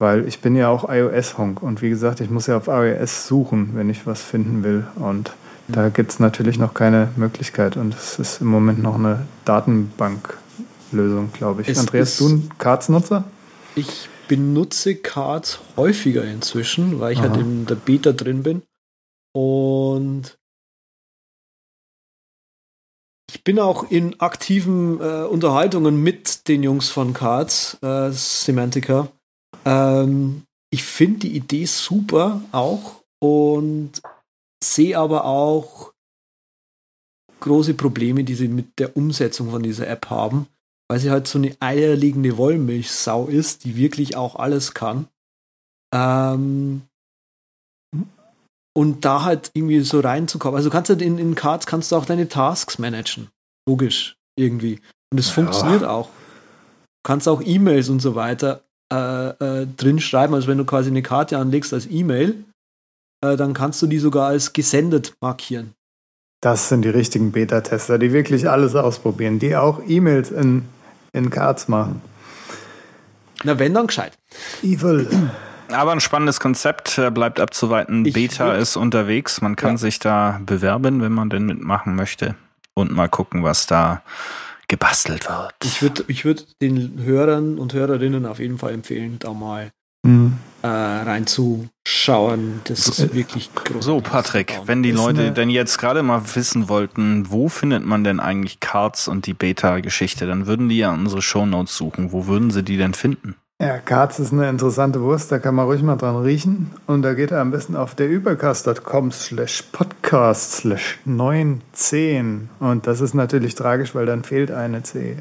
Weil 0.00 0.28
ich 0.28 0.40
bin 0.40 0.54
ja 0.54 0.68
auch 0.68 0.88
iOS-Honk 0.88 1.60
und 1.60 1.82
wie 1.82 1.90
gesagt, 1.90 2.20
ich 2.20 2.30
muss 2.30 2.46
ja 2.46 2.56
auf 2.56 2.68
iOS 2.68 3.26
suchen, 3.26 3.70
wenn 3.74 3.90
ich 3.90 4.06
was 4.06 4.22
finden 4.22 4.62
will. 4.62 4.86
Und 4.94 5.32
da 5.68 5.90
gibt 5.90 6.10
es 6.10 6.18
natürlich 6.18 6.58
noch 6.58 6.72
keine 6.72 7.12
Möglichkeit 7.16 7.76
und 7.76 7.94
es 7.94 8.18
ist 8.18 8.40
im 8.40 8.48
Moment 8.48 8.82
noch 8.82 8.94
eine 8.94 9.26
Datenbanklösung, 9.44 11.32
glaube 11.32 11.62
ich. 11.62 11.68
Es 11.68 11.78
Andreas, 11.78 12.16
du 12.16 12.28
ein 12.28 12.50
Cards-Nutzer? 12.58 13.24
Ich 13.74 14.08
benutze 14.28 14.96
Cards 14.96 15.60
häufiger 15.76 16.24
inzwischen, 16.24 17.00
weil 17.00 17.12
ich 17.12 17.20
halt 17.20 17.32
Aha. 17.32 17.36
halt 17.36 17.46
in 17.46 17.66
der 17.66 17.74
Beta 17.74 18.12
drin 18.12 18.42
bin. 18.42 18.62
Und 19.34 20.38
ich 23.30 23.44
bin 23.44 23.58
auch 23.58 23.90
in 23.90 24.18
aktiven 24.20 25.00
äh, 25.00 25.24
Unterhaltungen 25.24 26.02
mit 26.02 26.48
den 26.48 26.62
Jungs 26.62 26.88
von 26.88 27.12
Cards, 27.12 27.76
äh, 27.82 28.10
Semantica. 28.10 29.08
Ähm, 29.66 30.44
ich 30.70 30.82
finde 30.82 31.20
die 31.20 31.36
Idee 31.36 31.66
super 31.66 32.40
auch 32.52 33.02
und 33.20 34.02
sehe 34.62 34.98
aber 34.98 35.24
auch 35.24 35.92
große 37.40 37.74
Probleme, 37.74 38.24
die 38.24 38.34
sie 38.34 38.48
mit 38.48 38.78
der 38.78 38.96
Umsetzung 38.96 39.50
von 39.50 39.62
dieser 39.62 39.86
App 39.88 40.10
haben, 40.10 40.46
weil 40.88 40.98
sie 40.98 41.10
halt 41.10 41.28
so 41.28 41.38
eine 41.38 41.56
eierlegende 41.60 42.36
Wollmilchsau 42.36 43.26
ist, 43.26 43.64
die 43.64 43.76
wirklich 43.76 44.16
auch 44.16 44.36
alles 44.36 44.74
kann. 44.74 45.08
Ähm, 45.94 46.82
und 48.76 49.04
da 49.04 49.24
halt 49.24 49.50
irgendwie 49.54 49.80
so 49.80 50.00
reinzukommen. 50.00 50.56
Also 50.56 50.70
kannst 50.70 50.88
du 50.88 50.94
halt 50.94 51.02
in, 51.02 51.18
in 51.18 51.34
Cards 51.34 51.66
kannst 51.66 51.90
du 51.90 51.96
auch 51.96 52.06
deine 52.06 52.28
Tasks 52.28 52.78
managen. 52.78 53.28
Logisch, 53.68 54.16
irgendwie. 54.38 54.80
Und 55.10 55.18
es 55.18 55.28
ja. 55.28 55.34
funktioniert 55.34 55.84
auch. 55.84 56.06
Du 56.06 57.02
kannst 57.02 57.28
auch 57.28 57.42
E-Mails 57.44 57.88
und 57.88 58.00
so 58.00 58.14
weiter 58.14 58.62
äh, 58.92 59.28
äh, 59.30 59.66
drin 59.76 60.00
schreiben. 60.00 60.34
Also 60.34 60.48
wenn 60.48 60.58
du 60.58 60.64
quasi 60.64 60.90
eine 60.90 61.02
Karte 61.02 61.38
anlegst 61.38 61.72
als 61.72 61.86
E-Mail, 61.90 62.44
äh, 63.20 63.36
dann 63.36 63.54
kannst 63.54 63.80
du 63.82 63.86
die 63.86 63.98
sogar 63.98 64.28
als 64.28 64.52
gesendet 64.52 65.14
markieren. 65.20 65.74
Das 66.40 66.68
sind 66.68 66.82
die 66.82 66.88
richtigen 66.88 67.32
Beta-Tester, 67.32 67.98
die 67.98 68.12
wirklich 68.12 68.48
alles 68.48 68.76
ausprobieren, 68.76 69.38
die 69.38 69.56
auch 69.56 69.80
E-Mails 69.86 70.30
in, 70.30 70.66
in 71.12 71.30
Cards 71.30 71.66
machen. 71.66 72.00
Na, 73.42 73.58
wenn 73.58 73.74
dann 73.74 73.88
gescheit. 73.88 74.12
Evil. 74.62 75.08
Aber 75.70 75.92
ein 75.92 76.00
spannendes 76.00 76.40
Konzept, 76.40 77.00
bleibt 77.12 77.40
abzuweiten. 77.40 78.04
Ich 78.06 78.14
Beta 78.14 78.54
ist 78.54 78.76
unterwegs. 78.76 79.40
Man 79.40 79.56
kann 79.56 79.72
ja. 79.72 79.76
sich 79.78 79.98
da 79.98 80.40
bewerben, 80.44 81.02
wenn 81.02 81.12
man 81.12 81.28
denn 81.28 81.44
mitmachen 81.44 81.94
möchte. 81.94 82.36
Und 82.74 82.92
mal 82.92 83.08
gucken, 83.08 83.42
was 83.42 83.66
da 83.66 84.02
gebastelt 84.68 85.28
wird. 85.28 85.54
Ich 85.64 85.82
würde 85.82 86.04
ich 86.08 86.24
würd 86.24 86.60
den 86.62 87.02
Hörern 87.02 87.58
und 87.58 87.72
Hörerinnen 87.72 88.26
auf 88.26 88.38
jeden 88.38 88.58
Fall 88.58 88.72
empfehlen, 88.72 89.18
da 89.18 89.32
mal 89.32 89.70
mhm. 90.02 90.38
äh, 90.62 90.66
reinzuschauen. 90.68 92.60
Das 92.64 92.88
ist 92.88 93.00
äh, 93.00 93.14
wirklich 93.14 93.50
groß. 93.54 93.84
So, 93.84 94.00
Patrick, 94.00 94.60
wenn 94.66 94.82
die 94.82 94.92
Leute 94.92 95.32
denn 95.32 95.50
jetzt 95.50 95.78
gerade 95.78 96.02
mal 96.02 96.22
wissen 96.34 96.68
wollten, 96.68 97.30
wo 97.30 97.48
findet 97.48 97.84
man 97.84 98.04
denn 98.04 98.20
eigentlich 98.20 98.60
Cards 98.60 99.08
und 99.08 99.26
die 99.26 99.34
Beta-Geschichte, 99.34 100.26
dann 100.26 100.46
würden 100.46 100.68
die 100.68 100.78
ja 100.78 100.92
unsere 100.92 101.22
Shownotes 101.22 101.76
suchen. 101.76 102.12
Wo 102.12 102.26
würden 102.26 102.50
sie 102.50 102.62
die 102.62 102.76
denn 102.76 102.94
finden? 102.94 103.36
Ja, 103.60 103.78
Karz 103.78 104.20
ist 104.20 104.32
eine 104.32 104.48
interessante 104.48 105.00
Wurst, 105.00 105.32
da 105.32 105.40
kann 105.40 105.56
man 105.56 105.66
ruhig 105.66 105.82
mal 105.82 105.96
dran 105.96 106.14
riechen. 106.22 106.70
Und 106.86 107.02
da 107.02 107.14
geht 107.14 107.32
er 107.32 107.40
am 107.40 107.50
besten 107.50 107.74
auf 107.74 107.96
der 107.96 108.08
übercast.com 108.08 109.10
slash 109.10 109.64
podcast 109.72 110.52
slash 110.52 111.00
910. 111.04 112.50
Und 112.60 112.86
das 112.86 113.00
ist 113.00 113.14
natürlich 113.14 113.56
tragisch, 113.56 113.96
weil 113.96 114.06
dann 114.06 114.22
fehlt 114.22 114.52
eine 114.52 114.84
C. 114.84 115.16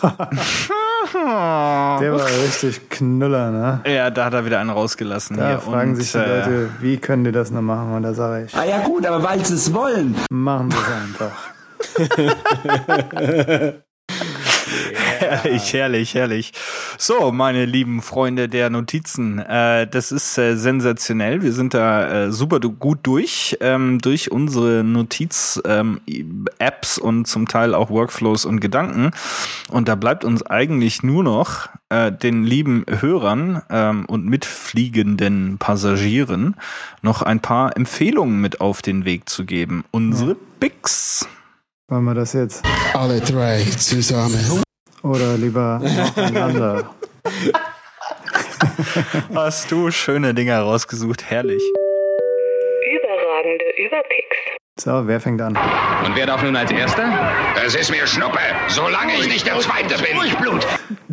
Der 1.14 2.12
war 2.12 2.26
richtig 2.44 2.88
Knüller, 2.90 3.50
ne? 3.50 3.80
Ja, 3.86 4.10
da 4.10 4.26
hat 4.26 4.34
er 4.34 4.44
wieder 4.44 4.60
einen 4.60 4.70
rausgelassen. 4.70 5.36
Da 5.36 5.48
hier. 5.48 5.58
fragen 5.60 5.90
Und, 5.90 5.96
sich 5.96 6.12
die 6.12 6.18
äh, 6.18 6.38
Leute, 6.38 6.70
wie 6.80 6.98
können 6.98 7.24
die 7.24 7.32
das 7.32 7.50
noch 7.50 7.62
machen? 7.62 7.94
Und 7.94 8.02
da 8.02 8.14
sage 8.14 8.44
ich, 8.46 8.54
Ah 8.54 8.64
ja 8.64 8.78
gut, 8.82 9.06
aber 9.06 9.22
weil 9.22 9.44
sie 9.44 9.54
es 9.54 9.72
wollen. 9.72 10.14
machen 10.30 10.70
wir 10.70 10.78
es 10.78 10.88
einfach. 11.02 11.32
Herrlich, 15.30 15.72
herrlich, 15.74 16.14
herrlich. 16.14 16.52
So, 16.96 17.30
meine 17.30 17.66
lieben 17.66 18.00
Freunde 18.00 18.48
der 18.48 18.70
Notizen, 18.70 19.38
äh, 19.38 19.86
das 19.86 20.12
ist 20.12 20.38
äh, 20.38 20.56
sensationell. 20.56 21.42
Wir 21.42 21.52
sind 21.52 21.74
da 21.74 22.28
äh, 22.28 22.32
super 22.32 22.58
gut 22.58 23.00
durch, 23.02 23.58
ähm, 23.60 23.98
durch 23.98 24.32
unsere 24.32 24.82
Notiz-Apps 24.82 25.58
und 26.96 27.26
zum 27.26 27.48
Teil 27.48 27.74
auch 27.74 27.90
Workflows 27.90 28.46
und 28.46 28.60
Gedanken. 28.60 29.10
Und 29.68 29.88
da 29.88 29.94
bleibt 29.94 30.24
uns 30.24 30.42
eigentlich 30.46 31.02
nur 31.02 31.22
noch 31.22 31.68
äh, 31.90 32.10
den 32.10 32.44
lieben 32.44 32.86
Hörern 32.88 33.60
ähm, 33.68 34.06
und 34.06 34.24
mitfliegenden 34.24 35.58
Passagieren 35.58 36.56
noch 37.02 37.20
ein 37.20 37.40
paar 37.40 37.76
Empfehlungen 37.76 38.40
mit 38.40 38.62
auf 38.62 38.80
den 38.80 39.04
Weg 39.04 39.28
zu 39.28 39.44
geben. 39.44 39.84
Unsere 39.90 40.34
Picks. 40.60 41.28
Wollen 41.88 42.04
wir 42.04 42.14
das 42.14 42.32
jetzt? 42.32 42.64
Alle 42.94 43.20
drei 43.20 43.62
zusammen. 43.64 44.62
Oder 45.02 45.36
lieber 45.38 45.80
nacheinander? 45.82 46.90
Hast 49.34 49.70
du 49.70 49.90
schöne 49.90 50.34
Dinger 50.34 50.60
rausgesucht, 50.60 51.30
herrlich. 51.30 51.62
Überragende 52.92 53.64
Überpicks. 53.78 54.36
So, 54.78 55.06
wer 55.06 55.20
fängt 55.20 55.40
an? 55.40 55.56
Und 56.04 56.16
wer 56.16 56.26
darf 56.26 56.42
nun 56.42 56.56
als 56.56 56.70
Erster? 56.70 57.12
Es 57.64 57.74
ist 57.74 57.90
mir 57.90 58.06
Schnuppe, 58.06 58.38
solange 58.68 59.14
ich 59.14 59.28
nicht 59.28 59.46
der 59.46 59.58
Zweite 59.58 60.02
bin. 60.02 60.16
Durchblut. 60.16 60.66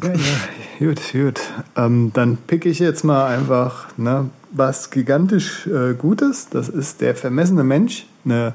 Ja, 0.04 0.14
ja, 0.14 0.20
gut, 0.80 1.02
gut. 1.12 1.42
Ähm, 1.76 2.12
dann 2.14 2.38
pick 2.38 2.66
ich 2.66 2.80
jetzt 2.80 3.04
mal 3.04 3.28
einfach 3.28 3.88
ne, 3.98 4.30
was 4.52 4.90
gigantisch 4.90 5.68
äh, 5.68 5.94
Gutes. 5.94 6.50
Das 6.50 6.70
ist 6.70 7.02
Der 7.02 7.16
vermessene 7.16 7.64
Mensch, 7.64 8.06
eine 8.26 8.54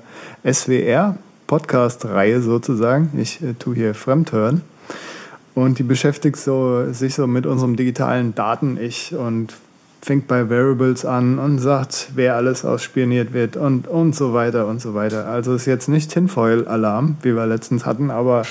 SWR-Podcast-Reihe 0.50 2.40
sozusagen. 2.40 3.10
Ich 3.18 3.42
äh, 3.42 3.54
tue 3.54 3.74
hier 3.74 3.94
Fremdhören. 3.94 4.62
Und 5.54 5.78
die 5.78 5.82
beschäftigt 5.82 6.36
so, 6.36 6.92
sich 6.92 7.14
so 7.14 7.26
mit 7.26 7.46
unserem 7.46 7.76
digitalen 7.76 8.34
Daten-Ich 8.34 9.14
und 9.14 9.54
fängt 10.00 10.26
bei 10.26 10.50
Variables 10.50 11.04
an 11.04 11.38
und 11.38 11.58
sagt, 11.58 12.10
wer 12.14 12.36
alles 12.36 12.64
ausspioniert 12.64 13.32
wird 13.32 13.56
und, 13.56 13.86
und 13.86 14.16
so 14.16 14.34
weiter 14.34 14.66
und 14.66 14.80
so 14.80 14.94
weiter. 14.94 15.28
Also 15.28 15.54
ist 15.54 15.66
jetzt 15.66 15.88
nicht 15.88 16.10
Tinfoil-Alarm, 16.10 17.16
wie 17.22 17.36
wir 17.36 17.46
letztens 17.46 17.86
hatten, 17.86 18.10
aber 18.10 18.42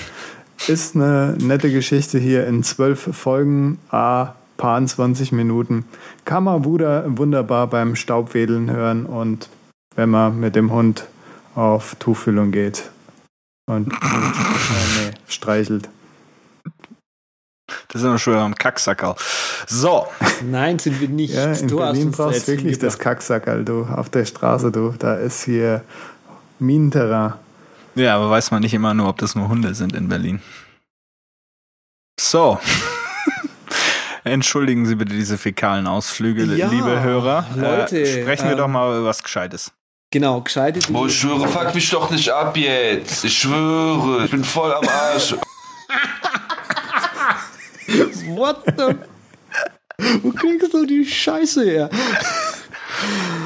ist 0.68 0.96
eine 0.96 1.36
nette 1.42 1.72
Geschichte 1.72 2.20
hier 2.20 2.48
in 2.48 2.64
zwölf 2.64 3.10
Folgen, 3.16 3.80
a 3.90 4.36
paar 4.56 4.86
20 4.86 5.34
Minuten. 5.34 5.86
Kann 6.24 6.46
man 6.46 6.64
wunder, 6.64 7.04
wunderbar 7.18 7.68
beim 7.68 7.96
Staubwedeln 7.96 8.70
hören 8.72 9.06
und 9.06 9.50
wenn 9.96 10.10
man 10.10 10.40
mit 10.40 10.56
dem 10.56 10.72
Hund 10.72 11.08
auf 11.56 11.96
Tuchfüllung 11.96 12.52
geht 12.52 12.92
und 13.66 13.92
äh, 13.92 13.96
nee, 13.96 15.12
streichelt. 15.28 15.90
Das 17.92 18.02
ist 18.02 18.08
ja 18.08 18.18
schon 18.18 18.36
am 18.36 18.56
Kacksackerl. 18.56 19.16
So, 19.68 20.08
Nein, 20.50 20.80
sind 20.80 21.02
wir 21.02 21.10
nicht. 21.10 21.34
Ja, 21.34 21.52
in 21.52 21.68
Du 21.68 21.82
hast 21.82 21.92
Berlin 21.92 22.12
brauchst 22.12 22.48
du 22.48 22.52
wirklich 22.54 22.80
das. 22.80 22.98
Kacksackerl, 22.98 23.66
du, 23.66 23.84
auf 23.84 24.10
der 24.10 24.26
Straße, 24.26 24.72
du. 24.72 24.94
Da 24.98 25.16
ist 25.16 25.44
hier 25.44 25.84
Minenterrain. 26.60 27.34
ja, 27.96 28.16
aber 28.16 28.30
weiß 28.30 28.52
man 28.52 28.62
nicht 28.62 28.74
immer 28.74 28.94
nur, 28.94 29.10
ob 29.10 29.18
das 29.18 29.36
nur 29.36 29.50
Hunde 29.50 29.76
sind 29.76 29.94
in 29.94 30.08
Berlin. 30.08 30.42
So. 32.20 32.60
Entschuldigen 34.24 34.86
Sie 34.86 34.96
bitte 34.96 35.14
diese 35.14 35.38
fäkalen 35.38 35.88
Ausflüge, 35.88 36.44
Ja, 36.44 36.68
liebe 36.70 37.02
Hörer. 37.02 37.46
Leute, 37.56 38.02
äh, 38.02 38.22
sprechen 38.22 38.46
wir 38.46 38.52
ähm, 38.52 38.58
doch 38.58 38.68
mal 38.68 38.98
über 39.00 39.08
was 39.08 39.24
Gescheites. 39.24 39.72
Genau, 40.12 40.42
gescheite 40.42 40.80
Boah, 40.92 41.08
ich 41.08 41.18
schwöre, 41.20 41.48
fuck 41.48 41.74
mich 41.74 41.90
doch 41.90 42.10
nicht 42.12 42.30
ab 42.30 42.56
jetzt. 42.58 43.24
Ich 43.26 43.38
schwöre, 43.38 44.26
ich 44.26 44.32
bin 44.32 44.44
voll 44.44 44.74
am 44.74 44.88
Arsch. 44.88 45.36
What 48.36 48.64
the? 48.78 48.96
Wo 50.24 50.32
kriegst 50.32 50.74
du 50.74 50.86
die 50.86 51.06
Scheiße 51.06 51.64
her? 51.64 51.90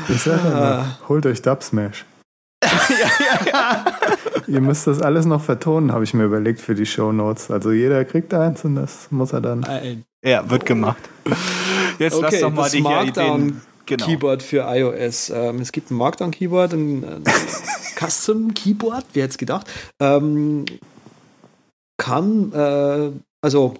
Ich 0.08 0.22
sag 0.22 0.44
ja 0.44 0.50
mal, 0.50 0.98
holt 1.08 1.26
euch 1.26 1.42
Dubsmash. 1.42 2.06
Ihr 4.48 4.62
müsst 4.62 4.88
das 4.88 5.02
alles 5.02 5.26
noch 5.26 5.42
vertonen, 5.42 5.92
habe 5.92 6.04
ich 6.04 6.14
mir 6.14 6.24
überlegt 6.24 6.60
für 6.60 6.76
die 6.76 6.86
Shownotes. 6.86 7.52
Also 7.52 7.72
jeder 7.72 8.06
kriegt 8.06 8.34
eins 8.34 8.64
und 8.64 8.76
das 8.76 9.12
muss 9.12 9.34
er 9.34 9.42
dann. 9.42 9.66
Ja, 10.24 10.50
wird 10.50 10.66
gemacht. 10.66 11.10
Jetzt 12.00 12.20
lass 12.22 12.34
Okay, 12.34 12.42
doch 12.42 12.52
mal 12.52 12.64
das 12.64 12.72
die 12.72 12.82
Markdown 12.82 13.42
Ideen. 13.42 13.62
Genau. 13.86 14.06
Keyboard 14.06 14.42
für 14.42 14.66
iOS. 14.68 15.30
Ähm, 15.30 15.60
es 15.62 15.72
gibt 15.72 15.92
ein 15.92 15.96
Markdown-Keyboard, 15.96 16.74
ein, 16.74 17.04
ein 17.24 17.24
Custom-Keyboard, 18.00 19.06
wer 19.14 19.24
hätte 19.24 19.38
gedacht. 19.38 19.68
Ähm, 20.00 20.66
kann, 21.98 22.52
äh, 22.52 23.12
also 23.42 23.76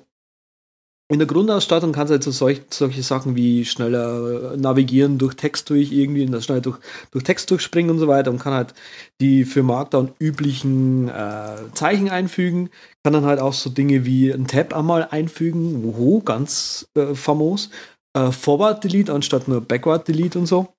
in 1.08 1.20
der 1.20 1.28
Grundausstattung 1.28 1.92
kannst 1.92 2.10
du 2.10 2.14
halt 2.14 2.24
so 2.24 2.32
solch, 2.32 2.62
solche 2.72 3.04
Sachen 3.04 3.36
wie 3.36 3.64
schneller 3.64 4.58
navigieren 4.58 5.20
durch 5.20 5.36
Text 5.36 5.70
durch, 5.70 5.92
irgendwie 5.92 6.28
schnell 6.42 6.62
durch, 6.62 6.80
durch 7.12 7.24
Text 7.24 7.52
durchspringen 7.52 7.92
und 7.92 8.00
so 8.00 8.08
weiter 8.08 8.32
und 8.32 8.40
kann 8.40 8.54
halt 8.54 8.74
die 9.22 9.46
für 9.46 9.62
Markdown 9.62 10.14
üblichen 10.20 11.08
äh, 11.10 11.58
Zeichen 11.74 12.10
einfügen. 12.10 12.70
Kann 13.04 13.14
dann 13.14 13.26
halt 13.26 13.40
auch 13.40 13.54
so 13.54 13.70
Dinge 13.70 14.04
wie 14.06 14.32
ein 14.32 14.48
Tab 14.48 14.76
einmal 14.76 15.08
einfügen, 15.12 15.84
woho, 15.84 16.22
ganz 16.22 16.88
äh, 16.98 17.14
famos. 17.14 17.70
Äh, 18.18 18.32
Forward 18.32 18.84
Delete 18.84 19.14
anstatt 19.14 19.48
nur 19.48 19.62
Backward 19.62 20.08
Delete 20.08 20.40
und 20.40 20.48
so. 20.48 20.74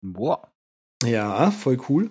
Boah. 0.00 0.48
Ja, 1.04 1.50
voll 1.50 1.78
cool. 1.88 2.10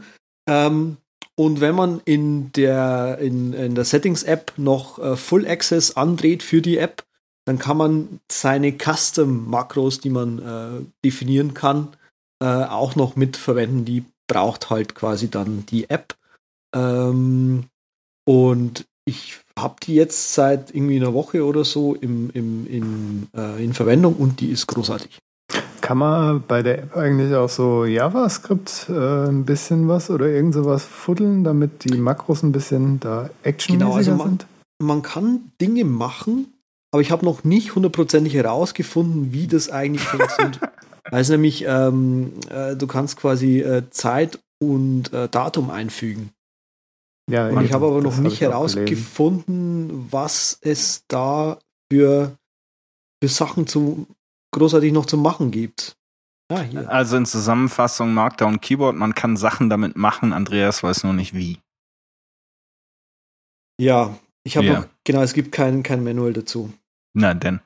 Ähm, 0.50 0.98
und 1.36 1.62
wenn 1.62 1.76
man 1.76 2.02
in 2.04 2.52
der, 2.52 3.20
in, 3.22 3.54
in 3.54 3.76
der 3.76 3.86
Settings-App 3.86 4.54
noch 4.58 5.00
äh, 5.00 5.16
Full 5.16 5.48
Access 5.48 5.96
andreht 5.96 6.44
für 6.44 6.62
die 6.62 6.78
App, 6.78 7.06
dann 7.50 7.58
kann 7.58 7.78
man 7.78 8.20
seine 8.32 8.72
Custom-Makros, 8.78 10.02
die 10.02 10.12
man 10.12 10.38
äh, 10.38 10.86
definieren 11.04 11.56
kann, 11.56 11.88
äh, 12.44 12.46
auch 12.46 12.96
noch 12.96 13.16
mitverwenden. 13.16 13.86
Die 13.86 14.06
braucht 14.28 14.70
halt 14.70 14.94
quasi 14.94 15.32
dann 15.32 15.66
die 15.66 15.90
App. 15.90 16.14
Ähm, 16.76 17.64
und 18.28 18.86
ich 19.04 19.40
habe 19.58 19.78
die 19.82 19.96
jetzt 19.96 20.36
seit 20.36 20.76
irgendwie 20.76 20.98
einer 20.98 21.16
Woche 21.16 21.44
oder 21.44 21.66
so 21.66 21.96
im, 21.96 22.30
im, 22.36 22.68
in, 22.68 23.28
äh, 23.36 23.64
in 23.64 23.74
Verwendung 23.74 24.14
und 24.18 24.42
die 24.42 24.52
ist 24.52 24.68
großartig. 24.68 25.18
Kann 25.82 25.98
man 25.98 26.44
bei 26.48 26.62
der 26.62 26.84
App 26.84 26.96
eigentlich 26.96 27.34
auch 27.34 27.50
so 27.50 27.84
JavaScript 27.86 28.86
äh, 28.90 29.28
ein 29.28 29.46
bisschen 29.46 29.88
was 29.88 30.12
oder 30.12 30.28
irgend 30.28 30.54
sowas 30.54 30.84
fuddeln, 30.86 31.44
damit 31.44 31.84
die 31.84 31.98
Makros 31.98 32.44
ein 32.44 32.52
bisschen 32.52 33.00
da 33.00 33.32
actionmäßiger 33.42 33.86
Genau, 33.88 33.98
also 33.98 34.12
man- 34.12 34.30
sind? 34.30 34.46
man 34.84 35.02
kann 35.02 35.52
Dinge 35.60 35.84
machen, 35.86 36.54
aber 36.92 37.02
ich 37.02 37.12
habe 37.12 37.26
noch 37.26 37.44
nicht 37.44 37.76
hundertprozentig 37.76 38.34
herausgefunden, 38.34 39.32
wie 39.34 39.48
das 39.48 39.70
eigentlich 39.70 40.04
funktioniert. 40.04 40.60
Also 41.12 41.34
nämlich, 41.34 41.66
ähm, 41.66 42.34
äh, 42.52 42.76
du 42.76 42.86
kannst 42.86 43.18
quasi 43.18 43.62
äh, 43.62 43.90
Zeit 43.90 44.38
und 44.62 45.12
äh, 45.12 45.28
Datum 45.28 45.72
einfügen. 45.72 46.30
Ja, 47.32 47.48
Und 47.50 47.64
ich 47.64 47.72
habe 47.72 47.88
aber 47.88 48.02
noch 48.02 48.18
nicht 48.18 48.42
herausgefunden, 48.42 50.08
was 50.12 50.60
es 50.62 51.06
da 51.08 51.58
für, 51.92 52.38
für 53.24 53.30
Sachen 53.30 53.66
zu 53.66 54.06
großartig 54.52 54.92
noch 54.94 55.08
zu 55.08 55.18
machen 55.18 55.50
gibt. 55.50 55.96
Ah, 56.52 56.62
hier. 56.62 56.88
Also 56.92 57.18
in 57.18 57.26
Zusammenfassung 57.26 58.14
Markdown 58.14 58.62
Keyboard, 58.62 58.96
man 58.96 59.16
kann 59.16 59.36
Sachen 59.36 59.70
damit 59.70 59.96
machen, 59.96 60.32
Andreas 60.32 60.84
weiß 60.84 61.04
nur 61.06 61.14
nicht 61.14 61.34
wie. 61.34 61.58
Ja, 63.80 64.18
ich 64.44 64.58
habe 64.58 64.68
Ja. 64.68 64.80
noch, 64.82 64.88
genau, 65.04 65.22
es 65.22 65.34
gibt 65.34 65.52
kein, 65.52 65.84
kein 65.84 66.04
Manual 66.04 66.34
dazu. 66.34 66.72
Na 67.14 67.34
denn. 67.34 67.60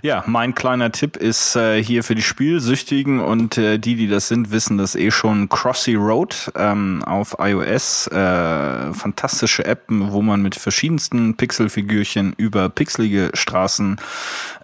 Ja, 0.00 0.22
mein 0.26 0.54
kleiner 0.54 0.92
Tipp 0.92 1.16
ist 1.16 1.56
äh, 1.56 1.82
hier 1.82 2.04
für 2.04 2.14
die 2.14 2.22
Spielsüchtigen 2.22 3.18
und 3.18 3.58
äh, 3.58 3.78
die, 3.78 3.96
die 3.96 4.06
das 4.06 4.28
sind, 4.28 4.52
wissen 4.52 4.78
das 4.78 4.94
eh 4.94 5.10
schon. 5.10 5.48
Crossy 5.48 5.96
Road 5.96 6.52
ähm, 6.54 7.02
auf 7.04 7.36
iOS. 7.40 8.06
Äh, 8.06 8.92
fantastische 8.94 9.64
App, 9.64 9.84
wo 9.88 10.22
man 10.22 10.40
mit 10.40 10.54
verschiedensten 10.54 11.36
Pixelfigürchen 11.36 12.32
über 12.36 12.68
pixelige 12.68 13.30
Straßen, 13.34 13.96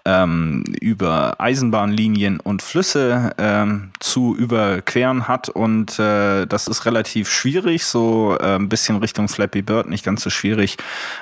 ähm, 0.05 0.63
über 0.79 1.35
Eisenbahnlinien 1.39 2.39
und 2.39 2.61
Flüsse 2.61 3.33
ähm, 3.37 3.91
zu 3.99 4.35
überqueren 4.37 5.27
hat. 5.27 5.49
Und 5.49 5.99
äh, 5.99 6.45
das 6.45 6.67
ist 6.67 6.85
relativ 6.85 7.29
schwierig, 7.29 7.85
so 7.85 8.37
äh, 8.39 8.55
ein 8.55 8.69
bisschen 8.69 8.97
Richtung 8.97 9.27
Flappy 9.27 9.63
Bird, 9.63 9.89
nicht 9.89 10.05
ganz 10.05 10.21
so 10.21 10.29
schwierig. 10.29 10.77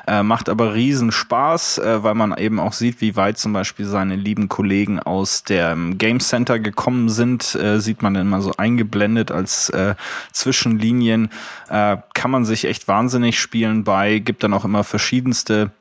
Äh, 0.05 0.21
macht 0.21 0.49
aber 0.49 0.73
riesen 0.73 1.11
Spaß, 1.11 1.79
äh, 1.79 2.03
weil 2.03 2.13
man 2.13 2.37
eben 2.37 2.59
auch 2.59 2.73
sieht, 2.73 3.01
wie 3.01 3.15
weit 3.15 3.39
zum 3.39 3.53
Beispiel 3.53 3.85
seine 4.03 4.15
lieben 4.17 4.49
Kollegen 4.49 4.99
aus 4.99 5.43
dem 5.43 5.97
Game 5.97 6.19
Center 6.19 6.59
gekommen 6.59 7.07
sind. 7.07 7.55
Äh, 7.55 7.79
sieht 7.79 8.01
man 8.01 8.15
immer 8.15 8.41
so 8.41 8.51
eingeblendet 8.57 9.31
als 9.31 9.69
äh, 9.69 9.95
Zwischenlinien. 10.33 11.29
Äh, 11.69 11.97
kann 12.13 12.29
man 12.29 12.43
sich 12.43 12.65
echt 12.65 12.89
wahnsinnig 12.89 13.39
spielen 13.39 13.85
bei, 13.85 14.19
gibt 14.19 14.43
dann 14.43 14.53
auch 14.53 14.65
immer 14.65 14.83
verschiedenste 14.83 15.71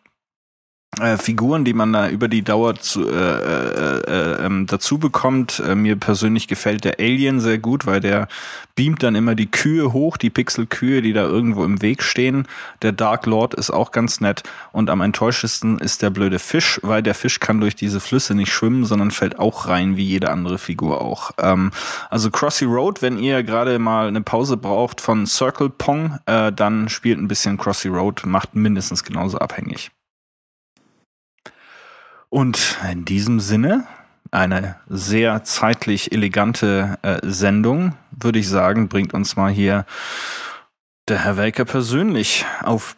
äh, 1.01 1.17
Figuren, 1.17 1.65
die 1.65 1.73
man 1.73 1.93
da 1.93 2.09
über 2.11 2.29
die 2.29 2.43
Dauer 2.43 2.75
zu, 2.75 3.09
äh, 3.09 3.15
äh, 3.15 4.01
äh, 4.01 4.45
ähm, 4.45 4.67
dazu 4.67 4.99
bekommt. 4.99 5.63
Äh, 5.67 5.75
mir 5.75 5.97
persönlich 5.97 6.49
gefällt 6.49 6.85
der 6.85 7.01
Alien 7.01 7.41
sehr 7.41 7.59
gut, 7.59 7.87
weil 7.87 8.01
der 8.01 8.29
beamt 8.75 9.03
dann 9.03 9.15
immer 9.15 9.35
die 9.35 9.51
Kühe 9.51 9.95
hoch, 9.95 10.19
die 10.19 10.29
Pixelkühe, 10.29 11.01
die 11.01 11.15
da 11.15 11.23
irgendwo 11.23 11.65
im 11.65 11.81
Weg 11.81 12.03
stehen. 12.03 12.47
Der 12.83 12.93
Dark 12.93 13.25
Lord 13.25 13.55
ist 13.55 13.71
auch 13.71 13.91
ganz 13.91 14.21
nett 14.21 14.43
und 14.73 14.91
am 14.91 15.01
enttäuschesten 15.01 15.79
ist 15.79 16.03
der 16.03 16.11
blöde 16.11 16.39
Fisch, 16.39 16.79
weil 16.83 17.03
der 17.03 17.15
Fisch 17.15 17.41
kann 17.41 17.61
durch 17.61 17.75
diese 17.75 18.01
Flüsse 18.01 18.35
nicht 18.35 18.53
schwimmen, 18.53 18.85
sondern 18.85 19.11
fällt 19.11 19.39
auch 19.39 19.69
rein 19.69 19.97
wie 19.97 20.05
jede 20.05 20.31
andere 20.31 20.59
Figur 20.59 21.01
auch. 21.01 21.31
Ähm, 21.39 21.71
also 22.11 22.31
Crossy 22.31 22.67
Road, 22.67 23.01
wenn 23.01 23.19
ihr 23.19 23.43
gerade 23.43 23.79
mal 23.79 24.09
eine 24.09 24.21
Pause 24.21 24.59
braucht 24.59 25.01
von 25.01 25.27
Circle 25.27 25.71
Pong, 25.71 26.19
äh, 26.27 26.53
dann 26.53 26.91
spielt 26.91 27.19
ein 27.19 27.29
bisschen 27.29 27.57
Crossy 27.57 27.89
Road, 27.89 28.27
macht 28.27 28.55
mindestens 28.55 29.05
genauso 29.05 29.39
abhängig. 29.39 29.91
Und 32.33 32.79
in 32.91 33.05
diesem 33.05 33.41
Sinne, 33.41 33.87
eine 34.31 34.77
sehr 34.89 35.45
zeitlich 35.45 36.13
elegante 36.13 36.97
äh, 37.03 37.19
Sendung, 37.25 37.93
würde 38.11 38.39
ich 38.39 38.49
sagen, 38.49 38.89
bringt 38.89 39.13
uns 39.13 39.37
mal 39.37 39.53
hier 39.53 39.85
der 41.09 41.19
Herr 41.19 41.37
Welker 41.37 41.67
persönlich 41.67 42.47
auf 42.63 42.97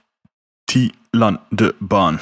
die 0.68 0.92
Landebahn. 1.10 2.20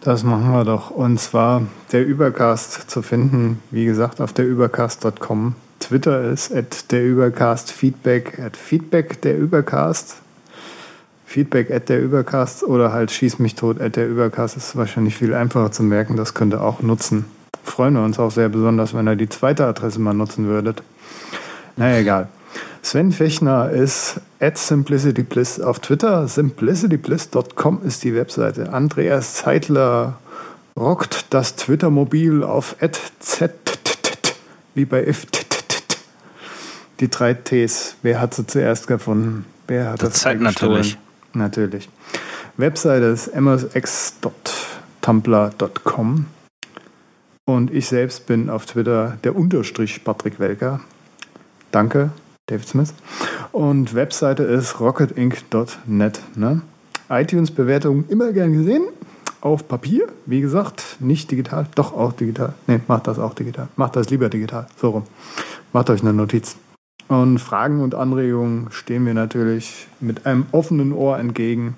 Das 0.00 0.22
machen 0.22 0.52
wir 0.52 0.64
doch. 0.64 0.92
Und 0.92 1.18
zwar 1.18 1.62
der 1.90 2.06
Übercast 2.06 2.88
zu 2.88 3.02
finden, 3.02 3.60
wie 3.72 3.84
gesagt, 3.84 4.20
auf 4.20 4.32
der 4.32 4.46
übercast.com. 4.46 5.56
Twitter 5.80 6.22
ist 6.30 6.54
at 6.54 6.92
der 6.92 7.04
Übercast, 7.04 7.72
Feedback 7.72 8.38
at 8.38 8.56
Feedback 8.56 9.20
der 9.22 9.36
Übercast. 9.36 10.22
Feedback 11.28 11.70
at 11.70 11.90
der 11.90 12.00
Übercast 12.00 12.62
oder 12.62 12.90
halt 12.90 13.10
schieß 13.10 13.38
mich 13.38 13.54
tot 13.54 13.82
at 13.82 13.96
der 13.96 14.08
Übercast 14.08 14.56
ist 14.56 14.76
wahrscheinlich 14.76 15.14
viel 15.14 15.34
einfacher 15.34 15.70
zu 15.70 15.82
merken. 15.82 16.16
Das 16.16 16.32
könnt 16.32 16.54
ihr 16.54 16.62
auch 16.62 16.80
nutzen. 16.80 17.26
Freuen 17.62 17.92
wir 17.92 18.02
uns 18.02 18.18
auch 18.18 18.30
sehr 18.30 18.48
besonders, 18.48 18.94
wenn 18.94 19.06
ihr 19.06 19.14
die 19.14 19.28
zweite 19.28 19.66
Adresse 19.66 20.00
mal 20.00 20.14
nutzen 20.14 20.46
würdet. 20.46 20.82
Naja, 21.76 21.98
egal. 21.98 22.28
Sven 22.80 23.12
Fechner 23.12 23.68
ist 23.68 24.22
at 24.40 24.56
simplicitybliss 24.56 25.60
auf 25.60 25.80
Twitter. 25.80 26.26
simplicitybliss.com 26.26 27.82
ist 27.84 28.04
die 28.04 28.14
Webseite. 28.14 28.72
Andreas 28.72 29.34
Zeitler 29.34 30.18
rockt 30.78 31.26
das 31.28 31.56
Twitter-Mobil 31.56 32.42
auf 32.42 32.76
at 32.80 32.98
z 33.18 33.52
wie 34.74 34.86
bei 34.86 35.06
if 35.06 35.26
die 37.00 37.10
drei 37.10 37.34
Ts. 37.34 37.96
Wer 38.00 38.18
hat 38.18 38.32
sie 38.32 38.46
zuerst 38.46 38.86
gefunden? 38.86 39.44
Wer 39.66 39.90
hat 39.90 40.02
das, 40.02 40.14
das 40.14 40.20
Zeit 40.22 40.40
natürlich. 40.40 40.96
Natürlich. 41.32 41.88
Webseite 42.56 43.06
ist 43.06 43.34
msx.tumblr.com 43.34 46.26
und 47.44 47.72
ich 47.72 47.88
selbst 47.88 48.26
bin 48.26 48.50
auf 48.50 48.66
Twitter 48.66 49.16
der 49.24 49.34
Unterstrich 49.36 50.04
Patrick 50.04 50.38
Welker. 50.40 50.80
Danke, 51.70 52.10
David 52.46 52.68
Smith. 52.68 52.92
Und 53.52 53.94
Webseite 53.94 54.42
ist 54.42 54.80
rocketinc.net. 54.80 56.20
Ne? 56.34 56.62
iTunes-Bewertung 57.08 58.04
immer 58.08 58.32
gern 58.32 58.52
gesehen. 58.52 58.82
Auf 59.40 59.68
Papier, 59.68 60.08
wie 60.26 60.40
gesagt, 60.40 60.96
nicht 60.98 61.30
digital, 61.30 61.68
doch 61.74 61.92
auch 61.92 62.12
digital. 62.12 62.54
Ne, 62.66 62.80
macht 62.88 63.06
das 63.06 63.20
auch 63.20 63.34
digital. 63.34 63.68
Macht 63.76 63.94
das 63.94 64.10
lieber 64.10 64.28
digital. 64.28 64.66
So 64.76 64.90
rum. 64.90 65.04
Macht 65.72 65.90
euch 65.90 66.02
eine 66.02 66.12
Notiz. 66.12 66.56
Und 67.08 67.38
Fragen 67.38 67.80
und 67.80 67.94
Anregungen 67.94 68.70
stehen 68.70 69.06
wir 69.06 69.14
natürlich 69.14 69.86
mit 70.00 70.26
einem 70.26 70.46
offenen 70.52 70.92
Ohr 70.92 71.18
entgegen. 71.18 71.74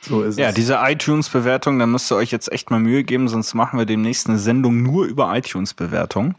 So 0.00 0.22
ist 0.22 0.38
ja, 0.38 0.48
es. 0.48 0.54
diese 0.54 0.78
iTunes-Bewertung, 0.80 1.78
da 1.78 1.86
müsst 1.86 2.10
ihr 2.10 2.16
euch 2.16 2.32
jetzt 2.32 2.50
echt 2.50 2.70
mal 2.70 2.80
Mühe 2.80 3.04
geben, 3.04 3.28
sonst 3.28 3.54
machen 3.54 3.78
wir 3.78 3.86
demnächst 3.86 4.28
eine 4.28 4.38
Sendung 4.38 4.82
nur 4.82 5.06
über 5.06 5.36
iTunes-Bewertung 5.36 6.34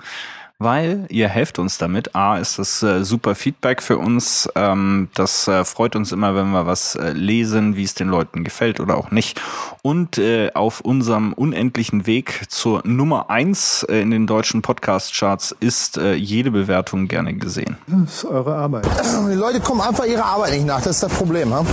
weil 0.63 1.05
ihr 1.09 1.27
helft 1.27 1.59
uns 1.59 1.77
damit. 1.77 2.15
A, 2.15 2.37
ist 2.37 2.59
das 2.59 2.81
äh, 2.83 3.03
super 3.03 3.35
Feedback 3.35 3.81
für 3.81 3.97
uns. 3.97 4.49
Ähm, 4.55 5.09
das 5.13 5.47
äh, 5.47 5.65
freut 5.65 5.95
uns 5.95 6.11
immer, 6.11 6.35
wenn 6.35 6.51
wir 6.51 6.65
was 6.65 6.95
äh, 6.95 7.11
lesen, 7.11 7.75
wie 7.75 7.83
es 7.83 7.93
den 7.93 8.07
Leuten 8.07 8.43
gefällt 8.43 8.79
oder 8.79 8.97
auch 8.97 9.11
nicht. 9.11 9.41
Und 9.81 10.17
äh, 10.17 10.51
auf 10.53 10.81
unserem 10.81 11.33
unendlichen 11.33 12.07
Weg 12.07 12.45
zur 12.49 12.81
Nummer 12.85 13.29
eins 13.29 13.83
äh, 13.83 14.01
in 14.01 14.11
den 14.11 14.27
deutschen 14.27 14.61
Podcast-Charts 14.61 15.55
ist 15.59 15.97
äh, 15.97 16.13
jede 16.13 16.51
Bewertung 16.51 17.07
gerne 17.07 17.33
gesehen. 17.33 17.77
Das 17.87 18.15
ist 18.15 18.25
eure 18.25 18.55
Arbeit. 18.55 18.87
Die 19.29 19.35
Leute 19.35 19.59
kommen 19.59 19.81
einfach 19.81 20.05
ihrer 20.05 20.25
Arbeit 20.25 20.53
nicht 20.53 20.65
nach, 20.65 20.81
das 20.81 20.95
ist 20.95 21.03
das 21.03 21.13
Problem. 21.13 21.49
Ja? 21.49 21.63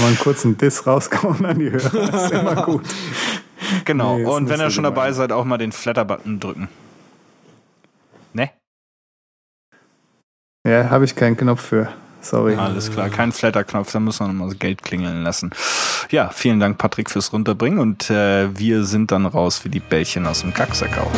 Mal 0.00 0.06
einen 0.06 0.18
kurzen 0.18 0.56
Diss 0.56 0.86
rauskommen 0.86 1.44
an 1.44 1.58
die 1.58 1.70
Hörer, 1.70 2.10
das 2.10 2.24
ist 2.24 2.32
immer 2.32 2.62
gut. 2.62 2.82
Genau. 3.84 4.18
Nee, 4.18 4.24
und 4.24 4.48
wenn 4.48 4.60
ihr 4.60 4.70
schon 4.70 4.84
dabei 4.84 5.12
seid, 5.12 5.32
auch 5.32 5.44
mal 5.44 5.58
den 5.58 5.72
Flatter-Button 5.72 6.40
drücken. 6.40 6.68
Ne? 8.32 8.50
Ja, 10.66 10.90
habe 10.90 11.04
ich 11.04 11.16
keinen 11.16 11.36
Knopf 11.36 11.62
für. 11.62 11.92
Sorry. 12.20 12.54
Alles 12.54 12.90
klar, 12.90 13.10
kein 13.10 13.32
Flatter-Knopf, 13.32 13.90
da 13.90 13.98
müssen 13.98 14.26
wir 14.26 14.32
nochmal 14.32 14.54
Geld 14.54 14.82
klingeln 14.82 15.24
lassen. 15.24 15.50
Ja, 16.10 16.30
vielen 16.30 16.60
Dank, 16.60 16.78
Patrick, 16.78 17.10
fürs 17.10 17.32
Runterbringen 17.32 17.80
und 17.80 18.10
äh, 18.10 18.56
wir 18.56 18.84
sind 18.84 19.10
dann 19.10 19.26
raus 19.26 19.64
wie 19.64 19.68
die 19.68 19.80
Bällchen 19.80 20.26
aus 20.26 20.42
dem 20.42 20.54
Kacksacau. 20.54 21.10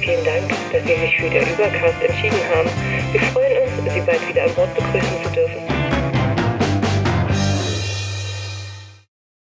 Vielen 0.00 0.24
Dank, 0.24 0.48
dass 0.72 0.82
Sie 0.82 1.00
sich 1.00 1.16
für 1.20 1.28
den 1.28 1.42
Übercast 1.42 2.02
entschieden 2.02 2.38
haben. 2.54 2.70
Wir 3.12 3.20
freuen 3.20 3.58
uns, 3.62 3.92
Sie 3.92 4.00
bald 4.00 4.28
wieder 4.28 4.44
an 4.44 4.54
Bord 4.54 4.74
begrüßen 4.74 5.17